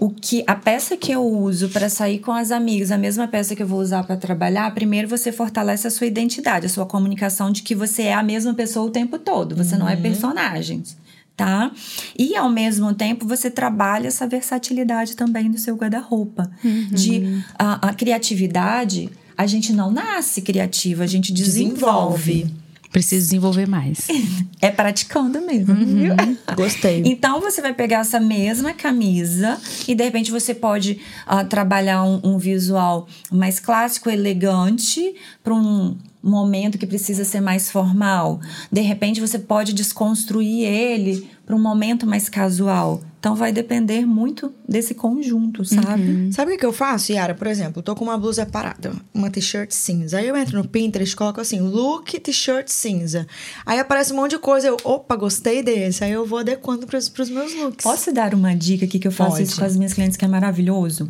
o 0.00 0.08
que 0.08 0.42
a 0.46 0.54
peça 0.54 0.96
que 0.96 1.12
eu 1.12 1.22
uso 1.22 1.68
para 1.68 1.90
sair 1.90 2.20
com 2.20 2.32
as 2.32 2.50
amigas, 2.50 2.90
a 2.90 2.96
mesma 2.96 3.28
peça 3.28 3.54
que 3.54 3.62
eu 3.62 3.66
vou 3.66 3.80
usar 3.80 4.02
para 4.02 4.16
trabalhar, 4.16 4.72
primeiro 4.72 5.06
você 5.06 5.30
fortalece 5.30 5.86
a 5.86 5.90
sua 5.90 6.06
identidade, 6.06 6.64
a 6.64 6.68
sua 6.70 6.86
comunicação 6.86 7.52
de 7.52 7.62
que 7.62 7.74
você 7.74 8.04
é 8.04 8.14
a 8.14 8.22
mesma 8.22 8.54
pessoa 8.54 8.86
o 8.86 8.90
tempo 8.90 9.18
todo, 9.18 9.54
você 9.54 9.74
uhum. 9.74 9.80
não 9.80 9.88
é 9.88 9.94
uhum. 9.96 10.02
personagens. 10.02 10.96
Tá? 11.36 11.70
E 12.18 12.34
ao 12.34 12.50
mesmo 12.50 12.92
tempo 12.94 13.26
você 13.26 13.50
trabalha 13.50 14.08
essa 14.08 14.26
versatilidade 14.26 15.16
também 15.16 15.50
do 15.50 15.58
seu 15.58 15.74
guarda-roupa. 15.74 16.50
Uhum. 16.64 16.88
De 16.92 17.42
a, 17.58 17.88
a, 17.88 17.94
criatividade, 17.94 19.10
a 19.36 19.46
gente 19.46 19.72
não 19.72 19.90
nasce 19.90 20.42
criativa, 20.42 21.04
a 21.04 21.06
gente 21.06 21.32
desenvolve. 21.32 22.32
desenvolve. 22.32 22.59
Preciso 22.90 23.26
desenvolver 23.26 23.68
mais. 23.68 24.08
É 24.62 24.70
praticando 24.70 25.40
mesmo. 25.40 25.72
Uhum. 25.72 26.36
Gostei. 26.54 27.02
Então 27.06 27.40
você 27.40 27.62
vai 27.62 27.72
pegar 27.72 28.00
essa 28.00 28.20
mesma 28.20 28.74
camisa 28.74 29.58
e 29.88 29.94
de 29.94 30.04
repente 30.04 30.30
você 30.30 30.52
pode 30.52 31.00
uh, 31.26 31.48
trabalhar 31.48 32.04
um, 32.04 32.20
um, 32.22 32.36
visual 32.36 33.08
mais 33.32 33.58
clássico, 33.58 34.10
elegante, 34.10 35.14
para 35.42 35.54
um 35.54 35.96
momento 36.22 36.76
que 36.76 36.86
precisa 36.86 37.24
ser 37.24 37.40
mais 37.40 37.70
formal. 37.70 38.38
De 38.70 38.82
repente 38.82 39.18
você 39.18 39.38
pode 39.38 39.72
desconstruir 39.72 40.66
ele 40.66 41.26
para 41.46 41.56
um 41.56 41.62
momento 41.62 42.06
mais 42.06 42.28
casual. 42.28 43.00
Então 43.20 43.36
vai 43.36 43.52
depender 43.52 44.06
muito 44.06 44.50
desse 44.66 44.94
conjunto, 44.94 45.62
sabe? 45.62 46.10
Uhum. 46.10 46.32
Sabe 46.32 46.54
o 46.54 46.58
que 46.58 46.64
eu 46.64 46.72
faço, 46.72 47.12
Yara? 47.12 47.34
Por 47.34 47.46
exemplo, 47.46 47.82
tô 47.82 47.94
com 47.94 48.02
uma 48.02 48.16
blusa 48.16 48.46
parada, 48.46 48.94
uma 49.12 49.28
t-shirt 49.28 49.72
cinza. 49.72 50.16
Aí 50.16 50.26
eu 50.26 50.34
entro 50.34 50.56
no 50.56 50.66
Pinterest, 50.66 51.14
coloco 51.14 51.38
assim, 51.38 51.60
look 51.60 52.18
t-shirt 52.18 52.68
cinza. 52.68 53.26
Aí 53.66 53.78
aparece 53.78 54.14
um 54.14 54.16
monte 54.16 54.30
de 54.30 54.38
coisa, 54.38 54.68
eu, 54.68 54.76
opa, 54.84 55.16
gostei 55.16 55.62
desse. 55.62 56.02
Aí 56.02 56.12
eu 56.12 56.24
vou 56.24 56.38
adequando 56.38 56.86
pros, 56.86 57.10
pros 57.10 57.28
meus 57.28 57.54
looks. 57.54 57.84
Posso 57.84 58.10
dar 58.10 58.32
uma 58.32 58.54
dica 58.54 58.86
aqui 58.86 58.98
que 58.98 59.06
eu 59.06 59.12
faço 59.12 59.32
Pode. 59.32 59.42
isso 59.42 59.58
com 59.58 59.66
as 59.66 59.76
minhas 59.76 59.92
clientes 59.92 60.16
que 60.16 60.24
é 60.24 60.28
maravilhoso? 60.28 61.06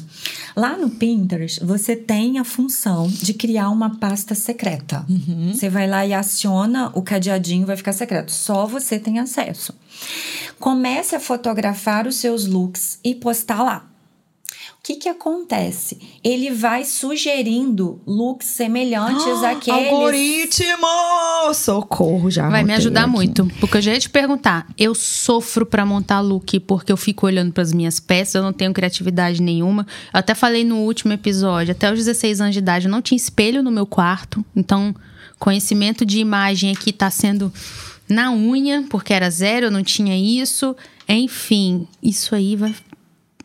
Lá 0.57 0.77
no 0.77 0.91
Pinterest, 0.91 1.65
você 1.65 1.95
tem 1.95 2.41
a 2.41 2.45
função 2.45 3.07
de 3.07 3.33
criar 3.33 3.71
uma 3.71 3.99
pasta 3.99 4.35
secreta. 4.35 5.07
Uhum. 5.09 5.53
Você 5.55 5.69
vai 5.69 5.89
lá 5.89 6.05
e 6.05 6.13
aciona 6.13 6.91
o 6.93 7.03
cadeadinho, 7.03 7.67
vai 7.67 7.77
ficar 7.77 7.93
secreto. 7.93 8.33
Só 8.33 8.67
você 8.67 8.99
tem 8.99 9.21
acesso. 9.21 9.73
Comece 10.59 11.17
a 11.17 11.21
fotografar 11.21 12.07
os 12.07 12.17
seus 12.17 12.47
looks 12.47 12.99
e 13.03 13.15
postar 13.15 13.63
lá. 13.63 13.91
O 14.81 14.83
que, 14.83 14.97
que 14.97 15.09
acontece? 15.11 15.99
Ele 16.25 16.51
vai 16.51 16.87
sugerindo 16.87 18.01
looks 18.07 18.49
semelhantes 18.49 19.43
àqueles. 19.45 19.91
Algoritmo! 19.91 21.53
Socorro, 21.53 22.31
já. 22.31 22.49
Vai 22.49 22.65
me 22.65 22.73
ajudar 22.73 23.03
aqui. 23.03 23.11
muito. 23.11 23.47
Porque 23.61 23.77
eu 23.77 23.83
já 23.83 23.93
ia 23.93 24.01
te 24.01 24.09
perguntar. 24.09 24.67
Eu 24.79 24.95
sofro 24.95 25.67
pra 25.67 25.85
montar 25.85 26.21
look 26.21 26.59
porque 26.61 26.91
eu 26.91 26.97
fico 26.97 27.27
olhando 27.27 27.53
pras 27.53 27.75
minhas 27.75 28.01
peças, 28.01 28.37
eu 28.37 28.43
não 28.43 28.55
tenho 28.55 28.73
criatividade 28.73 29.43
nenhuma. 29.43 29.87
Eu 30.15 30.21
até 30.21 30.35
falei 30.35 30.65
no 30.65 30.79
último 30.79 31.13
episódio, 31.13 31.73
até 31.73 31.93
os 31.93 31.99
16 31.99 32.41
anos 32.41 32.55
de 32.55 32.61
idade, 32.61 32.87
eu 32.87 32.91
não 32.91 33.03
tinha 33.03 33.17
espelho 33.17 33.63
no 33.63 33.71
meu 33.71 33.85
quarto. 33.85 34.43
Então, 34.57 34.95
conhecimento 35.39 36.07
de 36.07 36.21
imagem 36.21 36.73
aqui 36.73 36.91
tá 36.91 37.11
sendo 37.11 37.53
na 38.11 38.33
unha, 38.33 38.85
porque 38.91 39.13
era 39.13 39.31
zero, 39.31 39.67
eu 39.67 39.71
não 39.71 39.83
tinha 39.83 40.17
isso. 40.17 40.77
Enfim, 41.09 41.87
isso 42.03 42.35
aí 42.35 42.57
vai 42.57 42.75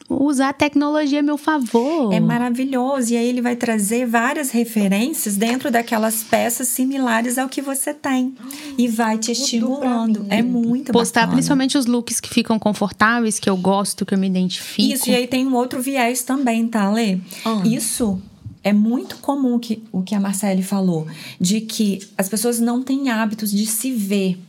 usar 0.08 0.50
a 0.50 0.54
tecnologia 0.54 1.20
a 1.20 1.24
meu 1.24 1.38
favor. 1.38 2.14
É 2.14 2.20
maravilhoso. 2.20 3.14
E 3.14 3.18
aí 3.18 3.28
ele 3.28 3.42
vai 3.42 3.56
trazer 3.56 4.06
várias 4.06 4.52
referências 4.52 5.36
dentro 5.36 5.72
daquelas 5.72 6.24
peças 6.24 6.68
similares 6.68 7.38
ao 7.38 7.50
que 7.50 7.62
você 7.62 7.94
tem. 7.94 8.36
E 8.78 8.88
vai 8.88 9.18
te 9.18 9.32
estimulando. 9.32 10.26
É 10.30 10.42
muito 10.42 10.92
Postar 10.92 11.22
bacana. 11.22 11.34
principalmente 11.34 11.78
os 11.78 11.86
looks 11.86 12.20
que 12.20 12.30
ficam 12.30 12.60
confortáveis, 12.60 13.40
que 13.40 13.50
eu 13.50 13.58
gosto, 13.58 14.06
que 14.06 14.14
eu 14.14 14.18
me 14.18 14.28
identifico. 14.28 14.94
Isso, 14.94 15.10
e 15.10 15.16
aí 15.16 15.28
tem 15.28 15.48
um 15.48 15.56
outro 15.56 15.82
viés 15.82 16.22
também, 16.22 16.68
tá, 16.68 16.90
Lê? 16.92 17.18
Ah. 17.44 17.64
Isso 17.66 18.22
é 18.64 18.74
muito 18.74 19.18
comum 19.18 19.60
que, 19.60 19.84
o 19.92 20.02
que 20.02 20.16
a 20.16 20.20
Marcele 20.20 20.64
falou, 20.64 21.08
de 21.40 21.62
que 21.62 22.00
as 22.18 22.28
pessoas 22.28 22.60
não 22.60 22.82
têm 22.82 23.10
hábitos 23.10 23.52
de 23.52 23.66
se 23.68 23.92
ver. 23.92 24.40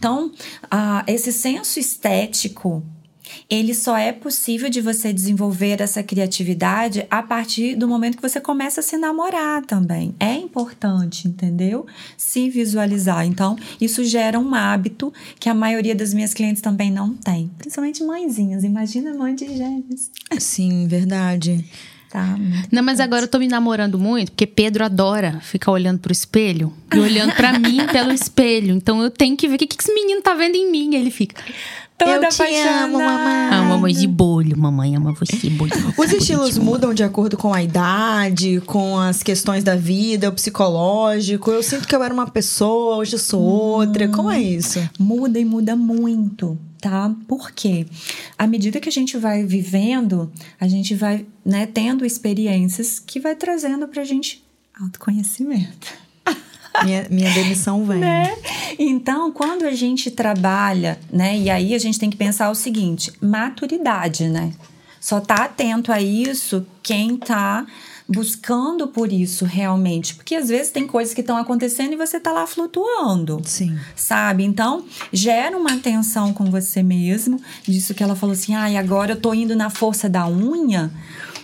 Então, 0.00 0.32
esse 1.06 1.30
senso 1.30 1.78
estético, 1.78 2.82
ele 3.50 3.74
só 3.74 3.98
é 3.98 4.12
possível 4.12 4.70
de 4.70 4.80
você 4.80 5.12
desenvolver 5.12 5.78
essa 5.82 6.02
criatividade 6.02 7.06
a 7.10 7.22
partir 7.22 7.76
do 7.76 7.86
momento 7.86 8.16
que 8.16 8.22
você 8.22 8.40
começa 8.40 8.80
a 8.80 8.82
se 8.82 8.96
namorar 8.96 9.62
também. 9.66 10.14
É 10.18 10.34
importante, 10.34 11.28
entendeu? 11.28 11.86
Se 12.16 12.48
visualizar. 12.48 13.26
Então, 13.26 13.56
isso 13.78 14.02
gera 14.04 14.38
um 14.38 14.54
hábito 14.54 15.12
que 15.38 15.50
a 15.50 15.54
maioria 15.54 15.94
das 15.94 16.14
minhas 16.14 16.32
clientes 16.32 16.62
também 16.62 16.90
não 16.90 17.14
tem. 17.14 17.50
Principalmente 17.58 18.02
mãezinhas. 18.02 18.64
Imagina 18.64 19.12
mãe 19.12 19.34
de 19.34 19.54
gêmeos. 19.54 20.10
Sim, 20.38 20.88
verdade. 20.88 21.62
Tá? 22.10 22.36
Não, 22.72 22.82
mas 22.82 22.98
agora 22.98 23.22
eu 23.22 23.28
tô 23.28 23.38
me 23.38 23.46
namorando 23.46 23.96
muito, 23.96 24.32
porque 24.32 24.44
Pedro 24.44 24.84
adora 24.84 25.38
ficar 25.40 25.70
olhando 25.70 26.00
pro 26.00 26.10
espelho 26.10 26.72
e 26.92 26.98
olhando 26.98 27.32
pra 27.34 27.56
mim 27.56 27.86
pelo 27.86 28.10
espelho. 28.10 28.74
Então 28.74 29.00
eu 29.00 29.10
tenho 29.10 29.36
que 29.36 29.46
ver 29.46 29.54
o 29.54 29.58
que, 29.58 29.66
que 29.68 29.80
esse 29.80 29.94
menino 29.94 30.20
tá 30.20 30.34
vendo 30.34 30.56
em 30.56 30.68
mim. 30.68 30.96
Ele 30.96 31.08
fica. 31.08 31.40
Toda 32.00 32.12
Eu 32.14 32.28
te 32.30 32.42
amo, 32.66 32.98
mamãe. 32.98 33.48
Ah, 33.50 33.62
mamãe 33.68 33.92
de 33.92 34.06
bolho, 34.06 34.56
mamãe 34.56 34.96
ama 34.96 35.12
você, 35.12 35.50
bolho. 35.50 35.70
Os 35.98 36.10
estilos 36.10 36.56
mudam 36.56 36.94
de 36.94 37.02
acordo 37.04 37.36
com 37.36 37.52
a 37.52 37.62
idade, 37.62 38.58
com 38.64 38.98
as 38.98 39.22
questões 39.22 39.62
da 39.62 39.76
vida, 39.76 40.30
o 40.30 40.32
psicológico. 40.32 41.50
Eu 41.50 41.62
sinto 41.62 41.86
que 41.86 41.94
eu 41.94 42.02
era 42.02 42.14
uma 42.14 42.26
pessoa, 42.26 42.96
hoje 42.96 43.16
eu 43.16 43.18
sou 43.18 43.42
outra. 43.42 44.08
Como 44.08 44.30
é 44.30 44.40
isso? 44.40 44.80
Muda 44.98 45.38
e 45.38 45.44
muda 45.44 45.76
muito, 45.76 46.58
tá? 46.80 47.14
Por 47.28 47.50
quê? 47.50 47.86
À 48.38 48.46
medida 48.46 48.80
que 48.80 48.88
a 48.88 48.92
gente 48.92 49.18
vai 49.18 49.44
vivendo, 49.44 50.32
a 50.58 50.66
gente 50.66 50.94
vai 50.94 51.26
né, 51.44 51.66
tendo 51.66 52.06
experiências 52.06 52.98
que 52.98 53.20
vai 53.20 53.36
trazendo 53.36 53.86
pra 53.86 54.04
gente 54.04 54.42
autoconhecimento. 54.80 55.99
Minha, 56.84 57.06
minha 57.10 57.30
demissão 57.32 57.84
vem. 57.84 58.00
Então, 58.78 59.30
quando 59.30 59.64
a 59.64 59.72
gente 59.72 60.10
trabalha, 60.10 60.98
né? 61.12 61.36
E 61.38 61.50
aí 61.50 61.74
a 61.74 61.78
gente 61.78 61.98
tem 61.98 62.10
que 62.10 62.16
pensar 62.16 62.50
o 62.50 62.54
seguinte: 62.54 63.12
maturidade, 63.20 64.28
né? 64.28 64.52
Só 65.00 65.20
tá 65.20 65.44
atento 65.44 65.92
a 65.92 66.00
isso 66.00 66.66
quem 66.82 67.16
tá 67.16 67.66
buscando 68.10 68.88
por 68.88 69.12
isso 69.12 69.44
realmente. 69.44 70.14
Porque 70.14 70.34
às 70.34 70.48
vezes 70.48 70.72
tem 70.72 70.86
coisas 70.86 71.14
que 71.14 71.20
estão 71.20 71.36
acontecendo 71.36 71.92
e 71.92 71.96
você 71.96 72.18
tá 72.18 72.32
lá 72.32 72.46
flutuando. 72.46 73.40
Sim. 73.44 73.78
Sabe? 73.94 74.44
Então, 74.44 74.84
gera 75.12 75.56
uma 75.56 75.74
atenção 75.74 76.34
com 76.34 76.46
você 76.46 76.82
mesmo. 76.82 77.40
Disso 77.62 77.94
que 77.94 78.02
ela 78.02 78.16
falou 78.16 78.32
assim: 78.32 78.54
ai, 78.54 78.76
agora 78.76 79.12
eu 79.12 79.20
tô 79.20 79.32
indo 79.32 79.54
na 79.54 79.70
força 79.70 80.08
da 80.08 80.28
unha. 80.28 80.90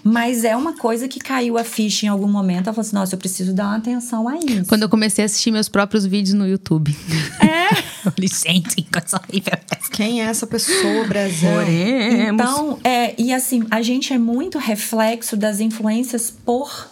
Mas 0.07 0.45
é 0.45 0.57
uma 0.57 0.75
coisa 0.75 1.09
que 1.09 1.19
caiu 1.19 1.59
a 1.59 1.64
ficha 1.64 2.07
em 2.07 2.09
algum 2.09 2.29
momento. 2.29 2.66
Ela 2.69 2.75
falou 2.75 2.87
assim: 2.87 2.95
nossa, 2.95 3.14
eu 3.16 3.19
preciso 3.19 3.53
dar 3.53 3.64
uma 3.64 3.77
atenção 3.77 4.29
a 4.29 4.37
isso. 4.37 4.66
Quando 4.69 4.83
eu 4.83 4.88
comecei 4.88 5.25
a 5.25 5.27
assistir 5.27 5.51
meus 5.51 5.69
próprios 5.69 6.07
vídeos 6.07 6.35
no 6.35 6.47
YouTube. 6.47 6.97
É? 7.40 7.57
Eu 8.07 8.12
falei, 8.12 8.29
gente, 8.29 8.83
coisa 8.85 9.21
horrível 9.21 9.53
é. 9.53 9.77
Quem 9.90 10.23
é 10.23 10.27
essa 10.27 10.47
pessoa, 10.47 11.05
Brasil? 11.09 11.51
Oremos. 11.51 12.40
Então, 12.40 12.79
é, 12.85 13.21
e 13.21 13.33
assim, 13.33 13.64
a 13.69 13.83
gente 13.83 14.12
é 14.12 14.19
muito 14.19 14.59
reflexo 14.59 15.37
das 15.37 15.59
influências 15.59 16.31
por 16.31 16.88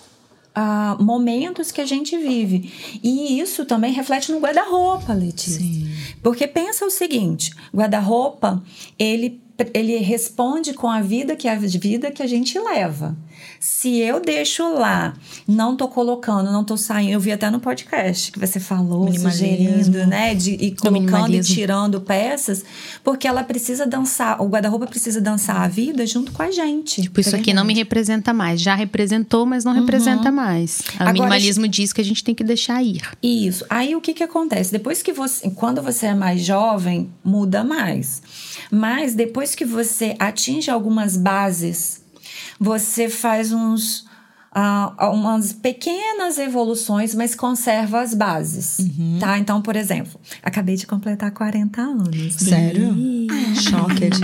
ah, 0.53 0.97
momentos 0.99 1.71
que 1.71 1.81
a 1.81 1.85
gente 1.85 2.17
vive. 2.17 2.73
E 3.01 3.39
isso 3.41 3.65
também 3.65 3.93
reflete 3.93 4.33
no 4.33 4.41
guarda-roupa, 4.41 5.13
Letícia. 5.13 5.61
Sim. 5.61 5.89
Porque 6.21 6.49
pensa 6.49 6.85
o 6.85 6.91
seguinte: 6.91 7.53
guarda-roupa, 7.73 8.63
ele, 8.99 9.41
ele 9.73 9.97
responde 9.99 10.73
com 10.73 10.89
a 10.89 11.01
vida 11.01 11.37
que 11.37 11.47
a 11.47 11.55
vida 11.57 12.11
que 12.11 12.23
a 12.23 12.27
gente 12.27 12.59
leva. 12.59 13.17
Se 13.61 13.99
eu 13.99 14.21
deixo 14.21 14.75
lá, 14.75 15.15
não 15.47 15.77
tô 15.77 15.89
colocando, 15.89 16.51
não 16.51 16.65
tô 16.65 16.77
saindo, 16.77 17.13
eu 17.13 17.21
vi 17.21 17.33
até 17.33 17.49
no 17.51 17.61
podcast 17.61 18.33
que 18.33 18.39
você 18.39 18.59
falou, 18.59 19.13
sugerindo, 19.13 20.07
né? 20.07 20.35
De, 20.35 20.53
e 20.53 20.73
colocando 20.73 21.35
e 21.35 21.41
tirando 21.41 22.01
peças, 22.01 22.65
porque 23.03 23.27
ela 23.27 23.45
precisa 23.45 23.87
dançar, 23.87 24.41
o 24.43 24.49
guarda-roupa 24.49 24.87
precisa 24.87 25.21
dançar 25.21 25.57
a 25.57 25.69
vida 25.69 26.07
junto 26.07 26.33
com 26.33 26.43
a 26.43 26.51
gente. 26.51 27.03
Tipo, 27.03 27.21
isso 27.21 27.35
aqui 27.35 27.53
não 27.53 27.65
me 27.65 27.75
representa 27.75 28.33
mais. 28.33 28.61
Já 28.61 28.75
representou, 28.75 29.47
mas 29.47 29.65
não 29.65 29.73
representa 29.73 30.31
mais. 30.31 30.81
O 30.81 30.95
Agora, 30.97 31.13
minimalismo 31.13 31.69
diz 31.69 31.93
que 31.93 32.01
a 32.01 32.05
gente 32.05 32.25
tem 32.25 32.35
que 32.35 32.45
deixar 32.45 32.83
ir. 32.83 33.03
Isso. 33.23 33.65
Aí 33.71 33.95
o 33.95 34.01
que 34.01 34.13
que 34.15 34.23
acontece? 34.23 34.73
Depois 34.73 35.03
que 35.03 35.13
você, 35.13 35.49
quando 35.51 35.81
você 35.81 36.07
é 36.07 36.15
mais 36.15 36.43
jovem, 36.43 37.11
muda 37.25 37.63
mais. 37.63 38.23
Mas 38.71 39.15
depois 39.15 39.55
que 39.55 39.65
você 39.65 40.17
atinge 40.19 40.71
algumas 40.71 41.17
bases, 41.17 42.03
você 42.59 43.09
faz 43.09 43.53
uns 43.53 44.07
ah, 44.55 45.11
umas 45.11 45.53
pequenas 45.53 46.39
evoluções, 46.39 47.13
mas 47.13 47.35
conserva 47.35 48.01
as 48.01 48.15
bases, 48.15 48.79
tá? 49.19 49.37
Então, 49.37 49.61
por 49.61 49.75
exemplo, 49.75 50.19
acabei 50.43 50.77
de 50.77 50.87
completar 50.87 51.33
40 51.33 51.81
anos. 51.81 52.35
Sério? 52.37 52.95
Choqued. 53.57 54.21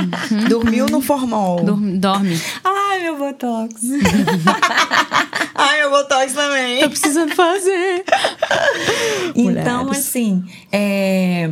Dormiu 0.48 0.86
no 0.86 1.00
formol. 1.00 1.64
Dorme. 1.64 1.98
dorme. 1.98 2.40
Ai, 2.62 3.00
meu 3.00 3.18
botox. 3.18 3.74
Ai, 5.54 5.80
meu 5.80 5.90
botox 5.90 6.32
também. 6.32 6.80
Tô 6.80 6.90
precisando 6.90 7.34
fazer. 7.34 8.04
Então, 9.32 9.84
Mulheres. 9.84 10.08
assim, 10.08 10.44
é, 10.72 11.50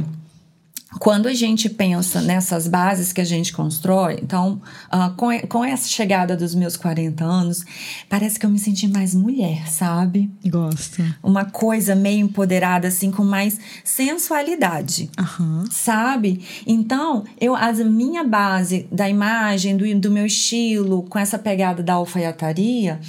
quando 0.99 1.27
a 1.27 1.35
gente 1.35 1.69
pensa 1.69 2.21
nessas 2.21 2.67
bases 2.67 3.13
que 3.13 3.21
a 3.21 3.25
gente 3.25 3.53
constrói, 3.53 4.19
então, 4.23 4.61
ah, 4.91 5.13
com, 5.17 5.39
com 5.49 5.65
essa 5.65 5.89
chegada 5.89 6.37
dos 6.37 6.55
meus 6.55 6.77
40 6.77 7.25
anos, 7.25 7.65
parece 8.09 8.39
que 8.39 8.47
eu 8.47 8.51
me 8.51 8.59
senti 8.59 8.89
mais 8.89 9.15
mulher, 9.15 9.69
sabe? 9.69 10.31
Gosto. 10.47 11.03
Uma 11.23 11.45
coisa 11.45 11.95
meio 11.95 12.25
empoderada, 12.25 12.89
assim, 12.89 13.11
com 13.11 13.25
mais 13.25 13.59
sensualidade. 13.85 15.11
Aham. 15.19 15.65
Sabe? 15.71 16.45
Então, 16.67 17.25
eu, 17.41 17.55
a 17.55 17.73
minha 17.73 18.25
base 18.25 18.89
da 18.91 19.09
imagem, 19.09 19.77
do, 19.77 20.01
do 20.01 20.11
meu 20.11 20.27
estilo, 20.27 21.03
com 21.05 21.19
essa 21.19 21.39
pegada 21.39 21.83
da 21.83 21.95
alfaiataria, 21.95 23.01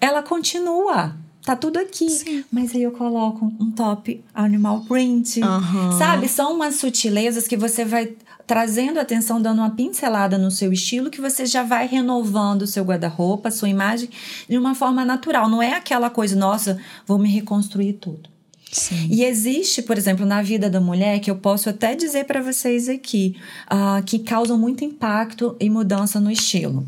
ela 0.00 0.22
continua. 0.22 1.23
Tá 1.44 1.54
tudo 1.54 1.78
aqui. 1.78 2.44
Mas 2.50 2.74
aí 2.74 2.82
eu 2.82 2.92
coloco 2.92 3.44
um 3.60 3.70
top 3.70 4.24
animal 4.32 4.80
print. 4.88 5.42
Aham. 5.42 5.92
Sabe? 5.98 6.26
São 6.26 6.54
umas 6.54 6.76
sutilezas 6.76 7.46
que 7.46 7.56
você 7.56 7.84
vai 7.84 8.14
trazendo 8.46 8.98
atenção, 8.98 9.40
dando 9.40 9.58
uma 9.58 9.70
pincelada 9.70 10.38
no 10.38 10.50
seu 10.50 10.72
estilo, 10.72 11.10
que 11.10 11.20
você 11.20 11.44
já 11.46 11.62
vai 11.62 11.86
renovando 11.86 12.62
o 12.62 12.66
seu 12.66 12.84
guarda-roupa, 12.84 13.48
a 13.48 13.52
sua 13.52 13.68
imagem, 13.68 14.08
de 14.48 14.56
uma 14.56 14.74
forma 14.74 15.04
natural. 15.04 15.48
Não 15.48 15.62
é 15.62 15.74
aquela 15.74 16.10
coisa, 16.10 16.34
nossa, 16.36 16.78
vou 17.06 17.18
me 17.18 17.30
reconstruir 17.30 17.94
tudo. 17.94 18.30
Sim. 18.72 19.08
E 19.10 19.22
existe, 19.22 19.82
por 19.82 19.96
exemplo, 19.96 20.26
na 20.26 20.42
vida 20.42 20.68
da 20.68 20.80
mulher, 20.80 21.20
que 21.20 21.30
eu 21.30 21.36
posso 21.36 21.70
até 21.70 21.94
dizer 21.94 22.24
para 22.24 22.42
vocês 22.42 22.88
aqui, 22.88 23.36
ah, 23.68 24.02
que 24.04 24.18
causam 24.18 24.58
muito 24.58 24.84
impacto 24.84 25.56
e 25.60 25.70
mudança 25.70 26.18
no 26.18 26.30
estilo: 26.30 26.84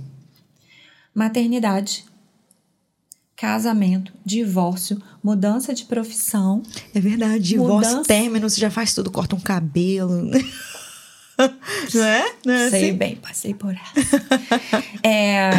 maternidade, 1.14 2.04
casamento, 3.36 4.12
divórcio, 4.24 5.00
mudança 5.22 5.74
de 5.74 5.84
profissão. 5.84 6.62
É 6.94 7.00
verdade. 7.00 7.40
Divórcio, 7.50 7.90
Mudança. 7.92 8.08
término, 8.08 8.48
você 8.48 8.60
já 8.60 8.70
faz 8.70 8.94
tudo, 8.94 9.10
corta 9.10 9.36
um 9.36 9.40
cabelo. 9.40 10.30
Não 11.94 12.02
é? 12.04 12.32
Não 12.46 12.54
é 12.54 12.70
Sei 12.70 12.88
assim? 12.88 12.96
bem, 12.96 13.16
passei 13.16 13.52
por 13.54 13.74
essa. 13.74 14.82
É, 15.02 15.50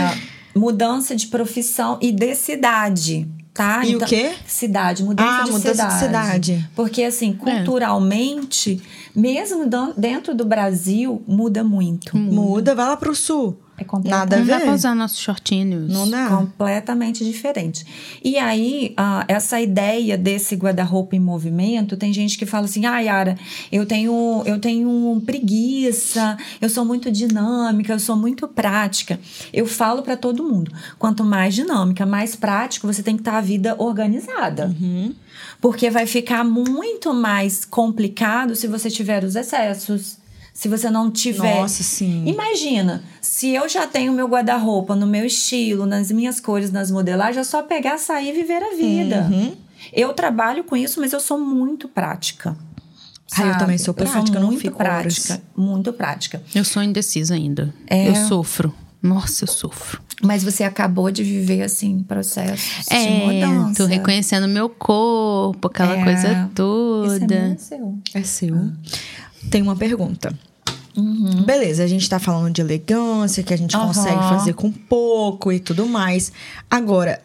mudança 0.56 1.16
de 1.16 1.28
profissão 1.28 2.00
e 2.02 2.12
de 2.12 2.34
cidade. 2.36 3.28
Tá? 3.54 3.84
E 3.86 3.96
o 3.96 4.00
quê? 4.00 4.34
Cidade, 4.46 5.04
mudança, 5.04 5.30
Ah, 5.42 5.44
de, 5.46 5.52
mudança 5.52 5.88
de 5.88 5.94
cidade. 6.00 6.46
cidade. 6.46 6.70
Porque, 6.76 7.02
assim, 7.04 7.34
culturalmente, 7.34 8.80
mesmo 9.16 9.66
dan- 9.68 9.94
dentro 9.98 10.36
do 10.36 10.46
Brasil, 10.46 11.24
muda 11.28 11.64
muito. 11.64 12.16
Muda, 12.16 12.76
vai 12.76 12.88
lá 12.88 12.96
pro 12.98 13.16
sul. 13.16 13.60
É 13.80 13.84
completamente 13.84 14.20
Nada 14.20 14.36
a 14.36 14.40
Não 14.40 14.48
dá 14.48 14.58
ver. 14.58 14.64
pra 14.64 14.74
usar 14.74 14.96
nossos 14.96 15.20
shortinhos. 15.20 15.92
Não 15.92 16.10
dá. 16.10 16.30
completamente 16.30 17.24
diferente. 17.24 17.86
E 18.24 18.36
aí, 18.38 18.94
ah, 18.98 19.24
essa 19.28 19.62
ideia 19.62 20.18
desse 20.18 20.56
guarda-roupa 20.56 21.16
em 21.16 21.20
movimento, 21.20 21.96
tem 21.96 22.12
gente 22.12 22.38
que 22.38 22.46
fala 22.46 22.66
assim: 22.66 22.86
ah, 22.88 23.00
Yara, 23.00 23.38
eu 23.72 23.86
tenho, 23.86 24.42
eu 24.46 24.60
tenho 24.60 25.22
preguiça, 25.26 26.38
eu 26.60 26.70
sou 26.70 26.84
muito 26.84 27.12
dinâmica, 27.12 27.94
eu 27.94 28.00
sou 28.00 28.16
muito 28.16 28.48
prática. 28.48 29.20
Eu 29.54 29.68
falo 29.68 30.02
para 30.02 30.18
todo 30.18 30.44
mundo: 30.44 30.72
quanto 30.98 31.24
mais 31.24 31.54
dinâmica, 31.54 32.04
mais 32.06 32.36
prático, 32.36 32.88
você 32.88 33.04
tem 33.04 33.16
que 33.16 33.22
estar 33.22 33.38
a 33.38 33.42
vida 33.42 33.76
organizada. 33.78 34.76
Porque 35.62 35.90
vai 35.92 36.08
ficar 36.08 36.44
muito 36.44 37.14
mais 37.14 37.64
complicado 37.64 38.56
se 38.56 38.68
você 38.68 38.90
tiver 38.90 39.24
os 39.24 39.36
excessos. 39.36 40.18
Se 40.58 40.68
você 40.68 40.90
não 40.90 41.12
tiver. 41.12 41.60
Nossa, 41.62 41.84
sim. 41.84 42.24
Imagina, 42.26 43.04
se 43.22 43.50
eu 43.54 43.70
já 43.70 43.86
tenho 43.86 44.12
meu 44.12 44.28
guarda-roupa 44.28 44.96
no 44.96 45.06
meu 45.06 45.24
estilo, 45.24 45.86
nas 45.86 46.10
minhas 46.12 46.40
cores, 46.40 46.72
nas 46.72 46.90
modelagens, 46.90 47.38
é 47.38 47.44
só 47.44 47.62
pegar, 47.62 48.00
sair 48.00 48.30
e 48.30 48.32
viver 48.32 48.64
a 48.64 48.76
vida. 48.76 49.28
Uhum. 49.32 49.56
Eu 49.94 50.14
trabalho 50.14 50.64
com 50.64 50.76
isso, 50.76 51.00
mas 51.00 51.14
eu 51.14 51.20
sou 51.20 51.38
muito 51.40 51.88
prática. 51.88 52.58
Ah, 53.34 53.42
eu 53.42 53.46
sabe? 53.50 53.60
também 53.60 53.78
sou 53.78 53.94
prática, 53.94 54.36
eu 54.36 54.42
não 54.42 54.48
muito 54.48 54.62
fico 54.62 54.78
prática, 54.78 55.34
horas. 55.34 55.44
muito 55.56 55.94
prática. 55.94 56.42
Eu 56.56 56.66
sou 56.66 56.82
indecisa 56.82 57.36
ainda. 57.36 57.72
É. 57.86 58.10
Eu 58.10 58.16
sofro. 58.28 58.74
Nossa, 59.00 59.44
eu 59.44 59.48
sofro. 59.48 60.02
Mas 60.24 60.44
você 60.44 60.64
acabou 60.64 61.12
de 61.12 61.24
viver 61.24 61.62
assim 61.62 62.00
processos 62.02 62.88
de 62.90 62.96
É, 62.96 63.44
mudança. 63.44 63.84
tô 63.84 63.86
reconhecendo 63.86 64.48
meu 64.48 64.68
corpo, 64.68 65.68
aquela 65.68 65.98
É, 66.00 66.04
coisa 66.04 66.28
Isso 66.28 66.36
é 66.36 66.48
toda. 66.56 67.40
muito 67.46 67.62
seu. 67.62 67.98
É 68.16 68.24
seu. 68.24 68.72
Tem 69.50 69.62
uma 69.62 69.76
pergunta. 69.76 70.34
Uhum. 70.96 71.44
Beleza, 71.46 71.84
a 71.84 71.88
gente 71.88 72.10
tá 72.10 72.18
falando 72.20 72.54
de 72.54 72.62
elegância, 72.62 73.44
que 73.44 73.54
a 73.54 73.58
gente 73.58 73.76
Aham. 73.76 73.88
consegue 73.88 74.22
fazer 74.28 74.54
com 74.54 74.72
pouco 74.72 75.52
e 75.52 75.60
tudo 75.60 75.86
mais. 75.86 76.32
Agora, 76.70 77.22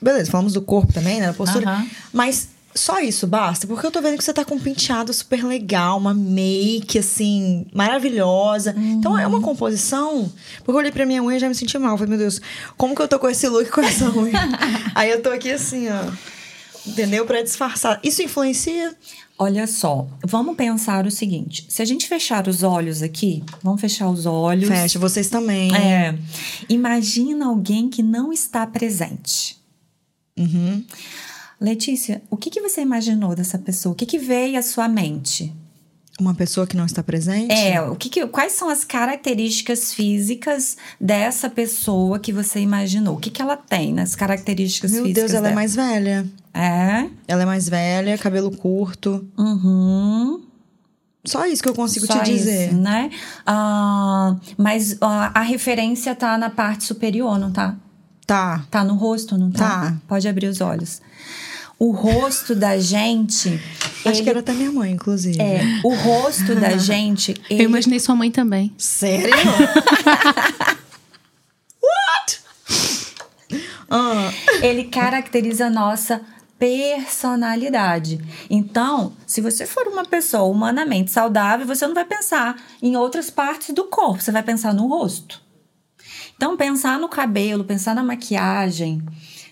beleza, 0.00 0.30
falamos 0.30 0.52
do 0.52 0.60
corpo 0.60 0.92
também, 0.92 1.20
né? 1.20 1.28
Da 1.28 1.32
postura. 1.32 1.66
Aham. 1.68 1.86
Mas 2.12 2.48
só 2.74 3.00
isso 3.00 3.26
basta? 3.26 3.66
Porque 3.66 3.86
eu 3.86 3.90
tô 3.90 4.02
vendo 4.02 4.18
que 4.18 4.24
você 4.24 4.32
tá 4.32 4.44
com 4.44 4.56
um 4.56 4.60
penteado 4.60 5.10
super 5.14 5.42
legal, 5.44 5.96
uma 5.96 6.12
make, 6.12 6.98
assim, 6.98 7.64
maravilhosa. 7.72 8.74
Então 8.76 9.16
é 9.18 9.26
uma 9.26 9.38
Uhum. 9.38 9.42
composição. 9.42 10.30
Porque 10.58 10.72
eu 10.72 10.76
olhei 10.76 10.92
pra 10.92 11.06
minha 11.06 11.22
unha 11.22 11.36
e 11.36 11.40
já 11.40 11.48
me 11.48 11.54
senti 11.54 11.78
mal. 11.78 11.96
Falei, 11.96 12.10
meu 12.10 12.18
Deus, 12.18 12.40
como 12.76 12.94
que 12.94 13.00
eu 13.00 13.08
tô 13.08 13.18
com 13.18 13.28
esse 13.28 13.48
look 13.48 13.70
com 13.70 13.80
essa 13.80 14.10
unha? 14.14 14.38
Aí 14.94 15.10
eu 15.10 15.22
tô 15.22 15.30
aqui 15.30 15.50
assim, 15.50 15.86
ó. 15.88 16.12
Entendeu? 16.86 17.24
Pra 17.24 17.42
disfarçar. 17.42 17.98
Isso 18.02 18.22
influencia? 18.22 18.94
Olha 19.38 19.66
só, 19.66 20.06
vamos 20.24 20.54
pensar 20.56 21.06
o 21.06 21.10
seguinte: 21.10 21.66
se 21.68 21.82
a 21.82 21.84
gente 21.84 22.06
fechar 22.06 22.46
os 22.46 22.62
olhos 22.62 23.02
aqui, 23.02 23.42
vamos 23.62 23.80
fechar 23.80 24.08
os 24.08 24.26
olhos. 24.26 24.68
Fecha, 24.68 24.98
vocês 24.98 25.28
também. 25.28 25.74
É. 25.74 26.16
Imagina 26.68 27.46
alguém 27.46 27.88
que 27.88 28.02
não 28.02 28.32
está 28.32 28.66
presente. 28.66 29.58
Uhum. 30.36 30.84
Letícia, 31.60 32.22
o 32.30 32.36
que, 32.36 32.50
que 32.50 32.60
você 32.60 32.82
imaginou 32.82 33.34
dessa 33.34 33.58
pessoa? 33.58 33.92
O 33.92 33.96
que, 33.96 34.06
que 34.06 34.18
veio 34.18 34.58
à 34.58 34.62
sua 34.62 34.88
mente? 34.88 35.52
Uma 36.20 36.32
pessoa 36.34 36.64
que 36.66 36.76
não 36.76 36.86
está 36.86 37.02
presente? 37.02 37.52
É, 37.52 37.80
o 37.82 37.96
que 37.96 38.08
que- 38.08 38.26
quais 38.28 38.52
são 38.52 38.68
as 38.68 38.84
características 38.84 39.92
físicas 39.92 40.76
dessa 41.00 41.50
pessoa 41.50 42.20
que 42.20 42.32
você 42.32 42.60
imaginou? 42.60 43.16
O 43.16 43.18
que, 43.18 43.30
que 43.30 43.42
ela 43.42 43.56
tem 43.56 43.92
nas 43.92 44.14
características 44.14 44.92
Meu 44.92 45.02
físicas? 45.02 45.22
Deus, 45.32 45.34
ela 45.34 45.46
é 45.48 45.50
dela? 45.50 45.54
mais 45.56 45.74
velha. 45.74 46.26
É? 46.54 47.08
Ela 47.26 47.42
é 47.42 47.46
mais 47.46 47.68
velha, 47.68 48.16
cabelo 48.16 48.56
curto. 48.56 49.26
Uhum. 49.36 50.40
Só 51.24 51.46
isso 51.46 51.62
que 51.62 51.68
eu 51.68 51.74
consigo 51.74 52.06
Só 52.06 52.20
te 52.20 52.30
dizer. 52.32 52.66
isso, 52.68 52.76
né? 52.76 53.10
Ah, 53.44 54.36
mas 54.56 54.96
ah, 55.00 55.32
a 55.34 55.40
referência 55.40 56.14
tá 56.14 56.38
na 56.38 56.48
parte 56.50 56.84
superior, 56.84 57.38
não 57.40 57.50
tá? 57.50 57.74
Tá. 58.26 58.64
Tá 58.70 58.84
no 58.84 58.94
rosto, 58.94 59.36
não 59.36 59.50
tá? 59.50 59.68
Tá. 59.90 59.96
Pode 60.06 60.28
abrir 60.28 60.46
os 60.46 60.60
olhos. 60.60 61.00
O 61.78 61.90
rosto 61.90 62.54
da 62.54 62.78
gente. 62.78 63.60
Acho 64.04 64.18
ele- 64.18 64.22
que 64.24 64.30
era 64.30 64.40
até 64.40 64.52
minha 64.52 64.70
mãe, 64.72 64.92
inclusive. 64.92 65.40
É, 65.40 65.62
o 65.84 65.94
rosto 65.94 66.54
da 66.54 66.76
gente. 66.78 67.32
Eu 67.48 67.56
ele- 67.56 67.64
imaginei 67.64 67.98
sua 68.00 68.14
mãe 68.14 68.30
também. 68.30 68.74
Sério? 68.78 69.34
What? 71.82 72.40
Ah, 73.90 74.30
ele 74.62 74.84
caracteriza 74.84 75.66
a 75.66 75.70
nossa 75.70 76.20
personalidade. 76.58 78.20
Então, 78.48 79.12
se 79.26 79.40
você 79.40 79.66
for 79.66 79.86
uma 79.88 80.04
pessoa 80.04 80.44
humanamente 80.44 81.10
saudável, 81.10 81.66
você 81.66 81.86
não 81.86 81.94
vai 81.94 82.04
pensar 82.04 82.56
em 82.82 82.96
outras 82.96 83.28
partes 83.30 83.74
do 83.74 83.84
corpo, 83.84 84.22
você 84.22 84.32
vai 84.32 84.42
pensar 84.42 84.72
no 84.72 84.86
rosto. 84.86 85.42
Então, 86.36 86.56
pensar 86.56 86.98
no 86.98 87.08
cabelo, 87.08 87.64
pensar 87.64 87.94
na 87.94 88.02
maquiagem, 88.02 89.02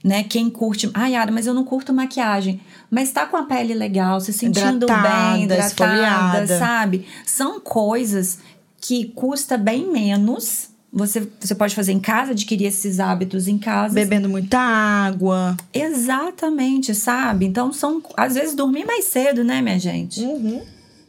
né? 0.03 0.25
Quem 0.25 0.51
curte. 0.51 0.91
Ai, 0.95 1.12
Yara, 1.12 1.31
mas 1.31 1.47
eu 1.47 1.55
não 1.55 1.65
curto 1.65 1.93
maquiagem. 1.93 2.61
Mas 2.91 3.11
tá 3.11 3.27
com 3.27 3.37
a 3.37 3.45
pele 3.45 3.75
legal, 3.75 4.21
se 4.21 4.33
sentindo 4.33 4.85
Hidratada, 4.85 5.33
bem, 5.35 5.45
hidratada, 5.45 5.67
esfoliada. 5.69 6.59
sabe? 6.59 7.07
São 7.25 7.61
coisas 7.61 8.38
que 8.81 9.07
custa 9.15 9.57
bem 9.57 9.91
menos. 9.91 10.71
Você, 10.93 11.27
você 11.41 11.55
pode 11.55 11.75
fazer 11.75 11.93
em 11.93 12.01
casa, 12.01 12.33
adquirir 12.33 12.67
esses 12.67 13.01
hábitos 13.01 13.49
em 13.49 13.57
casa. 13.59 13.95
bebendo 13.95 14.29
muita 14.29 14.59
água. 14.59 15.57
Exatamente, 15.73 16.95
sabe? 16.95 17.47
Então 17.47 17.73
são. 17.73 18.03
Às 18.17 18.35
vezes 18.35 18.55
dormir 18.55 18.85
mais 18.85 19.07
cedo, 19.07 19.43
né, 19.43 19.62
minha 19.62 19.79
gente? 19.79 20.21
Uhum. 20.23 20.61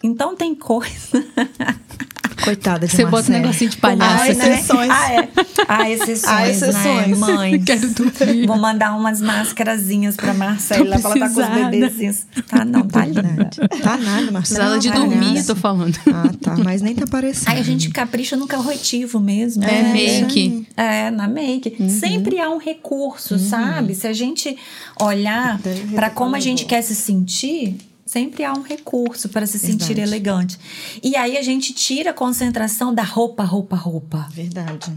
Então 0.02 0.36
tem 0.36 0.56
coisa. 0.56 0.94
Coitada 2.44 2.86
de 2.86 2.94
Você 2.94 3.06
bota 3.06 3.30
um 3.30 3.34
negocinho 3.34 3.70
de 3.70 3.78
Há 3.78 3.80
palhaço. 3.80 4.24
Ai, 4.24 4.34
né? 4.34 4.54
exceções. 4.60 4.90
Ah, 4.92 5.14
é. 5.14 5.30
Há 5.68 5.90
exceções, 5.90 6.24
Há 6.26 6.50
exceções. 6.50 7.08
né, 7.08 7.16
mãe? 7.16 7.62
Quero 7.64 7.90
dormir. 7.94 8.46
Vou 8.48 8.58
mandar 8.58 8.96
umas 8.96 9.22
máscarazinhas 9.22 10.16
pra 10.16 10.34
Marcela, 10.34 11.00
pra 11.00 11.12
ela 11.12 11.20
tá 11.20 11.30
com 11.30 11.42
os 11.42 11.72
bebezinhos. 11.72 12.26
Tá, 12.48 12.66
não, 12.66 12.88
tá 12.88 13.06
linda. 13.06 13.50
Tá 13.82 13.98
nada, 13.98 14.32
Marcela. 14.32 14.76
É 14.76 14.80
de 14.80 14.90
uma 14.90 14.96
dormir, 14.98 15.38
eu 15.38 15.46
tô 15.46 15.56
falando. 15.56 15.98
Ah, 16.08 16.32
tá. 16.42 16.58
Mas 16.58 16.82
nem 16.82 16.94
tá 16.96 17.06
aparecendo. 17.06 17.50
Aí 17.50 17.60
a 17.60 17.64
gente 17.64 17.90
capricha 17.90 18.36
no 18.36 18.48
corretivo 18.48 19.20
mesmo. 19.20 19.64
É, 19.64 19.82
né? 19.82 19.94
make. 19.94 20.68
É, 20.76 21.12
na 21.12 21.28
make. 21.28 21.90
Sempre 21.90 22.40
há 22.40 22.50
um 22.50 22.58
recurso, 22.58 23.40
sabe? 23.40 23.96
Se 23.96 24.08
a 24.08 24.14
gente 24.14 24.58
olhar 25.00 25.60
ter 25.60 26.10
como 26.14 26.36
a 26.36 26.40
gente 26.40 26.66
quer 26.66 26.82
se 26.82 26.96
sentir, 26.96 27.78
sempre 28.06 28.44
há 28.44 28.54
um 28.54 28.62
recurso 28.62 29.30
para 29.30 29.46
se 29.46 29.58
sentir 29.58 29.96
Verdade. 29.96 30.10
elegante. 30.10 30.60
E 31.02 31.16
aí 31.16 31.38
a 31.38 31.42
gente 31.42 31.74
tira 31.74 32.12
a 32.12 32.14
concentração 32.14 32.94
da 32.94 33.04
roupa, 33.04 33.44
roupa, 33.44 33.76
roupa. 33.76 34.28
Verdade. 34.32 34.92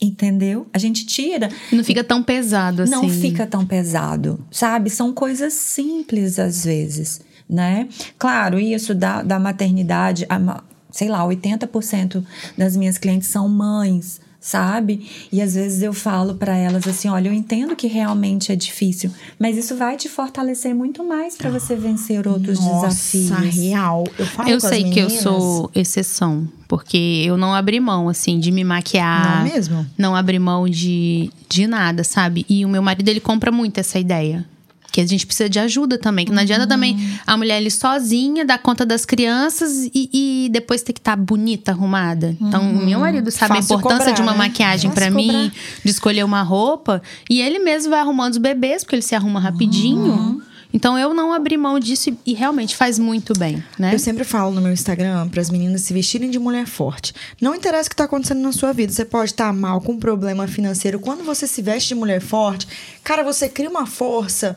Entendeu? 0.00 0.66
A 0.72 0.78
gente 0.78 1.04
tira. 1.04 1.50
Não 1.70 1.84
fica 1.84 2.02
tão 2.02 2.22
pesado 2.22 2.82
assim. 2.82 2.92
Não 2.92 3.08
fica 3.08 3.46
tão 3.46 3.66
pesado, 3.66 4.44
sabe? 4.50 4.88
São 4.88 5.12
coisas 5.12 5.52
simples 5.52 6.38
às 6.38 6.64
vezes, 6.64 7.20
né? 7.48 7.86
Claro, 8.18 8.58
isso 8.58 8.94
da, 8.94 9.22
da 9.22 9.38
maternidade, 9.38 10.24
a 10.28 10.62
sei 10.90 11.08
lá, 11.08 11.20
80% 11.24 12.24
das 12.56 12.76
minhas 12.76 12.98
clientes 12.98 13.28
são 13.28 13.48
mães, 13.48 14.20
sabe? 14.40 15.06
E 15.30 15.42
às 15.42 15.54
vezes 15.54 15.82
eu 15.82 15.92
falo 15.92 16.34
para 16.34 16.56
elas 16.56 16.86
assim: 16.88 17.08
olha, 17.08 17.28
eu 17.28 17.32
entendo 17.32 17.76
que 17.76 17.86
realmente 17.86 18.50
é 18.50 18.56
difícil, 18.56 19.10
mas 19.38 19.56
isso 19.56 19.76
vai 19.76 19.96
te 19.96 20.08
fortalecer 20.08 20.74
muito 20.74 21.04
mais 21.04 21.36
para 21.36 21.50
você 21.50 21.76
vencer 21.76 22.26
outros 22.26 22.58
Nossa, 22.58 22.88
desafios. 23.16 23.54
real. 23.54 24.04
Eu 24.18 24.26
falo 24.26 24.48
Eu 24.48 24.58
com 24.58 24.66
as 24.66 24.72
sei 24.72 24.90
que 24.90 24.98
eu 24.98 25.10
sou 25.10 25.70
exceção, 25.74 26.48
porque 26.66 26.96
eu 27.26 27.36
não 27.36 27.54
abri 27.54 27.78
mão, 27.78 28.08
assim, 28.08 28.40
de 28.40 28.50
me 28.50 28.64
maquiar. 28.64 29.44
Não 29.44 29.52
mesmo? 29.52 29.86
Não 29.98 30.16
abri 30.16 30.38
mão 30.38 30.68
de, 30.68 31.30
de 31.48 31.66
nada, 31.66 32.02
sabe? 32.02 32.46
E 32.48 32.64
o 32.64 32.68
meu 32.68 32.82
marido, 32.82 33.08
ele 33.08 33.20
compra 33.20 33.52
muito 33.52 33.78
essa 33.78 33.98
ideia. 33.98 34.46
Que 34.90 35.00
a 35.00 35.06
gente 35.06 35.26
precisa 35.26 35.48
de 35.48 35.58
ajuda 35.58 35.98
também. 35.98 36.24
Que 36.24 36.32
não 36.32 36.42
adianta 36.42 36.66
também 36.66 37.18
a 37.26 37.36
mulher 37.36 37.56
ali 37.56 37.70
sozinha 37.70 38.44
dar 38.44 38.58
conta 38.58 38.84
das 38.84 39.04
crianças 39.04 39.90
e, 39.94 40.10
e 40.12 40.48
depois 40.50 40.82
ter 40.82 40.92
que 40.92 41.00
estar 41.00 41.16
bonita, 41.16 41.72
arrumada. 41.72 42.36
Então, 42.40 42.70
o 42.70 42.84
meu 42.84 43.00
marido 43.00 43.30
sabe 43.30 43.56
Fácil 43.56 43.76
a 43.76 43.78
importância 43.78 44.06
cobrar, 44.06 44.16
de 44.16 44.22
uma 44.22 44.32
né? 44.32 44.38
maquiagem 44.38 44.90
pra 44.90 45.10
mim, 45.10 45.52
de 45.84 45.90
escolher 45.90 46.24
uma 46.24 46.42
roupa. 46.42 47.02
E 47.28 47.40
ele 47.40 47.58
mesmo 47.58 47.90
vai 47.90 48.00
arrumando 48.00 48.32
os 48.32 48.38
bebês, 48.38 48.82
porque 48.82 48.96
ele 48.96 49.02
se 49.02 49.14
arruma 49.14 49.40
rapidinho. 49.40 50.42
Então, 50.72 50.98
eu 50.98 51.12
não 51.12 51.32
abri 51.32 51.56
mão 51.56 51.78
disso 51.80 52.16
e, 52.24 52.32
realmente 52.32 52.76
faz 52.76 52.98
muito 52.98 53.36
bem, 53.36 53.62
né? 53.78 53.92
Eu 53.92 53.98
sempre 53.98 54.24
falo 54.24 54.52
no 54.52 54.60
meu 54.60 54.72
Instagram 54.72 55.28
para 55.28 55.40
as 55.40 55.50
meninas 55.50 55.82
se 55.82 55.92
vestirem 55.92 56.30
de 56.30 56.38
mulher 56.38 56.66
forte. 56.66 57.12
Não 57.40 57.54
interessa 57.54 57.86
o 57.86 57.90
que 57.90 57.94
está 57.94 58.04
acontecendo 58.04 58.40
na 58.40 58.52
sua 58.52 58.72
vida. 58.72 58.92
Você 58.92 59.04
pode 59.04 59.32
estar 59.32 59.52
mal 59.52 59.80
com 59.80 59.92
um 59.92 59.98
problema 59.98 60.46
financeiro. 60.46 61.00
Quando 61.00 61.24
você 61.24 61.46
se 61.46 61.60
veste 61.60 61.88
de 61.88 61.94
mulher 61.96 62.20
forte, 62.20 62.68
cara, 63.02 63.24
você 63.24 63.48
cria 63.48 63.68
uma 63.68 63.86
força 63.86 64.56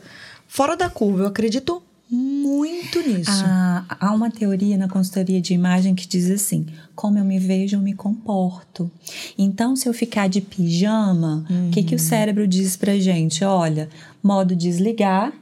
fora 0.54 0.76
da 0.76 0.88
curva. 0.88 1.24
Eu 1.24 1.26
acredito 1.26 1.82
muito 2.08 3.00
nisso. 3.00 3.42
Ah, 3.44 3.84
há 3.88 4.12
uma 4.12 4.30
teoria 4.30 4.78
na 4.78 4.88
consultoria 4.88 5.40
de 5.40 5.52
imagem 5.52 5.96
que 5.96 6.06
diz 6.06 6.30
assim: 6.30 6.66
como 6.94 7.18
eu 7.18 7.24
me 7.24 7.40
vejo, 7.40 7.76
eu 7.76 7.80
me 7.80 7.92
comporto. 7.92 8.88
Então, 9.36 9.74
se 9.74 9.88
eu 9.88 9.92
ficar 9.92 10.28
de 10.28 10.40
pijama, 10.40 11.44
o 11.50 11.70
que, 11.72 11.82
que 11.82 11.94
o 11.96 11.98
cérebro 11.98 12.46
diz 12.46 12.76
pra 12.76 12.96
gente? 12.98 13.44
Olha, 13.44 13.88
modo 14.22 14.54
desligar, 14.54 15.32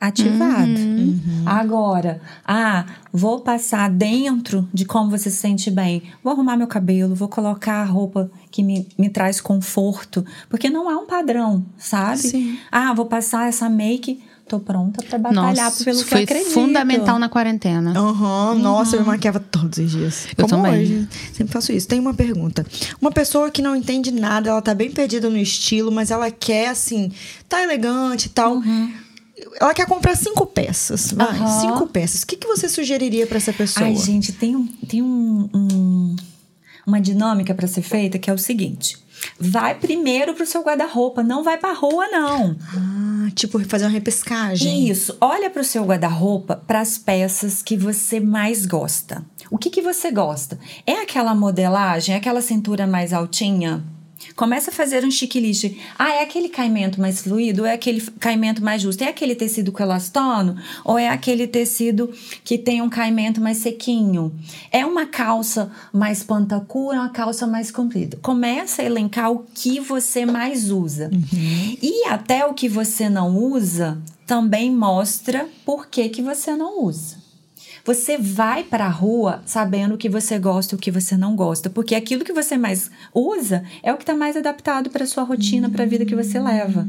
ativado. 0.00 0.80
Uhum. 0.80 1.42
Agora, 1.44 2.18
ah, 2.42 2.86
vou 3.12 3.40
passar 3.40 3.90
dentro 3.90 4.66
de 4.72 4.86
como 4.86 5.10
você 5.10 5.30
se 5.30 5.36
sente 5.36 5.70
bem. 5.70 6.04
Vou 6.24 6.32
arrumar 6.32 6.56
meu 6.56 6.68
cabelo, 6.68 7.14
vou 7.14 7.28
colocar 7.28 7.82
a 7.82 7.84
roupa 7.84 8.30
que 8.50 8.62
me, 8.62 8.88
me 8.96 9.10
traz 9.10 9.42
conforto. 9.42 10.24
Porque 10.48 10.70
não 10.70 10.88
há 10.88 10.96
um 10.96 11.06
padrão, 11.06 11.66
sabe? 11.76 12.18
Sim. 12.22 12.58
Ah, 12.72 12.94
vou 12.94 13.04
passar 13.04 13.48
essa 13.48 13.68
make, 13.68 14.22
tô 14.48 14.58
pronta 14.58 15.04
pra 15.04 15.18
batalhar 15.18 15.54
Nossa, 15.66 15.84
pelo 15.84 15.98
que 15.98 16.04
eu 16.04 16.08
foi 16.08 16.22
acredito. 16.24 16.50
fundamental 16.50 17.18
na 17.18 17.28
quarentena. 17.28 17.92
Aham, 17.98 18.54
nossa, 18.56 18.96
eu 18.96 19.00
me 19.02 19.06
maquiava 19.06 19.38
todos 19.38 19.78
os 19.78 19.90
dias. 19.90 20.26
Eu 20.36 20.48
Como 20.48 20.62
também. 20.62 20.80
hoje. 20.82 21.08
Sempre 21.32 21.52
faço 21.52 21.70
isso. 21.72 21.86
Tem 21.86 22.00
uma 22.00 22.14
pergunta. 22.14 22.66
Uma 23.00 23.12
pessoa 23.12 23.50
que 23.50 23.62
não 23.62 23.76
entende 23.76 24.10
nada, 24.10 24.50
ela 24.50 24.62
tá 24.62 24.74
bem 24.74 24.90
perdida 24.90 25.28
no 25.30 25.36
estilo, 25.38 25.92
mas 25.92 26.10
ela 26.10 26.30
quer, 26.30 26.68
assim, 26.68 27.12
tá 27.48 27.62
elegante 27.62 28.26
e 28.26 28.30
tal. 28.30 28.60
Ela 29.60 29.72
quer 29.72 29.86
comprar 29.86 30.16
cinco 30.16 30.44
peças. 30.46 31.12
Vai, 31.12 31.28
Aham. 31.28 31.60
cinco 31.60 31.86
peças. 31.86 32.22
O 32.22 32.26
que, 32.26 32.36
que 32.36 32.46
você 32.48 32.68
sugeriria 32.68 33.26
pra 33.26 33.36
essa 33.36 33.52
pessoa? 33.52 33.86
Ai, 33.86 33.94
gente, 33.94 34.32
tem, 34.32 34.56
um, 34.56 34.66
tem 34.66 35.00
um, 35.02 35.48
um- 35.54 36.16
uma 36.86 37.00
dinâmica 37.00 37.54
pra 37.54 37.66
ser 37.68 37.82
feita 37.82 38.18
que 38.18 38.28
é 38.30 38.32
o 38.32 38.38
seguinte. 38.38 38.96
Vai 39.38 39.74
primeiro 39.74 40.32
pro 40.34 40.46
seu 40.46 40.62
guarda-roupa, 40.62 41.22
não 41.24 41.42
vai 41.42 41.58
pra 41.58 41.72
rua, 41.72 42.06
não. 42.08 42.56
Ah, 42.74 43.07
tipo, 43.30 43.58
fazer 43.64 43.84
uma 43.84 43.90
repescagem. 43.90 44.88
Isso. 44.88 45.16
Olha 45.20 45.50
pro 45.50 45.64
seu 45.64 45.84
guarda-roupa 45.84 46.62
para 46.66 46.80
as 46.80 46.98
peças 46.98 47.62
que 47.62 47.76
você 47.76 48.20
mais 48.20 48.66
gosta. 48.66 49.24
O 49.50 49.58
que, 49.58 49.70
que 49.70 49.82
você 49.82 50.10
gosta? 50.10 50.58
É 50.86 51.02
aquela 51.02 51.34
modelagem, 51.34 52.14
é 52.14 52.18
aquela 52.18 52.42
cintura 52.42 52.86
mais 52.86 53.12
altinha? 53.12 53.82
Começa 54.38 54.70
a 54.70 54.72
fazer 54.72 55.04
um 55.04 55.10
checklist. 55.10 55.74
Ah, 55.98 56.14
é 56.14 56.22
aquele 56.22 56.48
caimento 56.48 57.00
mais 57.00 57.20
fluido? 57.20 57.66
É 57.66 57.72
aquele 57.72 58.00
caimento 58.20 58.62
mais 58.62 58.80
justo? 58.80 59.02
É 59.02 59.08
aquele 59.08 59.34
tecido 59.34 59.72
com 59.72 59.82
elastano? 59.82 60.54
Ou 60.84 60.96
é 60.96 61.08
aquele 61.08 61.48
tecido 61.48 62.08
que 62.44 62.56
tem 62.56 62.80
um 62.80 62.88
caimento 62.88 63.40
mais 63.40 63.56
sequinho? 63.56 64.32
É 64.70 64.86
uma 64.86 65.06
calça 65.06 65.72
mais 65.92 66.22
pantacu? 66.22 66.92
É 66.92 67.00
uma 67.00 67.08
calça 67.08 67.48
mais 67.48 67.72
comprida? 67.72 68.16
Começa 68.22 68.80
a 68.80 68.84
elencar 68.84 69.32
o 69.32 69.44
que 69.52 69.80
você 69.80 70.24
mais 70.24 70.70
usa. 70.70 71.10
E 71.82 72.06
até 72.06 72.46
o 72.46 72.54
que 72.54 72.68
você 72.68 73.08
não 73.08 73.36
usa 73.36 74.00
também 74.24 74.70
mostra 74.70 75.48
por 75.64 75.88
que, 75.88 76.08
que 76.10 76.22
você 76.22 76.54
não 76.54 76.84
usa. 76.84 77.27
Você 77.88 78.18
vai 78.18 78.64
para 78.64 78.84
a 78.84 78.90
rua 78.90 79.42
sabendo 79.46 79.94
o 79.94 79.96
que 79.96 80.10
você 80.10 80.38
gosta 80.38 80.74
e 80.74 80.76
o 80.76 80.78
que 80.78 80.90
você 80.90 81.16
não 81.16 81.34
gosta, 81.34 81.70
porque 81.70 81.94
aquilo 81.94 82.22
que 82.22 82.34
você 82.34 82.58
mais 82.58 82.90
usa 83.14 83.64
é 83.82 83.90
o 83.90 83.96
que 83.96 84.02
está 84.02 84.14
mais 84.14 84.36
adaptado 84.36 84.90
para 84.90 85.06
sua 85.06 85.22
rotina, 85.22 85.70
para 85.70 85.84
a 85.84 85.86
vida 85.86 86.04
que 86.04 86.14
você 86.14 86.38
leva. 86.38 86.86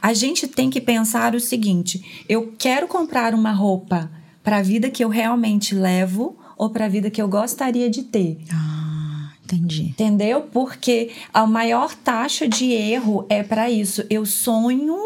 A 0.00 0.14
gente 0.14 0.48
tem 0.48 0.70
que 0.70 0.80
pensar 0.80 1.34
o 1.34 1.40
seguinte: 1.40 2.24
eu 2.26 2.54
quero 2.56 2.88
comprar 2.88 3.34
uma 3.34 3.52
roupa 3.52 4.10
para 4.42 4.56
a 4.56 4.62
vida 4.62 4.88
que 4.88 5.04
eu 5.04 5.10
realmente 5.10 5.74
levo 5.74 6.38
ou 6.56 6.70
para 6.70 6.86
a 6.86 6.88
vida 6.88 7.10
que 7.10 7.20
eu 7.20 7.28
gostaria 7.28 7.90
de 7.90 8.04
ter. 8.04 8.38
Ah, 8.50 9.32
entendi. 9.44 9.82
Entendeu? 9.82 10.48
Porque 10.50 11.10
a 11.30 11.46
maior 11.46 11.94
taxa 11.94 12.48
de 12.48 12.72
erro 12.72 13.26
é 13.28 13.42
para 13.42 13.70
isso. 13.70 14.02
Eu 14.08 14.24
sonho 14.24 14.96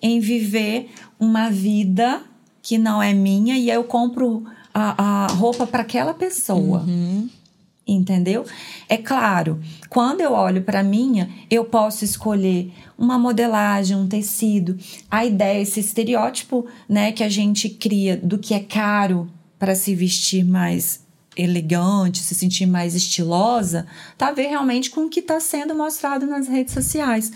em 0.00 0.20
viver 0.20 0.88
uma 1.20 1.50
vida 1.50 2.22
que 2.62 2.78
não 2.78 3.02
é 3.02 3.12
minha 3.12 3.58
e 3.58 3.68
eu 3.68 3.84
compro 3.84 4.42
a, 4.76 5.24
a 5.24 5.26
roupa 5.28 5.66
para 5.66 5.80
aquela 5.80 6.12
pessoa. 6.12 6.84
Entendeu? 7.88 8.44
É 8.88 8.96
claro, 8.96 9.60
quando 9.88 10.20
eu 10.20 10.32
olho 10.32 10.62
para 10.62 10.82
minha, 10.82 11.30
eu 11.48 11.64
posso 11.64 12.04
escolher 12.04 12.72
uma 12.98 13.18
modelagem, 13.18 13.96
um 13.96 14.08
tecido. 14.08 14.76
A 15.10 15.24
ideia, 15.24 15.62
esse 15.62 15.80
estereótipo, 15.80 16.66
né, 16.88 17.12
que 17.12 17.22
a 17.22 17.28
gente 17.28 17.68
cria 17.70 18.16
do 18.16 18.38
que 18.38 18.52
é 18.52 18.60
caro 18.60 19.30
para 19.58 19.74
se 19.74 19.94
vestir 19.94 20.44
mais 20.44 21.00
elegante, 21.36 22.18
se 22.18 22.34
sentir 22.34 22.66
mais 22.66 22.94
estilosa, 22.94 23.86
tá 24.18 24.28
a 24.28 24.32
ver 24.32 24.48
realmente 24.48 24.90
com 24.90 25.02
o 25.02 25.08
que 25.08 25.20
está 25.20 25.38
sendo 25.38 25.74
mostrado 25.74 26.26
nas 26.26 26.48
redes 26.48 26.74
sociais. 26.74 27.30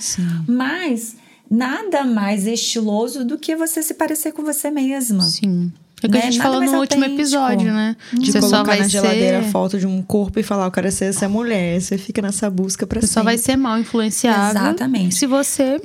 Mas 0.49 1.17
nada 1.51 2.05
mais 2.05 2.47
estiloso 2.47 3.25
do 3.25 3.39
que 3.39 3.55
você 3.55 3.83
se 3.83 3.95
parecer 3.95 4.33
com 4.33 4.43
você 4.43 4.71
mesma. 4.71 5.23
Sim. 5.23 5.73
É 6.03 6.07
o 6.07 6.11
que 6.11 6.17
Né? 6.17 6.19
a 6.19 6.25
gente 6.25 6.39
Nada 6.39 6.51
falou 6.51 6.61
no 6.65 6.79
último 6.79 7.03
autêntico. 7.05 7.15
episódio, 7.23 7.73
né? 7.73 7.97
De 8.13 8.33
Você 8.33 8.41
colocar 8.41 8.57
só 8.59 8.65
vai 8.65 8.79
na 8.81 8.89
geladeira 8.89 9.39
a 9.41 9.43
ser. 9.43 9.51
foto 9.51 9.79
de 9.79 9.87
um 9.87 10.03
corpo 10.03 10.39
e 10.39 10.43
falar, 10.43 10.67
eu 10.67 10.71
quero 10.71 10.91
ser 10.91 11.07
essa 11.07 11.29
mulher. 11.29 11.81
Você 11.81 11.99
fica 11.99 12.23
nessa 12.23 12.49
busca 12.51 12.87
pra 12.87 13.01
Você 13.01 13.07
só 13.07 13.23
vai 13.23 13.37
sempre. 13.37 13.53
ser 13.53 13.57
mal 13.57 13.79
influenciável. 13.79 14.61
Exatamente. 14.63 15.15
Se 15.15 15.27
você 15.27 15.81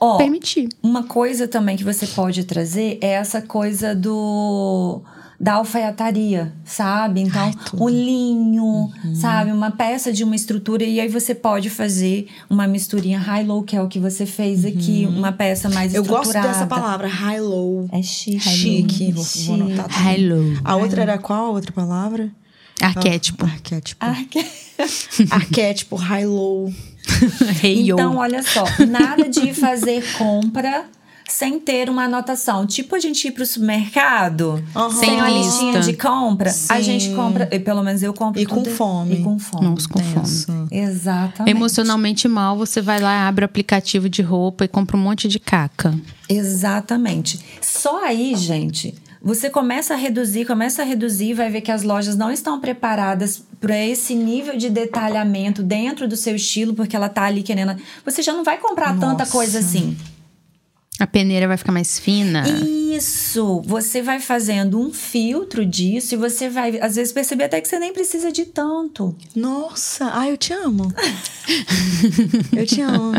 Ó, 0.00 0.16
permitir. 0.18 0.68
Uma 0.82 1.04
coisa 1.04 1.46
também 1.48 1.76
que 1.76 1.84
você 1.84 2.06
pode 2.06 2.44
trazer 2.44 2.98
é 3.00 3.12
essa 3.12 3.40
coisa 3.40 3.94
do 3.94 5.00
da 5.40 5.54
alfaiataria, 5.54 6.52
sabe? 6.64 7.20
Então, 7.20 7.42
Ai, 7.46 7.54
o 7.74 7.88
linho, 7.88 8.64
Uhum. 9.04 9.14
sabe? 9.14 9.50
Uma 9.52 9.70
peça 9.70 10.12
de 10.12 10.22
uma 10.24 10.34
estrutura 10.36 10.84
e 10.84 11.00
aí 11.00 11.08
você 11.08 11.34
pode 11.34 11.68
fazer 11.70 12.28
uma 12.48 12.66
misturinha 12.66 13.18
high-low, 13.18 13.62
que 13.62 13.76
é 13.76 13.82
o 13.82 13.88
que 13.88 13.98
você 13.98 14.24
fez 14.26 14.64
aqui, 14.64 15.06
uma 15.08 15.32
peça 15.32 15.68
mais 15.68 15.94
Eu 15.94 16.02
gosto 16.04 16.26
estruturada. 16.28 16.48
dessa 16.52 16.66
palavra, 16.66 17.08
high-low. 17.08 17.88
É 17.92 18.02
chique. 18.02 18.40
Chique. 18.40 19.12
Vou, 19.12 19.24
vou 19.24 19.54
anotar. 19.56 20.08
Hello. 20.14 20.58
A 20.64 20.76
outra 20.76 21.02
era 21.02 21.18
qual 21.18 21.46
a 21.46 21.50
outra 21.50 21.72
palavra? 21.72 22.30
Arquétipo. 22.80 23.44
Arquétipo. 23.44 24.04
Ah, 24.04 24.16
que- 24.30 24.44
Arquétipo, 25.30 25.96
high-low. 25.96 26.72
Hey. 27.62 27.90
Então, 27.90 28.16
olha 28.16 28.42
só, 28.42 28.64
nada 28.88 29.28
de 29.28 29.52
fazer 29.54 30.02
compra 30.18 30.84
sem 31.28 31.58
ter 31.58 31.88
uma 31.88 32.04
anotação. 32.04 32.66
Tipo 32.66 32.94
a 32.94 32.98
gente 32.98 33.28
ir 33.28 33.32
pro 33.32 33.44
supermercado, 33.46 34.62
Aham. 34.74 34.90
sem 34.90 35.08
Sem 35.10 35.14
uma 35.16 35.28
lista. 35.30 35.46
listinha 35.50 35.80
de 35.80 35.92
compra, 35.94 36.50
a 36.50 36.52
Sim. 36.52 36.82
gente 36.82 37.14
compra, 37.14 37.48
e 37.50 37.58
pelo 37.58 37.82
menos 37.82 38.02
eu 38.02 38.12
compro 38.12 38.40
E 38.40 38.46
com 38.46 38.64
fome. 38.64 39.14
E 39.20 39.22
com 39.22 39.38
fome. 39.38 39.66
Nossa, 39.66 39.88
com 39.88 39.98
fome. 40.00 40.68
Exatamente. 40.70 41.50
Emocionalmente 41.56 42.28
mal, 42.28 42.56
você 42.56 42.80
vai 42.80 43.00
lá, 43.00 43.26
abre 43.26 43.44
o 43.44 43.46
aplicativo 43.46 44.08
de 44.08 44.22
roupa 44.22 44.64
e 44.64 44.68
compra 44.68 44.96
um 44.96 45.00
monte 45.00 45.26
de 45.28 45.38
caca. 45.38 45.94
Exatamente. 46.28 47.40
Só 47.60 48.04
aí, 48.04 48.34
gente, 48.36 48.94
você 49.22 49.48
começa 49.48 49.94
a 49.94 49.96
reduzir, 49.96 50.44
começa 50.44 50.82
a 50.82 50.84
reduzir, 50.84 51.32
vai 51.34 51.50
ver 51.50 51.62
que 51.62 51.72
as 51.72 51.82
lojas 51.82 52.16
não 52.16 52.30
estão 52.30 52.60
preparadas 52.60 53.42
para 53.60 53.78
esse 53.78 54.14
nível 54.14 54.56
de 54.58 54.68
detalhamento 54.68 55.62
dentro 55.62 56.06
do 56.06 56.16
seu 56.16 56.36
estilo, 56.36 56.74
porque 56.74 56.94
ela 56.94 57.08
tá 57.08 57.22
ali 57.22 57.42
querendo. 57.42 57.74
Você 58.04 58.22
já 58.22 58.32
não 58.34 58.44
vai 58.44 58.58
comprar 58.58 58.92
tanta 58.98 59.20
Nossa. 59.20 59.32
coisa 59.32 59.58
assim. 59.60 59.96
A 60.98 61.06
peneira 61.08 61.48
vai 61.48 61.56
ficar 61.56 61.72
mais 61.72 61.98
fina. 61.98 62.44
Isso! 62.48 63.60
Você 63.66 64.00
vai 64.00 64.20
fazendo 64.20 64.80
um 64.80 64.92
filtro 64.92 65.66
disso 65.66 66.14
e 66.14 66.16
você 66.16 66.48
vai, 66.48 66.78
às 66.80 66.94
vezes, 66.94 67.12
perceber 67.12 67.44
até 67.44 67.60
que 67.60 67.66
você 67.66 67.80
nem 67.80 67.92
precisa 67.92 68.30
de 68.30 68.44
tanto. 68.44 69.16
Nossa, 69.34 70.06
ai, 70.12 70.30
eu 70.30 70.36
te 70.36 70.52
amo. 70.52 70.92
eu 72.56 72.64
te 72.64 72.80
amo. 72.80 73.12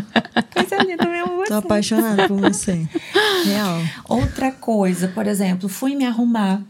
Coisa 0.53 0.78
linda 0.84 1.05
mesmo 1.05 1.43
Tô 1.45 1.53
apaixonada 1.55 2.28
por 2.28 2.39
você. 2.39 2.88
Real. 3.43 3.80
Outra 4.07 4.51
coisa, 4.51 5.07
por 5.09 5.28
exemplo, 5.28 5.69
fui 5.69 5.95
me 5.95 6.05
arrumar, 6.05 6.61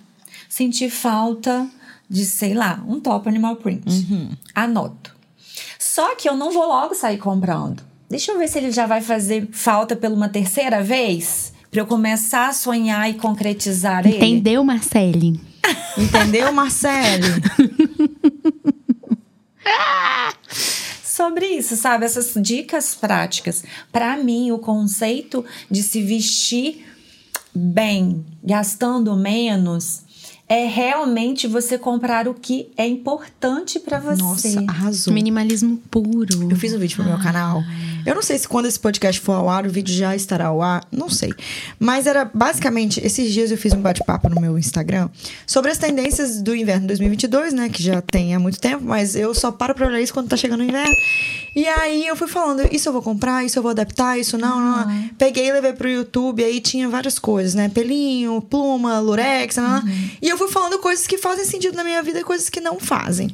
senti 0.49 0.89
falta 0.89 1.69
de, 2.09 2.25
sei 2.25 2.53
lá, 2.53 2.83
um 2.87 2.99
top 2.99 3.29
animal 3.29 3.55
print. 3.57 3.85
Anoto. 4.53 5.15
Só 5.79 6.15
que 6.15 6.27
eu 6.27 6.35
não 6.35 6.51
vou 6.51 6.67
logo 6.67 6.93
sair 6.93 7.17
comprando. 7.17 7.81
Deixa 8.09 8.31
eu 8.31 8.37
ver 8.37 8.47
se 8.47 8.57
ele 8.57 8.71
já 8.71 8.85
vai 8.85 9.01
fazer 9.01 9.47
falta 9.51 9.95
pela 9.95 10.15
uma 10.15 10.29
terceira 10.29 10.81
vez. 10.81 11.53
Pra 11.71 11.81
eu 11.81 11.87
começar 11.87 12.49
a 12.49 12.53
sonhar 12.53 13.09
e 13.09 13.15
concretizar 13.15 14.05
ele. 14.05 14.17
Entendeu, 14.17 14.63
Marcele? 14.63 15.39
Entendeu, 15.97 16.51
Marcelo? 16.51 17.25
sobre 21.15 21.47
isso, 21.47 21.77
sabe? 21.77 22.05
Essas 22.05 22.33
dicas 22.35 22.93
práticas. 22.93 23.63
Para 23.91 24.17
mim, 24.17 24.51
o 24.51 24.59
conceito 24.59 25.45
de 25.71 25.81
se 25.81 26.01
vestir 26.01 26.85
bem, 27.53 28.25
gastando 28.43 29.15
menos, 29.15 30.01
é 30.47 30.67
realmente 30.67 31.47
você 31.47 31.77
comprar 31.77 32.27
o 32.27 32.33
que 32.33 32.69
é 32.77 32.87
importante 32.87 33.79
para 33.79 33.99
você. 33.99 34.21
Nossa, 34.21 34.63
arrasou. 34.67 35.13
Minimalismo 35.13 35.77
puro. 35.89 36.51
Eu 36.51 36.55
fiz 36.55 36.73
um 36.73 36.77
vídeo 36.77 36.97
pro 36.97 37.05
meu 37.05 37.17
canal. 37.17 37.63
Eu 38.05 38.13
não 38.13 38.21
sei 38.21 38.37
se 38.37 38.47
quando 38.47 38.67
esse 38.67 38.79
podcast 38.79 39.19
for 39.19 39.33
ao 39.33 39.49
ar, 39.49 39.65
o 39.65 39.69
vídeo 39.69 39.93
já 39.93 40.15
estará 40.15 40.47
ao 40.47 40.61
ar. 40.61 40.85
Não 40.91 41.09
sei. 41.09 41.33
Mas 41.79 42.05
era 42.05 42.29
basicamente, 42.31 43.03
esses 43.03 43.33
dias 43.33 43.49
eu 43.49 43.57
fiz 43.57 43.73
um 43.73 43.81
bate-papo 43.81 44.29
no 44.29 44.39
meu 44.39 44.57
Instagram 44.59 45.09
sobre 45.47 45.71
as 45.71 45.79
tendências 45.79 46.39
do 46.39 46.55
inverno 46.55 46.85
2022, 46.87 47.53
né? 47.53 47.67
Que 47.67 47.81
já 47.81 47.99
tem 48.01 48.35
há 48.35 48.39
muito 48.39 48.59
tempo, 48.59 48.83
mas 48.83 49.15
eu 49.15 49.33
só 49.33 49.51
paro 49.51 49.73
pra 49.73 49.87
olhar 49.87 49.99
isso 49.99 50.13
quando 50.13 50.29
tá 50.29 50.37
chegando 50.37 50.59
o 50.59 50.63
inverno. 50.63 50.93
E 51.55 51.65
aí 51.67 52.05
eu 52.05 52.17
fui 52.17 52.27
falando, 52.27 52.67
isso 52.69 52.89
eu 52.89 52.93
vou 52.93 53.01
comprar, 53.01 53.45
isso 53.45 53.57
eu 53.57 53.63
vou 53.63 53.71
adaptar, 53.71 54.19
isso 54.19 54.37
não, 54.37 54.59
não. 54.59 54.85
não. 54.85 55.09
Peguei 55.17 55.47
e 55.47 55.53
levei 55.53 55.71
pro 55.71 55.89
YouTube, 55.89 56.43
aí 56.43 56.59
tinha 56.59 56.89
várias 56.89 57.17
coisas, 57.17 57.55
né? 57.55 57.69
Pelinho, 57.69 58.41
pluma, 58.41 58.99
lurex, 58.99 59.55
né? 59.55 59.81
E 60.21 60.27
eu 60.27 60.34
fui 60.37 60.47
falando 60.47 60.79
coisas 60.79 61.07
que 61.07 61.17
fazem 61.17 61.45
sentido 61.45 61.75
na 61.75 61.83
minha 61.83 62.01
vida 62.01 62.19
e 62.19 62.23
coisas 62.23 62.49
que 62.49 62.59
não 62.59 62.79
fazem. 62.79 63.29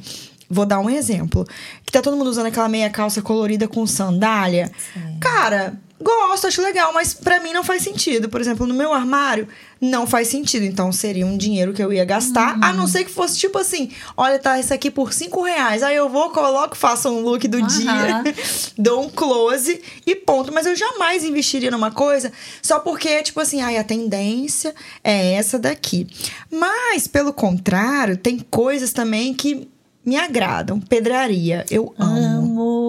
Vou 0.48 0.66
dar 0.66 0.80
um 0.80 0.90
exemplo. 0.90 1.46
Que 1.84 1.92
tá 1.92 2.02
todo 2.02 2.16
mundo 2.16 2.28
usando 2.28 2.46
aquela 2.46 2.68
meia 2.68 2.90
calça 2.90 3.22
colorida 3.22 3.66
com 3.66 3.86
sandália. 3.86 4.70
Cara, 5.18 5.80
Gosto, 6.02 6.46
acho 6.48 6.60
legal, 6.60 6.92
mas 6.92 7.14
pra 7.14 7.40
mim 7.40 7.52
não 7.52 7.62
faz 7.62 7.82
sentido. 7.82 8.28
Por 8.28 8.40
exemplo, 8.40 8.66
no 8.66 8.74
meu 8.74 8.92
armário, 8.92 9.46
não 9.80 10.06
faz 10.06 10.28
sentido. 10.28 10.64
Então, 10.64 10.90
seria 10.92 11.26
um 11.26 11.36
dinheiro 11.36 11.72
que 11.72 11.82
eu 11.82 11.92
ia 11.92 12.04
gastar, 12.04 12.58
a 12.62 12.72
não 12.72 12.86
ser 12.86 13.04
que 13.04 13.10
fosse 13.10 13.38
tipo 13.38 13.58
assim: 13.58 13.90
olha, 14.16 14.38
tá 14.38 14.58
isso 14.58 14.74
aqui 14.74 14.90
por 14.90 15.12
cinco 15.12 15.42
reais. 15.42 15.82
Aí 15.82 15.96
eu 15.96 16.08
vou, 16.08 16.30
coloco, 16.30 16.76
faço 16.76 17.08
um 17.08 17.20
look 17.20 17.46
do 17.46 17.58
Aham. 17.58 17.66
dia, 17.66 18.34
dou 18.76 19.02
um 19.02 19.10
close 19.10 19.80
e 20.06 20.14
ponto. 20.14 20.52
Mas 20.52 20.66
eu 20.66 20.76
jamais 20.76 21.24
investiria 21.24 21.70
numa 21.70 21.90
coisa 21.90 22.32
só 22.60 22.80
porque, 22.80 23.22
tipo 23.22 23.40
assim, 23.40 23.60
ai, 23.60 23.76
a 23.76 23.84
tendência 23.84 24.74
é 25.02 25.34
essa 25.34 25.58
daqui. 25.58 26.06
Mas, 26.50 27.06
pelo 27.06 27.32
contrário, 27.32 28.16
tem 28.16 28.38
coisas 28.38 28.92
também 28.92 29.34
que 29.34 29.68
me 30.04 30.16
agradam. 30.16 30.80
Pedraria, 30.80 31.64
eu 31.70 31.94
amo. 31.98 32.16
Amo, 32.16 32.26
amo. 32.26 32.81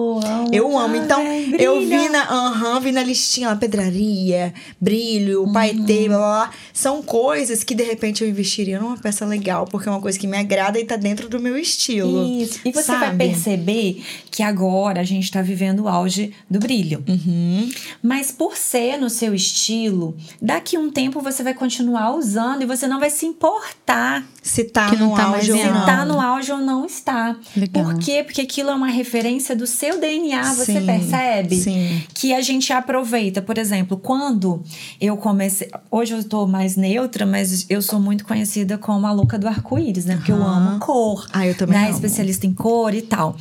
Eu 0.52 0.76
amo. 0.78 0.96
Então, 0.96 1.22
eu 1.58 1.80
vi 1.80 2.08
na, 2.08 2.22
aham, 2.24 2.80
vi 2.80 2.92
na 2.92 3.02
listinha 3.02 3.48
lá, 3.48 3.56
pedraria, 3.56 4.52
brilho, 4.80 5.50
paetê, 5.52 6.08
blá, 6.08 6.18
blá, 6.18 6.18
blá. 6.18 6.50
São 6.72 7.02
coisas 7.02 7.62
que, 7.62 7.74
de 7.74 7.84
repente, 7.84 8.22
eu 8.22 8.28
investiria 8.28 8.80
numa 8.80 8.96
peça 8.96 9.24
legal, 9.24 9.66
porque 9.66 9.88
é 9.88 9.92
uma 9.92 10.00
coisa 10.00 10.18
que 10.18 10.26
me 10.26 10.36
agrada 10.36 10.78
e 10.78 10.84
tá 10.84 10.96
dentro 10.96 11.28
do 11.28 11.40
meu 11.40 11.56
estilo. 11.56 12.26
Isso. 12.40 12.60
E 12.64 12.72
você 12.72 12.92
vai 12.92 13.08
sabe? 13.08 13.18
perceber 13.18 14.02
que 14.30 14.42
agora 14.42 15.00
a 15.00 15.04
gente 15.04 15.30
tá 15.30 15.42
vivendo 15.42 15.80
o 15.80 15.88
auge 15.88 16.32
do 16.50 16.58
brilho. 16.58 17.04
Uhum. 17.08 17.70
Mas 18.02 18.30
por 18.30 18.56
ser 18.56 18.96
no 18.96 19.08
seu 19.10 19.34
estilo, 19.34 20.16
daqui 20.40 20.76
um 20.76 20.90
tempo 20.90 21.20
você 21.20 21.42
vai 21.42 21.54
continuar 21.54 22.14
usando 22.14 22.62
e 22.62 22.66
você 22.66 22.86
não 22.86 22.98
vai 22.98 23.10
se 23.10 23.26
importar 23.26 24.24
Se 24.42 24.64
tá 24.64 24.92
no 24.92 25.14
tá 25.14 25.24
auge 25.24 25.52
ou 25.52 25.58
se 25.58 25.64
tá 25.64 26.04
no 26.04 26.20
auge 26.20 26.52
ou 26.52 26.58
não 26.58 26.84
está. 26.84 27.36
Legal. 27.56 27.84
Por 27.84 27.98
quê? 27.98 28.22
Porque 28.24 28.40
aquilo 28.40 28.70
é 28.70 28.74
uma 28.74 28.88
referência 28.88 29.54
do 29.54 29.66
seu 29.66 30.00
DNA, 30.00 30.33
você 30.42 30.80
Sim, 30.80 30.86
percebe? 30.86 31.56
sim. 31.56 32.02
Que 32.12 32.34
a 32.34 32.40
gente 32.40 32.72
aproveita. 32.72 33.40
Por 33.40 33.58
exemplo, 33.58 33.96
quando 33.96 34.62
eu 35.00 35.16
comecei. 35.16 35.70
Hoje 35.90 36.12
eu 36.14 36.24
tô 36.24 36.46
mais 36.46 36.76
neutra, 36.76 37.24
mas 37.24 37.66
eu 37.68 37.80
sou 37.80 38.00
muito 38.00 38.24
conhecida 38.24 38.76
como 38.78 39.06
a 39.06 39.12
louca 39.12 39.38
do 39.38 39.46
arco-íris, 39.46 40.04
né? 40.04 40.16
Porque 40.16 40.32
eu 40.32 40.42
Aham. 40.42 40.70
amo 40.70 40.78
cor. 40.80 41.26
Ah, 41.32 41.46
eu 41.46 41.54
também 41.54 41.78
né? 41.78 41.84
amo. 41.86 41.94
Especialista 41.94 42.46
em 42.46 42.52
cor 42.54 42.94
e 42.94 43.02
tal. 43.02 43.36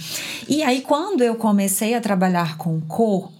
E 0.48 0.62
aí, 0.64 0.82
quando 0.82 1.24
eu 1.24 1.36
comecei 1.36 1.94
a 1.96 2.02
trabalhar 2.02 2.58
com 2.58 2.80
cor, 2.82 3.32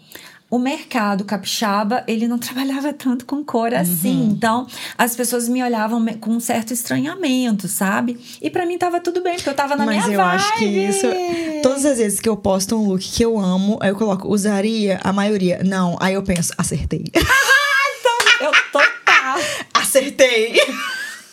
o 0.54 0.60
mercado 0.60 1.26
capixaba, 1.26 2.04
ele 2.06 2.28
não 2.28 2.38
trabalhava 2.38 2.94
tanto 2.94 3.26
com 3.26 3.44
cor 3.44 3.74
assim. 3.74 4.22
Uhum. 4.22 4.32
Então, 4.34 4.68
as 4.96 5.16
pessoas 5.16 5.50
me 5.50 5.64
olhavam 5.64 6.06
com 6.22 6.30
um 6.30 6.40
certo 6.40 6.72
estranhamento, 6.72 7.68
sabe? 7.68 8.20
E 8.40 8.52
pra 8.52 8.64
mim 8.64 8.78
tava 8.78 9.00
tudo 9.00 9.24
bem, 9.24 9.34
porque 9.34 9.50
eu 9.50 9.56
tava 9.56 9.76
na 9.76 9.84
Mas 9.84 10.06
minha 10.06 10.16
eu 10.16 10.22
vibe. 10.24 10.36
acho 10.36 10.58
que 10.60 10.66
isso. 10.66 11.08
Todas 11.64 11.84
as 11.86 11.98
vezes 11.98 12.20
que 12.20 12.30
eu 12.30 12.38
posto 12.38 12.76
um 12.76 12.88
look 12.88 13.02
que 13.02 13.26
eu 13.26 13.40
amo, 13.40 13.80
aí 13.82 13.90
eu 13.90 13.96
coloco, 13.96 14.28
usaria 14.28 15.00
a 15.04 15.12
maioria. 15.12 15.60
Não, 15.66 15.98
aí 16.00 16.14
eu 16.14 16.22
penso, 16.22 16.54
acertei. 16.56 17.06
Eu 18.44 18.52
total. 18.74 19.40
acertei! 19.74 20.60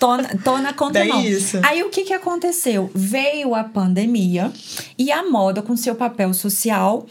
Tô, 0.00 0.16
tô 0.42 0.58
na 0.58 0.72
conta 0.72 1.04
não. 1.04 1.20
isso. 1.22 1.60
Aí 1.62 1.82
o 1.82 1.90
que 1.90 2.04
que 2.04 2.14
aconteceu? 2.14 2.90
Veio 2.94 3.54
a 3.54 3.62
pandemia 3.62 4.50
e 4.98 5.12
a 5.12 5.22
moda 5.28 5.60
com 5.60 5.76
seu 5.76 5.94
papel 5.94 6.32
social 6.32 7.06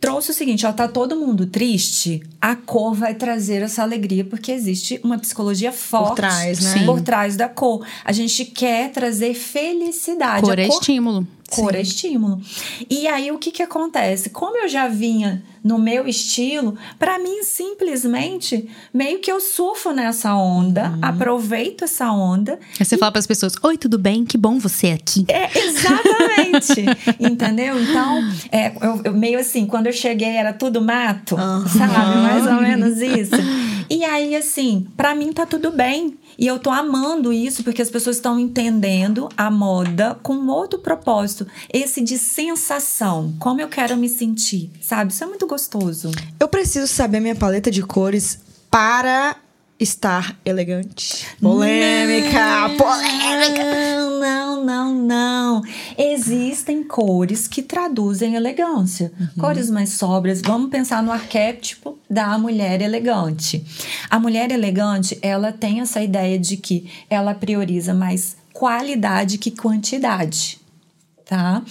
trouxe 0.00 0.32
o 0.32 0.34
seguinte, 0.34 0.66
ó, 0.66 0.72
tá 0.72 0.88
todo 0.88 1.14
mundo 1.14 1.46
triste, 1.46 2.20
a 2.40 2.56
cor 2.56 2.92
vai 2.92 3.14
trazer 3.14 3.62
essa 3.62 3.82
alegria 3.82 4.24
porque 4.24 4.50
existe 4.50 5.00
uma 5.04 5.16
psicologia 5.16 5.70
forte 5.70 6.16
trás, 6.16 6.60
né? 6.60 6.72
Sim. 6.80 6.86
por 6.86 7.00
trás 7.00 7.36
da 7.36 7.48
cor. 7.48 7.86
A 8.04 8.10
gente 8.10 8.44
quer 8.46 8.90
trazer 8.90 9.32
felicidade. 9.34 10.42
Cor 10.42 10.58
a 10.58 10.62
é 10.62 10.66
estímulo. 10.66 11.24
Cor 11.54 11.74
é 11.74 11.80
estímulo. 11.80 12.40
E 12.88 13.06
aí, 13.06 13.30
o 13.30 13.38
que 13.38 13.50
que 13.50 13.62
acontece? 13.62 14.30
Como 14.30 14.56
eu 14.56 14.68
já 14.68 14.88
vinha 14.88 15.42
no 15.62 15.78
meu 15.78 16.08
estilo, 16.08 16.76
pra 16.98 17.18
mim, 17.20 17.42
simplesmente, 17.44 18.68
meio 18.92 19.20
que 19.20 19.30
eu 19.30 19.40
surfo 19.40 19.92
nessa 19.92 20.34
onda, 20.34 20.90
Uhum. 20.90 20.98
aproveito 21.02 21.84
essa 21.84 22.10
onda. 22.10 22.58
Aí 22.80 22.84
você 22.84 22.96
fala 22.98 23.12
pras 23.12 23.26
pessoas: 23.26 23.54
Oi, 23.62 23.76
tudo 23.78 23.98
bem? 23.98 24.24
Que 24.24 24.36
bom 24.36 24.58
você 24.58 24.88
aqui. 24.88 25.24
É, 25.28 25.48
exatamente. 25.58 26.84
Entendeu? 27.20 27.80
Então, 27.80 28.26
é, 28.50 28.72
eu, 28.84 29.00
eu 29.04 29.12
meio 29.12 29.38
assim, 29.38 29.66
quando 29.66 29.86
eu 29.86 29.92
cheguei 29.92 30.28
era 30.36 30.52
tudo 30.52 30.80
mato, 30.80 31.36
Aham. 31.36 31.66
sabe? 31.68 32.16
Mais 32.22 32.46
ou 32.46 32.54
menos 32.60 33.00
isso. 33.00 33.36
E 33.92 34.06
aí, 34.06 34.34
assim, 34.34 34.86
pra 34.96 35.14
mim 35.14 35.34
tá 35.34 35.44
tudo 35.44 35.70
bem. 35.70 36.16
E 36.38 36.46
eu 36.46 36.58
tô 36.58 36.70
amando 36.70 37.30
isso 37.30 37.62
porque 37.62 37.82
as 37.82 37.90
pessoas 37.90 38.16
estão 38.16 38.40
entendendo 38.40 39.28
a 39.36 39.50
moda 39.50 40.18
com 40.22 40.46
outro 40.46 40.78
propósito. 40.78 41.46
Esse 41.70 42.00
de 42.00 42.16
sensação. 42.16 43.34
Como 43.38 43.60
eu 43.60 43.68
quero 43.68 43.94
me 43.94 44.08
sentir, 44.08 44.70
sabe? 44.80 45.12
Isso 45.12 45.22
é 45.22 45.26
muito 45.26 45.46
gostoso. 45.46 46.10
Eu 46.40 46.48
preciso 46.48 46.86
saber 46.86 47.20
minha 47.20 47.36
paleta 47.36 47.70
de 47.70 47.82
cores 47.82 48.40
para 48.70 49.36
estar 49.82 50.38
elegante. 50.44 51.26
Polêmica! 51.40 52.70
Polêmica! 52.78 53.64
Não, 53.64 54.20
não, 54.20 54.64
não, 54.64 54.94
não. 54.94 55.62
Existem 55.98 56.82
cores 56.82 57.48
que 57.48 57.62
traduzem 57.62 58.34
elegância. 58.34 59.12
Uhum. 59.18 59.28
Cores 59.38 59.70
mais 59.70 59.90
sóbrias. 59.90 60.40
Vamos 60.40 60.70
pensar 60.70 61.02
no 61.02 61.12
arquétipo 61.12 61.98
da 62.08 62.38
mulher 62.38 62.80
elegante. 62.80 63.64
A 64.08 64.18
mulher 64.18 64.50
elegante, 64.50 65.18
ela 65.20 65.52
tem 65.52 65.80
essa 65.80 66.00
ideia 66.00 66.38
de 66.38 66.56
que 66.56 66.88
ela 67.10 67.34
prioriza 67.34 67.92
mais 67.92 68.36
qualidade 68.52 69.38
que 69.38 69.50
quantidade. 69.50 70.61
Tá? 71.32 71.62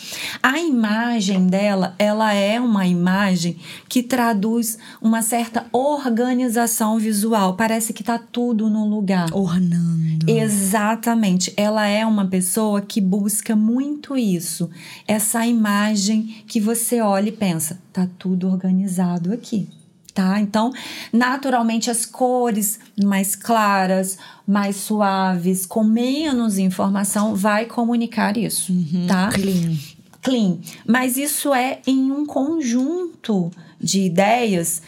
A 0.41 0.59
imagem 0.59 1.45
dela, 1.45 1.93
ela 1.99 2.33
é 2.33 2.59
uma 2.59 2.87
imagem 2.87 3.57
que 3.87 4.01
traduz 4.01 4.75
uma 4.99 5.21
certa 5.21 5.67
organização 5.71 6.97
visual. 6.97 7.55
Parece 7.55 7.93
que 7.93 8.03
tá 8.03 8.17
tudo 8.17 8.71
no 8.71 8.89
lugar. 8.89 9.31
Ornando. 9.31 10.27
Exatamente. 10.27 11.53
Ela 11.55 11.85
é 11.85 12.03
uma 12.03 12.25
pessoa 12.25 12.81
que 12.81 12.99
busca 12.99 13.55
muito 13.55 14.17
isso. 14.17 14.67
Essa 15.07 15.45
imagem 15.45 16.43
que 16.47 16.59
você 16.59 16.99
olha 16.99 17.29
e 17.29 17.31
pensa, 17.31 17.79
tá 17.93 18.07
tudo 18.17 18.47
organizado 18.47 19.31
aqui. 19.31 19.69
Tá? 20.13 20.39
Então, 20.41 20.73
naturalmente, 21.13 21.89
as 21.89 22.05
cores 22.05 22.79
mais 23.01 23.33
claras, 23.33 24.17
mais 24.45 24.75
suaves, 24.75 25.65
com 25.65 25.83
menos 25.83 26.57
informação, 26.57 27.33
vai 27.33 27.65
comunicar 27.65 28.35
isso, 28.35 28.73
tá? 29.07 29.29
Clean. 29.29 29.77
clean. 30.21 30.57
Mas 30.85 31.15
isso 31.15 31.53
é 31.53 31.79
em 31.87 32.11
um 32.11 32.25
conjunto 32.25 33.49
de 33.79 34.01
ideias, 34.01 34.81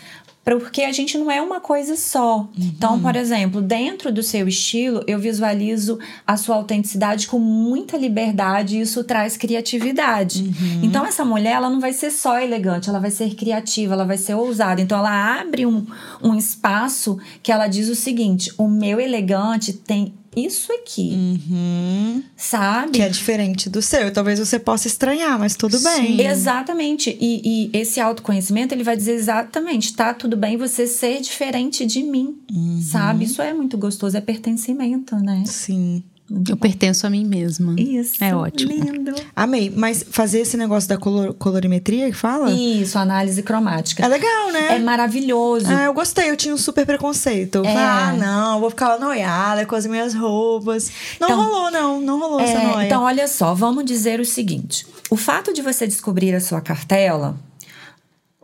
porque 0.43 0.81
a 0.81 0.91
gente 0.91 1.17
não 1.17 1.31
é 1.31 1.41
uma 1.41 1.59
coisa 1.61 1.95
só. 1.95 2.47
Então, 2.57 2.99
por 2.99 3.15
exemplo, 3.15 3.61
dentro 3.61 4.11
do 4.11 4.21
seu 4.21 4.47
estilo, 4.47 5.01
eu 5.07 5.17
visualizo 5.17 5.97
a 6.27 6.35
sua 6.35 6.55
autenticidade 6.55 7.27
com 7.27 7.39
muita 7.39 7.95
liberdade 7.97 8.77
e 8.77 8.81
isso 8.81 9.03
traz 9.03 9.37
criatividade. 9.37 10.43
Então, 10.83 11.05
essa 11.05 11.23
mulher, 11.23 11.53
ela 11.53 11.69
não 11.69 11.79
vai 11.79 11.93
ser 11.93 12.11
só 12.11 12.39
elegante, 12.39 12.89
ela 12.89 12.99
vai 12.99 13.11
ser 13.11 13.35
criativa, 13.35 13.93
ela 13.93 14.05
vai 14.05 14.17
ser 14.17 14.33
ousada. 14.33 14.81
Então, 14.81 14.97
ela 14.97 15.39
abre 15.39 15.65
um, 15.65 15.85
um 16.21 16.35
espaço 16.35 17.17
que 17.41 17.51
ela 17.51 17.67
diz 17.67 17.87
o 17.87 17.95
seguinte: 17.95 18.51
o 18.57 18.67
meu 18.67 18.99
elegante 18.99 19.71
tem 19.71 20.13
isso 20.35 20.71
aqui, 20.73 21.11
Uhum. 21.13 22.23
sabe? 22.35 22.91
Que 22.93 23.01
é 23.01 23.09
diferente 23.09 23.69
do 23.69 23.81
seu. 23.81 24.11
Talvez 24.11 24.39
você 24.39 24.59
possa 24.59 24.87
estranhar, 24.87 25.37
mas 25.39 25.55
tudo 25.55 25.79
bem. 25.79 26.21
Exatamente. 26.25 27.17
E, 27.19 27.69
e 27.73 27.77
esse 27.77 27.99
autoconhecimento, 27.99 28.73
ele 28.73 28.83
vai 28.83 28.95
dizer 28.97 29.13
exatamente, 29.13 29.93
tá 29.93 30.13
tudo 30.13 30.35
bem 30.37 30.57
você 30.57 30.87
ser 30.87 31.21
diferente 31.21 31.85
de 31.85 32.03
mim, 32.03 32.37
sabe? 32.81 33.25
Isso 33.25 33.41
é 33.41 33.53
muito 33.53 33.77
gostoso, 33.77 34.15
é 34.17 34.21
pertencimento, 34.21 35.15
né? 35.17 35.43
Sim. 35.45 36.03
Eu 36.49 36.57
pertenço 36.57 37.05
a 37.05 37.09
mim 37.09 37.23
mesma. 37.25 37.75
Isso. 37.77 38.23
É 38.23 38.35
ótimo. 38.35 38.71
Lindo. 38.71 39.13
Amei. 39.35 39.71
Mas 39.75 40.03
fazer 40.09 40.39
esse 40.39 40.57
negócio 40.57 40.89
da 40.89 40.97
color- 40.97 41.33
colorimetria 41.35 42.07
que 42.09 42.17
fala? 42.17 42.51
Isso, 42.51 42.97
análise 42.97 43.41
cromática. 43.43 44.03
É 44.03 44.07
legal, 44.07 44.51
né? 44.51 44.75
É 44.75 44.79
maravilhoso. 44.79 45.67
Ah, 45.69 45.83
eu 45.83 45.93
gostei, 45.93 46.29
eu 46.29 46.35
tinha 46.37 46.53
um 46.53 46.57
super 46.57 46.85
preconceito. 46.85 47.55
Eu 47.55 47.65
É. 47.65 47.73
falei, 47.73 47.83
Ah, 47.83 48.13
não, 48.13 48.59
vou 48.59 48.69
ficar 48.69 48.89
lá 48.89 48.99
noiada 48.99 49.65
com 49.65 49.75
as 49.75 49.85
minhas 49.85 50.13
roupas. 50.13 50.91
Não 51.19 51.27
Então- 51.29 51.43
rolou, 51.43 51.71
não, 51.71 52.01
não 52.01 52.19
rolou 52.19 52.39
essa 52.39 52.59
É, 52.59 52.67
noia. 52.67 52.85
então, 52.85 53.03
olha 53.03 53.27
só, 53.27 53.53
vamos 53.53 53.85
dizer 53.85 54.19
o 54.19 54.25
seguinte: 54.25 54.85
o 55.09 55.15
fato 55.15 55.53
de 55.53 55.61
você 55.61 55.85
descobrir 55.85 56.33
a 56.33 56.39
sua 56.41 56.61
cartela, 56.61 57.37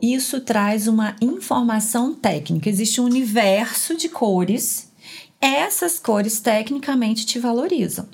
isso 0.02 0.40
traz 0.42 0.88
uma 0.88 1.16
informação 1.22 2.14
técnica. 2.14 2.70
Existe 2.70 3.02
um 3.02 3.06
universo 3.06 3.96
de 3.98 4.08
cores. 4.10 4.89
Essas 5.42 6.00
cores 6.00 6.40
tecnicamente 6.40 7.26
te 7.26 7.40
valorizam. 7.40 8.06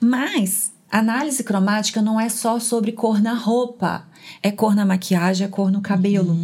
Mas 0.00 0.72
análise 0.90 1.42
cromática 1.44 2.00
não 2.00 2.18
é 2.18 2.28
só 2.28 2.58
sobre 2.58 2.92
cor 2.92 3.20
na 3.20 3.34
roupa. 3.34 4.04
É 4.42 4.50
cor 4.50 4.74
na 4.74 4.84
maquiagem, 4.84 5.46
é 5.46 5.50
cor 5.50 5.70
no 5.70 5.80
cabelo. 5.80 6.36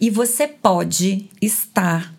E 0.00 0.10
você 0.10 0.46
pode 0.46 1.28
estar 1.42 2.14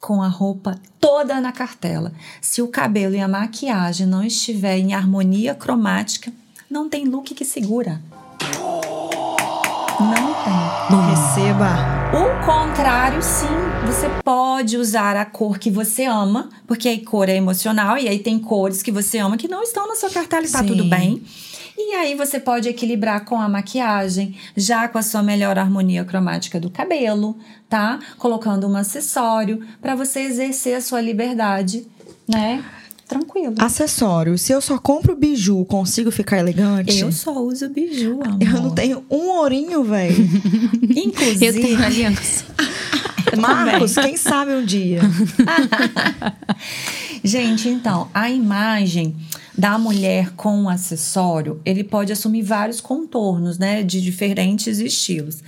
com 0.00 0.20
a 0.20 0.28
roupa 0.28 0.78
toda 1.00 1.40
na 1.40 1.52
cartela. 1.52 2.12
Se 2.40 2.60
o 2.60 2.68
cabelo 2.68 3.14
e 3.14 3.20
a 3.20 3.28
maquiagem 3.28 4.06
não 4.06 4.22
estiver 4.24 4.76
em 4.76 4.94
harmonia 4.94 5.54
cromática, 5.54 6.32
não 6.68 6.88
tem 6.88 7.04
look 7.04 7.34
que 7.34 7.44
segura. 7.44 8.02
Não 10.00 10.34
tem. 10.42 10.98
Receba. 11.10 12.01
O 12.12 12.44
contrário, 12.44 13.22
sim, 13.22 13.46
você 13.86 14.06
pode 14.22 14.76
usar 14.76 15.16
a 15.16 15.24
cor 15.24 15.58
que 15.58 15.70
você 15.70 16.04
ama, 16.04 16.50
porque 16.66 16.86
a 16.90 17.10
cor 17.10 17.26
é 17.26 17.36
emocional 17.36 17.96
e 17.96 18.06
aí 18.06 18.18
tem 18.18 18.38
cores 18.38 18.82
que 18.82 18.92
você 18.92 19.16
ama 19.16 19.38
que 19.38 19.48
não 19.48 19.62
estão 19.62 19.88
na 19.88 19.96
sua 19.96 20.10
cartela 20.10 20.44
e 20.44 20.50
tá 20.50 20.58
Sim. 20.58 20.66
tudo 20.66 20.84
bem. 20.84 21.22
E 21.74 21.94
aí 21.94 22.14
você 22.14 22.38
pode 22.38 22.68
equilibrar 22.68 23.24
com 23.24 23.40
a 23.40 23.48
maquiagem, 23.48 24.36
já 24.54 24.88
com 24.88 24.98
a 24.98 25.02
sua 25.02 25.22
melhor 25.22 25.58
harmonia 25.58 26.04
cromática 26.04 26.60
do 26.60 26.68
cabelo, 26.68 27.34
tá? 27.66 27.98
Colocando 28.18 28.68
um 28.68 28.76
acessório 28.76 29.66
para 29.80 29.94
você 29.94 30.20
exercer 30.20 30.76
a 30.76 30.82
sua 30.82 31.00
liberdade, 31.00 31.86
né? 32.28 32.62
Tranquilo. 33.08 33.54
Acessório. 33.58 34.38
Se 34.38 34.52
eu 34.52 34.60
só 34.60 34.78
compro 34.78 35.14
biju, 35.14 35.64
consigo 35.66 36.10
ficar 36.10 36.38
elegante? 36.38 36.98
Eu 36.98 37.12
só 37.12 37.38
uso 37.42 37.68
biju, 37.68 38.20
amor. 38.22 38.42
Eu 38.42 38.62
não 38.62 38.70
tenho 38.70 39.04
um 39.10 39.28
ourinho, 39.30 39.84
velho. 39.84 40.16
Inclusive, 40.82 41.46
Eu 41.46 41.52
tenho 41.52 41.82
aliança. 41.82 42.44
Marcos, 43.38 43.94
quem 43.94 44.16
sabe 44.16 44.52
um 44.52 44.64
dia. 44.64 45.00
Gente, 47.24 47.68
então, 47.68 48.08
a 48.12 48.30
imagem 48.30 49.16
da 49.56 49.78
mulher 49.78 50.30
com 50.36 50.68
acessório, 50.68 51.60
ele 51.64 51.84
pode 51.84 52.12
assumir 52.12 52.42
vários 52.42 52.80
contornos, 52.80 53.58
né, 53.58 53.82
de 53.82 54.00
diferentes 54.00 54.78
estilos. 54.78 55.42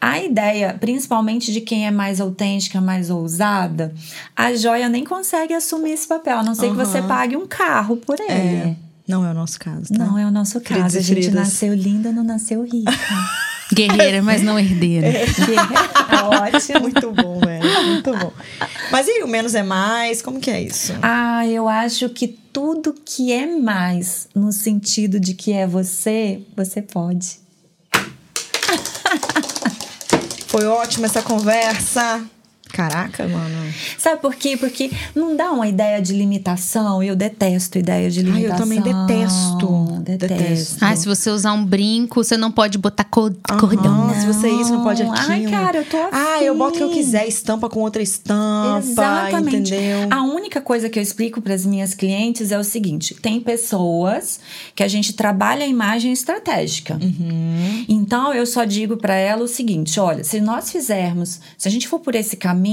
A 0.00 0.20
ideia, 0.22 0.76
principalmente 0.78 1.52
de 1.52 1.60
quem 1.60 1.86
é 1.86 1.90
mais 1.90 2.20
autêntica, 2.20 2.80
mais 2.80 3.10
ousada, 3.10 3.92
a 4.36 4.54
joia 4.54 4.88
nem 4.88 5.04
consegue 5.04 5.54
assumir 5.54 5.92
esse 5.92 6.06
papel, 6.06 6.38
a 6.38 6.42
não 6.42 6.54
ser 6.54 6.68
que 6.70 6.76
você 6.76 7.02
pague 7.02 7.36
um 7.36 7.46
carro 7.46 7.96
por 7.96 8.20
ele. 8.20 8.30
É, 8.32 8.76
não 9.08 9.26
é 9.26 9.30
o 9.30 9.34
nosso 9.34 9.58
caso, 9.58 9.92
tá? 9.92 10.04
Não 10.04 10.16
é 10.18 10.24
o 10.26 10.30
nosso 10.30 10.60
Queridos 10.60 10.82
caso. 10.92 10.96
e 10.96 10.98
A 10.98 11.02
gente 11.02 11.14
queridas. 11.16 11.34
nasceu 11.34 11.74
linda, 11.74 12.12
não 12.12 12.22
nasceu 12.22 12.62
rica. 12.62 12.92
Guerreira, 13.74 14.22
mas 14.22 14.42
não 14.42 14.58
herdeira. 14.58 15.08
Ótimo. 16.24 16.80
Muito 16.80 17.10
bom. 17.12 17.40
Muito 17.84 18.12
bom. 18.16 18.32
Mas 18.90 19.06
e 19.08 19.22
o 19.22 19.28
menos 19.28 19.54
é 19.54 19.62
mais? 19.62 20.22
Como 20.22 20.40
que 20.40 20.50
é 20.50 20.60
isso? 20.60 20.92
Ah, 21.02 21.46
eu 21.46 21.68
acho 21.68 22.08
que 22.08 22.28
tudo 22.28 22.94
que 23.04 23.32
é 23.32 23.46
mais, 23.46 24.28
no 24.34 24.52
sentido 24.52 25.20
de 25.20 25.34
que 25.34 25.52
é 25.52 25.66
você, 25.66 26.40
você 26.56 26.82
pode. 26.82 27.38
Foi 30.48 30.66
ótima 30.66 31.06
essa 31.06 31.22
conversa. 31.22 32.24
Caraca, 32.78 33.26
mano. 33.26 33.74
Sabe 33.98 34.22
por 34.22 34.36
quê? 34.36 34.56
Porque 34.56 34.88
não 35.12 35.34
dá 35.36 35.50
uma 35.50 35.66
ideia 35.66 36.00
de 36.00 36.12
limitação. 36.12 37.02
Eu 37.02 37.16
detesto 37.16 37.76
ideia 37.76 38.08
de 38.08 38.20
Ai, 38.20 38.24
limitação. 38.26 38.54
eu 38.54 38.56
também 38.56 38.80
detesto. 38.80 40.00
Detesto. 40.00 40.28
Detesto. 40.28 40.76
Ah, 40.84 40.94
se 40.94 41.04
você 41.04 41.28
usar 41.28 41.54
um 41.54 41.64
brinco, 41.64 42.22
você 42.22 42.36
não 42.36 42.52
pode 42.52 42.78
botar 42.78 43.02
co 43.02 43.32
cordão. 43.58 44.14
se 44.14 44.24
você 44.28 44.48
isso, 44.48 44.72
não 44.72 44.84
pode 44.84 45.02
aquilo. 45.02 45.16
Ai, 45.28 45.42
cara, 45.50 45.78
eu 45.78 45.84
tô 45.86 45.96
Ah, 46.12 46.40
eu 46.40 46.56
boto 46.56 46.74
o 46.74 46.76
que 46.76 46.82
eu 46.84 46.86
afim. 46.86 46.96
quiser, 46.98 47.26
estampa 47.26 47.68
com 47.68 47.80
outra 47.80 48.00
estampa, 48.00 48.78
Exatamente. 48.78 49.74
entendeu? 49.74 50.06
A 50.08 50.22
única 50.22 50.60
coisa 50.60 50.88
que 50.88 51.00
eu 51.00 51.02
explico 51.02 51.40
para 51.40 51.54
as 51.54 51.66
minhas 51.66 51.94
clientes 51.94 52.52
é 52.52 52.58
o 52.60 52.62
seguinte: 52.62 53.12
tem 53.14 53.40
pessoas 53.40 54.38
que 54.76 54.84
a 54.84 54.88
gente 54.88 55.14
trabalha 55.14 55.64
a 55.64 55.68
imagem 55.68 56.12
estratégica. 56.12 56.94
Uhum. 57.02 57.84
Então 57.88 58.32
eu 58.32 58.46
só 58.46 58.62
digo 58.62 58.96
para 58.96 59.14
ela 59.16 59.42
o 59.42 59.48
seguinte: 59.48 59.98
olha, 59.98 60.22
se 60.22 60.40
nós 60.40 60.70
fizermos, 60.70 61.40
se 61.56 61.66
a 61.66 61.70
gente 61.72 61.88
for 61.88 61.98
por 61.98 62.14
esse 62.14 62.36
caminho, 62.36 62.67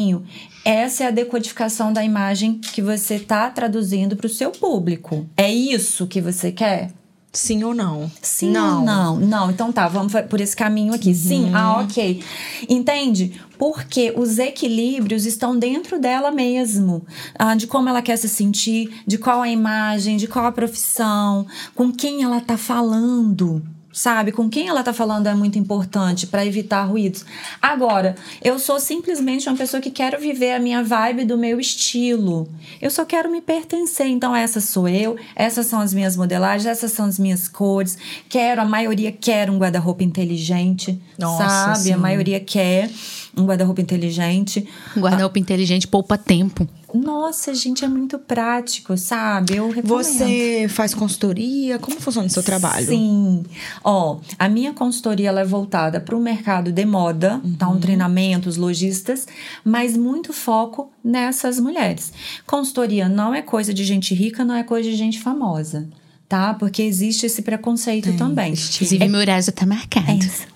essa 0.64 1.04
é 1.04 1.08
a 1.08 1.12
decodificação 1.12 1.93
da 1.93 2.04
imagem 2.04 2.60
que 2.60 2.82
você 2.82 3.20
tá 3.20 3.50
traduzindo 3.50 4.16
para 4.16 4.28
o 4.28 4.30
seu 4.30 4.52
público. 4.52 5.28
É 5.38 5.52
isso 5.52 6.08
que 6.08 6.22
você 6.22 6.52
quer? 6.52 6.91
Sim 7.36 7.64
ou 7.66 7.74
não? 7.74 8.10
Sim 8.22 8.52
não. 8.52 8.84
não, 8.84 9.20
não. 9.20 9.52
Então 9.52 9.72
tá, 9.72 9.88
vamos 9.88 10.14
por 10.30 10.39
esse 10.39 10.56
caminho 10.56 10.93
aqui. 10.93 11.14
Sim, 11.14 11.52
ah, 11.54 11.82
ok. 11.82 12.24
Entende? 12.70 13.39
Porque 13.58 14.14
os 14.16 14.39
equilíbrios 14.39 15.26
estão 15.26 15.58
dentro 15.58 16.00
dela 16.00 16.32
mesmo. 16.32 17.06
Ah, 17.38 17.54
de 17.54 17.68
como 17.68 17.89
ela 17.89 18.02
quer 18.02 18.18
se 18.18 18.30
sentir, 18.30 19.04
de 19.06 19.18
qual 19.18 19.41
a 19.41 19.50
imagem, 19.50 20.16
de 20.16 20.28
qual 20.28 20.46
a 20.46 20.52
profissão, 20.52 21.46
com 21.76 21.91
quem 21.91 22.24
ela 22.24 22.39
tá 22.39 22.58
falando. 22.58 23.62
Sabe, 23.96 24.34
com 24.34 24.50
quem 24.50 24.68
ela 24.68 24.84
tá 24.84 24.91
falando 24.91 25.28
é 25.28 25.34
muito 25.34 25.58
importante 25.58 26.28
para 26.28 26.46
evitar 26.46 26.84
ruídos. 26.84 27.24
Agora, 27.62 28.14
eu 28.43 28.60
sou 28.60 28.78
simplesmente 28.78 29.48
uma 29.48 29.56
pessoa 29.56 29.80
que 29.80 29.89
quero 29.89 30.20
viver 30.20 30.52
a 30.52 30.60
minha 30.60 30.84
vibe 30.84 31.24
do 31.24 31.38
meu 31.38 31.62
estilo. 31.62 32.46
Eu 32.82 32.91
só 32.91 33.06
quero 33.06 33.32
me 33.32 33.39
pertencer. 33.39 34.08
Então, 34.08 34.36
essa 34.36 34.60
sou 34.60 34.89
eu, 34.89 35.16
essas 35.34 35.68
são 35.68 35.80
as 35.80 35.93
minhas 35.93 36.18
modelagens, 36.18 36.66
essas 36.66 36.91
são 36.91 37.06
as 37.06 37.18
minhas 37.18 37.48
cores. 37.48 37.98
Quero, 38.28 38.60
a 38.60 38.66
maioria 38.66 39.14
quer 39.14 39.50
um 39.50 39.58
guarda-roupa 39.58 40.04
inteligente, 40.04 41.02
Nossa, 41.18 41.48
sabe? 41.48 41.80
sim. 41.80 41.93
A 41.93 41.98
maioria 41.98 42.41
quer 42.41 42.89
um 43.38 43.46
guarda-roupa 43.46 43.82
inteligente. 43.82 44.68
Um 44.96 45.02
guarda-roupa 45.02 45.40
inteligente 45.40 45.88
poupa 45.88 46.18
tempo. 46.18 46.68
Nossa, 46.94 47.54
gente, 47.54 47.84
é 47.84 47.88
muito 47.90 48.18
prático, 48.18 48.98
sabe? 48.98 49.58
Eu 49.58 49.70
recomendo. 49.70 50.04
Você 50.04 50.68
faz 50.70 50.94
consultoria? 50.94 51.78
Como 51.78 52.00
funciona 52.00 52.28
o 52.28 52.30
seu 52.30 52.42
trabalho? 52.42 52.86
Sim. 52.86 53.44
Ó, 53.84 54.20
a 54.40 54.48
minha 54.48 54.72
consultoria 54.72 55.28
ela 55.28 55.42
é 55.42 55.46
voltada 55.46 56.00
para 56.00 56.16
o 56.16 56.22
mercado 56.22 56.72
de 56.72 56.86
moda, 56.86 57.42
tá? 57.60 57.68
Um 57.68 57.80
treinamentos, 57.80 58.56
lojistas, 58.56 59.28
mas 59.64 59.98
muito 59.98 60.32
foco 60.32 60.90
nessas 61.04 61.60
mulheres. 61.60 62.14
Consultoria 62.48 63.10
não 63.10 63.34
é 63.34 63.42
coisa 63.42 63.74
de 63.74 63.84
gente 63.84 64.16
rica, 64.16 64.46
não 64.46 64.56
é 64.56 64.64
coisa 64.64 64.90
de 64.90 64.96
gente 64.96 65.20
famosa, 65.20 65.90
tá? 66.30 66.54
Porque 66.54 66.82
existe 66.82 67.26
esse 67.26 67.42
preconceito 67.42 68.16
também. 68.16 68.54
Inclusive, 68.54 69.06
meu 69.10 69.20
horário 69.20 69.44
já 69.44 69.52
tá 69.52 69.66
marcado. 69.66 70.10
É 70.10 70.16
isso. 70.16 70.55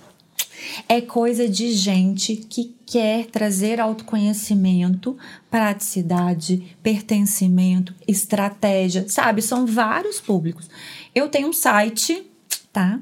É 0.88 1.02
coisa 1.02 1.48
de 1.48 1.72
gente 1.72 2.36
que 2.36 2.76
quer 2.86 3.28
trazer 3.28 3.80
autoconhecimento, 3.80 5.18
praticidade, 5.50 6.76
pertencimento, 6.82 7.94
estratégia, 8.08 9.08
sabe? 9.08 9.42
São 9.42 9.66
vários 9.66 10.20
públicos. 10.20 10.70
Eu 11.14 11.28
tenho 11.30 11.50
um 11.50 11.54
site, 11.54 12.26
tá? 12.72 13.00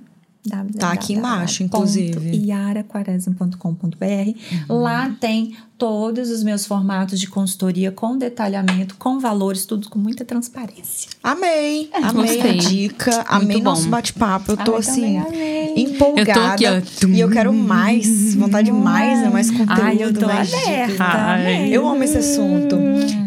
Tá 0.78 0.92
aqui 0.92 1.14
embaixo, 1.14 1.64
inclusive. 1.64 2.36
iaraquaresma.com.br. 2.46 4.38
Lá 4.70 5.16
tem 5.20 5.56
todos 5.78 6.32
os 6.32 6.44
meus 6.44 6.66
formatos 6.66 7.20
de 7.20 7.28
consultoria 7.28 7.92
com 7.92 8.18
detalhamento, 8.18 8.96
com 8.98 9.20
valores, 9.20 9.66
tudo 9.66 9.90
com 9.90 10.00
muita 10.00 10.26
transparência. 10.26 11.10
Amei, 11.22 11.90
amei 11.94 12.10
a 12.10 12.12
gostei. 12.12 12.58
dica, 12.58 13.24
amei 13.28 13.58
bom. 13.58 13.64
nosso 13.64 13.88
bate-papo. 13.88 14.54
Eu 14.54 14.58
tô 14.58 14.76
assim, 14.76 15.18
amei. 15.18 15.74
empolgada. 15.78 16.64
Eu 16.64 16.82
tô 16.82 16.88
aqui. 16.88 17.06
E 17.14 17.20
eu 17.20 17.30
quero 17.30 17.54
mais, 17.54 18.34
vontade 18.34 18.66
de 18.66 18.72
mais, 18.72 19.22
né? 19.22 19.30
Mais 19.30 19.52
conteúdo, 19.52 19.82
Ai, 19.82 19.98
eu 20.02 20.14
tô 20.14 20.26
mais 20.26 20.52
amei. 21.00 21.76
Eu 21.76 21.88
amo 21.88 22.04
esse 22.04 22.18
assunto. 22.18 22.76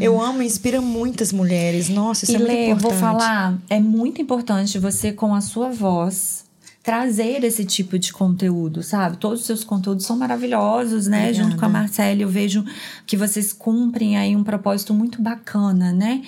Eu 0.00 0.20
amo 0.20 0.42
e 0.42 0.46
inspira 0.46 0.80
muitas 0.80 1.32
mulheres. 1.32 1.88
Nossa, 1.88 2.24
isso 2.24 2.32
e 2.32 2.36
é 2.36 2.38
muito 2.38 2.50
Lê, 2.50 2.58
eu 2.66 2.76
importante. 2.76 2.82
vou 2.82 3.00
falar, 3.00 3.58
é 3.68 3.78
muito 3.78 4.20
importante 4.20 4.78
você, 4.78 5.12
com 5.12 5.34
a 5.34 5.40
sua 5.40 5.70
voz, 5.70 6.44
trazer 6.82 7.44
esse 7.44 7.64
tipo 7.64 7.98
de 7.98 8.12
conteúdo, 8.12 8.82
sabe? 8.82 9.18
Todos 9.18 9.40
os 9.40 9.46
seus 9.46 9.62
conteúdos 9.62 10.06
são 10.06 10.16
maravilhosos, 10.16 11.06
né? 11.06 11.24
Obrigada. 11.24 11.44
Junto 11.50 11.60
com 11.60 11.66
a 11.66 11.68
Marcela, 11.68 12.22
eu 12.22 12.28
vejo 12.28 12.64
que 13.06 13.16
vocês 13.16 13.52
cumprem 13.52 14.16
aí 14.16 14.34
um 14.34 14.42
propósito 14.42 14.94
muito 14.94 15.20
bacana, 15.20 15.92
né? 15.92 16.22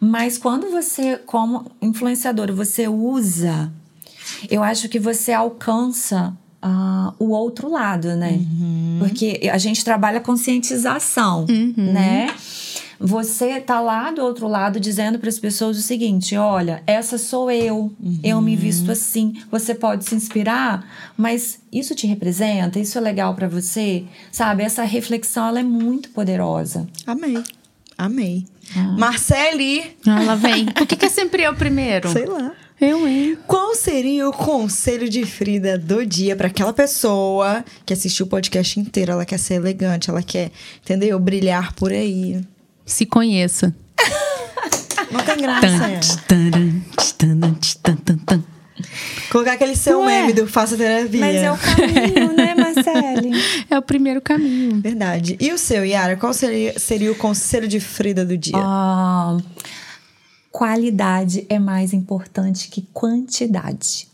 Mas 0.00 0.38
quando 0.38 0.70
você, 0.70 1.18
como 1.26 1.70
influenciadora, 1.82 2.52
você 2.52 2.88
usa, 2.88 3.70
eu 4.50 4.62
acho 4.62 4.88
que 4.88 4.98
você 4.98 5.32
alcança 5.32 6.34
ah, 6.62 7.12
o 7.18 7.30
outro 7.30 7.70
lado, 7.70 8.16
né? 8.16 8.40
Porque 8.98 9.50
a 9.52 9.58
gente 9.58 9.84
trabalha 9.84 10.20
conscientização, 10.20 11.44
né? 11.76 12.28
Você 13.00 13.58
tá 13.60 13.80
lá 13.80 14.10
do 14.10 14.22
outro 14.22 14.46
lado 14.46 14.78
dizendo 14.78 15.18
para 15.18 15.30
as 15.30 15.38
pessoas 15.38 15.78
o 15.78 15.82
seguinte: 15.82 16.36
olha, 16.36 16.82
essa 16.86 17.16
sou 17.16 17.50
eu, 17.50 17.90
eu 18.22 18.42
me 18.42 18.54
visto 18.54 18.92
assim. 18.92 19.34
Você 19.50 19.74
pode 19.74 20.04
se 20.04 20.14
inspirar, 20.14 20.86
mas 21.16 21.60
isso 21.72 21.94
te 21.94 22.06
representa, 22.06 22.78
isso 22.78 22.98
é 22.98 23.00
legal 23.00 23.34
para 23.34 23.48
você, 23.48 24.04
sabe? 24.30 24.62
Essa 24.62 24.84
reflexão 24.84 25.48
ela 25.48 25.60
é 25.60 25.64
muito 25.64 26.10
poderosa. 26.10 26.86
Amei. 27.06 27.42
Amei. 27.96 28.46
Ah. 28.76 28.96
Marcele, 28.98 29.96
Ela 30.06 30.36
vem. 30.36 30.66
Por 30.66 30.86
que, 30.86 30.96
que 30.96 31.06
é 31.06 31.10
sempre 31.10 31.42
eu 31.42 31.54
primeiro? 31.54 32.10
sei 32.10 32.26
lá. 32.26 32.52
Eu, 32.80 33.06
hein? 33.06 33.36
Qual 33.46 33.74
seria 33.74 34.26
o 34.26 34.32
conselho 34.32 35.06
de 35.06 35.26
Frida 35.26 35.76
do 35.76 36.06
dia 36.06 36.34
para 36.34 36.46
aquela 36.46 36.72
pessoa 36.72 37.62
que 37.84 37.92
assistiu 37.92 38.24
o 38.24 38.28
podcast 38.28 38.80
inteiro? 38.80 39.12
Ela 39.12 39.26
quer 39.26 39.38
ser 39.38 39.54
elegante, 39.54 40.08
ela 40.08 40.22
quer, 40.22 40.50
entendeu? 40.82 41.18
Brilhar 41.18 41.74
por 41.74 41.92
aí. 41.92 42.40
Se 42.90 43.06
conheça. 43.06 43.72
Não 45.12 45.20
tem 45.24 45.36
graça. 45.36 46.22
Tan, 46.26 46.50
é. 48.36 48.40
Colocar 49.30 49.52
aquele 49.52 49.76
seu 49.76 50.00
Ué, 50.00 50.22
meme 50.22 50.32
do 50.32 50.48
Faça 50.48 50.76
Terapia. 50.76 51.20
Mas 51.20 51.36
é 51.36 51.52
o 51.52 51.56
caminho, 51.56 52.32
né, 52.32 52.54
Marcele? 52.58 53.30
É 53.70 53.78
o 53.78 53.82
primeiro 53.82 54.20
caminho. 54.20 54.80
Verdade. 54.80 55.36
E 55.38 55.52
o 55.52 55.58
seu, 55.58 55.84
Yara? 55.84 56.16
Qual 56.16 56.34
seria, 56.34 56.76
seria 56.80 57.12
o 57.12 57.14
conselho 57.14 57.68
de 57.68 57.78
Frida 57.78 58.24
do 58.24 58.36
dia? 58.36 58.56
Ah, 58.56 59.38
qualidade 60.50 61.46
é 61.48 61.60
mais 61.60 61.92
importante 61.92 62.68
que 62.68 62.82
quantidade. 62.92 64.08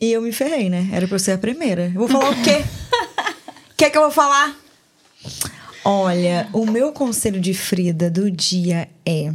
E 0.00 0.10
eu 0.12 0.22
me 0.22 0.32
ferrei, 0.32 0.70
né? 0.70 0.88
Era 0.92 1.06
pra 1.06 1.16
eu 1.16 1.20
ser 1.20 1.32
a 1.32 1.38
primeira. 1.38 1.92
Eu 1.94 2.00
vou 2.00 2.08
falar 2.08 2.30
o 2.30 2.42
quê? 2.42 2.64
Quer 3.76 3.90
que 3.90 3.98
eu 3.98 4.02
vou 4.02 4.10
falar? 4.10 4.56
Olha, 5.84 6.48
o 6.52 6.64
meu 6.64 6.92
conselho 6.92 7.40
de 7.40 7.54
Frida 7.54 8.10
do 8.10 8.30
dia 8.30 8.88
é. 9.04 9.32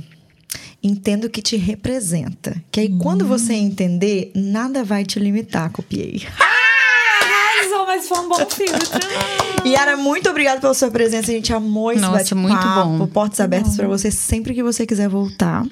Entenda 0.82 1.28
o 1.28 1.30
que 1.30 1.42
te 1.42 1.58
representa. 1.58 2.56
Que 2.72 2.82
aí, 2.82 2.98
quando 3.00 3.26
você 3.28 3.54
entender, 3.54 4.32
nada 4.36 4.84
vai 4.84 5.04
te 5.04 5.20
limitar, 5.20 5.70
copiei. 5.72 6.26
Arrasou, 6.40 7.86
mas 7.86 8.08
foi 8.08 8.20
um 8.20 8.30
bom 8.30 8.46
filtro. 8.50 9.00
Yara, 9.66 9.98
muito 9.98 10.30
obrigada 10.30 10.62
pela 10.62 10.74
sua 10.74 10.90
presença. 10.90 11.32
A 11.32 11.34
gente 11.34 11.52
amou 11.52 11.92
esse 11.92 12.02
Nossa, 12.02 12.36
muito 12.36 12.56
bom. 12.56 13.08
Portas 13.08 13.40
abertas 13.40 13.76
pra 13.76 13.88
você 13.88 14.10
sempre 14.12 14.54
que 14.54 14.64
você 14.64 14.86
quiser 14.86 15.10
voltar. 15.10 15.64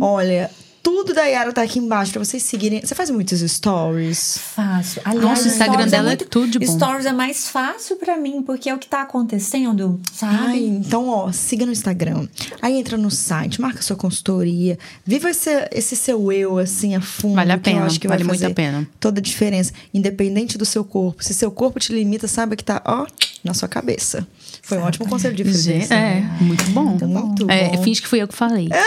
Olha, 0.00 0.50
tudo 0.82 1.12
da 1.14 1.24
Yara 1.24 1.52
tá 1.52 1.62
aqui 1.62 1.78
embaixo 1.78 2.12
pra 2.12 2.24
vocês 2.24 2.42
seguirem. 2.42 2.80
Você 2.80 2.94
faz 2.94 3.10
muitos 3.10 3.40
stories? 3.40 4.38
Fácil. 4.54 5.02
Aliás, 5.04 5.24
Nossa, 5.28 5.44
o 5.44 5.46
Instagram 5.48 5.72
stories 5.74 5.90
dela 5.90 6.06
é 6.08 6.16
muito- 6.16 6.26
tudo 6.26 6.48
de 6.50 6.58
bom. 6.58 6.72
Stories 6.76 7.06
é 7.06 7.12
mais 7.12 7.48
fácil 7.48 7.96
pra 7.96 8.16
mim, 8.16 8.42
porque 8.42 8.68
é 8.70 8.74
o 8.74 8.78
que 8.78 8.86
tá 8.88 9.02
acontecendo, 9.02 10.00
Ai, 10.22 10.38
sabe? 10.38 10.64
então, 10.66 11.08
ó, 11.08 11.30
siga 11.32 11.66
no 11.66 11.72
Instagram. 11.72 12.26
Aí 12.62 12.76
entra 12.78 12.96
no 12.96 13.10
site, 13.10 13.60
marca 13.60 13.82
sua 13.82 13.96
consultoria. 13.96 14.78
Viva 15.04 15.30
esse, 15.30 15.50
esse 15.72 15.94
seu 15.96 16.30
eu, 16.32 16.58
assim, 16.58 16.94
a 16.94 17.00
fundo. 17.00 17.34
Vale 17.36 17.52
a 17.52 17.58
que 17.58 17.68
eu 17.70 17.74
pena, 17.74 17.86
acho 17.86 18.00
que 18.00 18.08
vale 18.08 18.24
muito 18.24 18.44
a 18.46 18.50
pena. 18.50 18.88
Toda 18.98 19.20
a 19.20 19.22
diferença. 19.22 19.72
Independente 19.92 20.56
do 20.56 20.64
seu 20.64 20.84
corpo. 20.84 21.22
Se 21.22 21.34
seu 21.34 21.50
corpo 21.50 21.78
te 21.78 21.92
limita, 21.92 22.26
saiba 22.28 22.56
que 22.56 22.64
tá, 22.64 22.80
ó, 22.84 23.06
na 23.44 23.54
sua 23.54 23.68
cabeça. 23.68 24.26
Foi 24.62 24.78
um 24.78 24.82
ótimo 24.82 25.08
conselho 25.08 25.34
de. 25.34 25.44
Gente, 25.52 25.92
é, 25.92 26.20
muito 26.40 26.64
bom. 26.70 26.96
Muito 27.06 27.50
É, 27.50 27.70
bom. 27.76 27.82
finge 27.82 28.00
que 28.02 28.08
fui 28.08 28.20
eu 28.22 28.28
que 28.28 28.34
falei. 28.34 28.68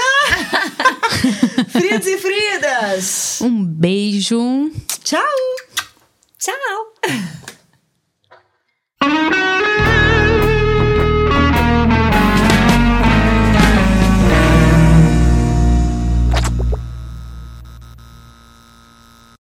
Fridos 1.73 2.05
e 2.05 2.17
Fridas! 2.19 3.41
Um 3.41 3.65
beijo. 3.65 4.71
Tchau! 5.03 5.19
Tchau! 6.37 6.93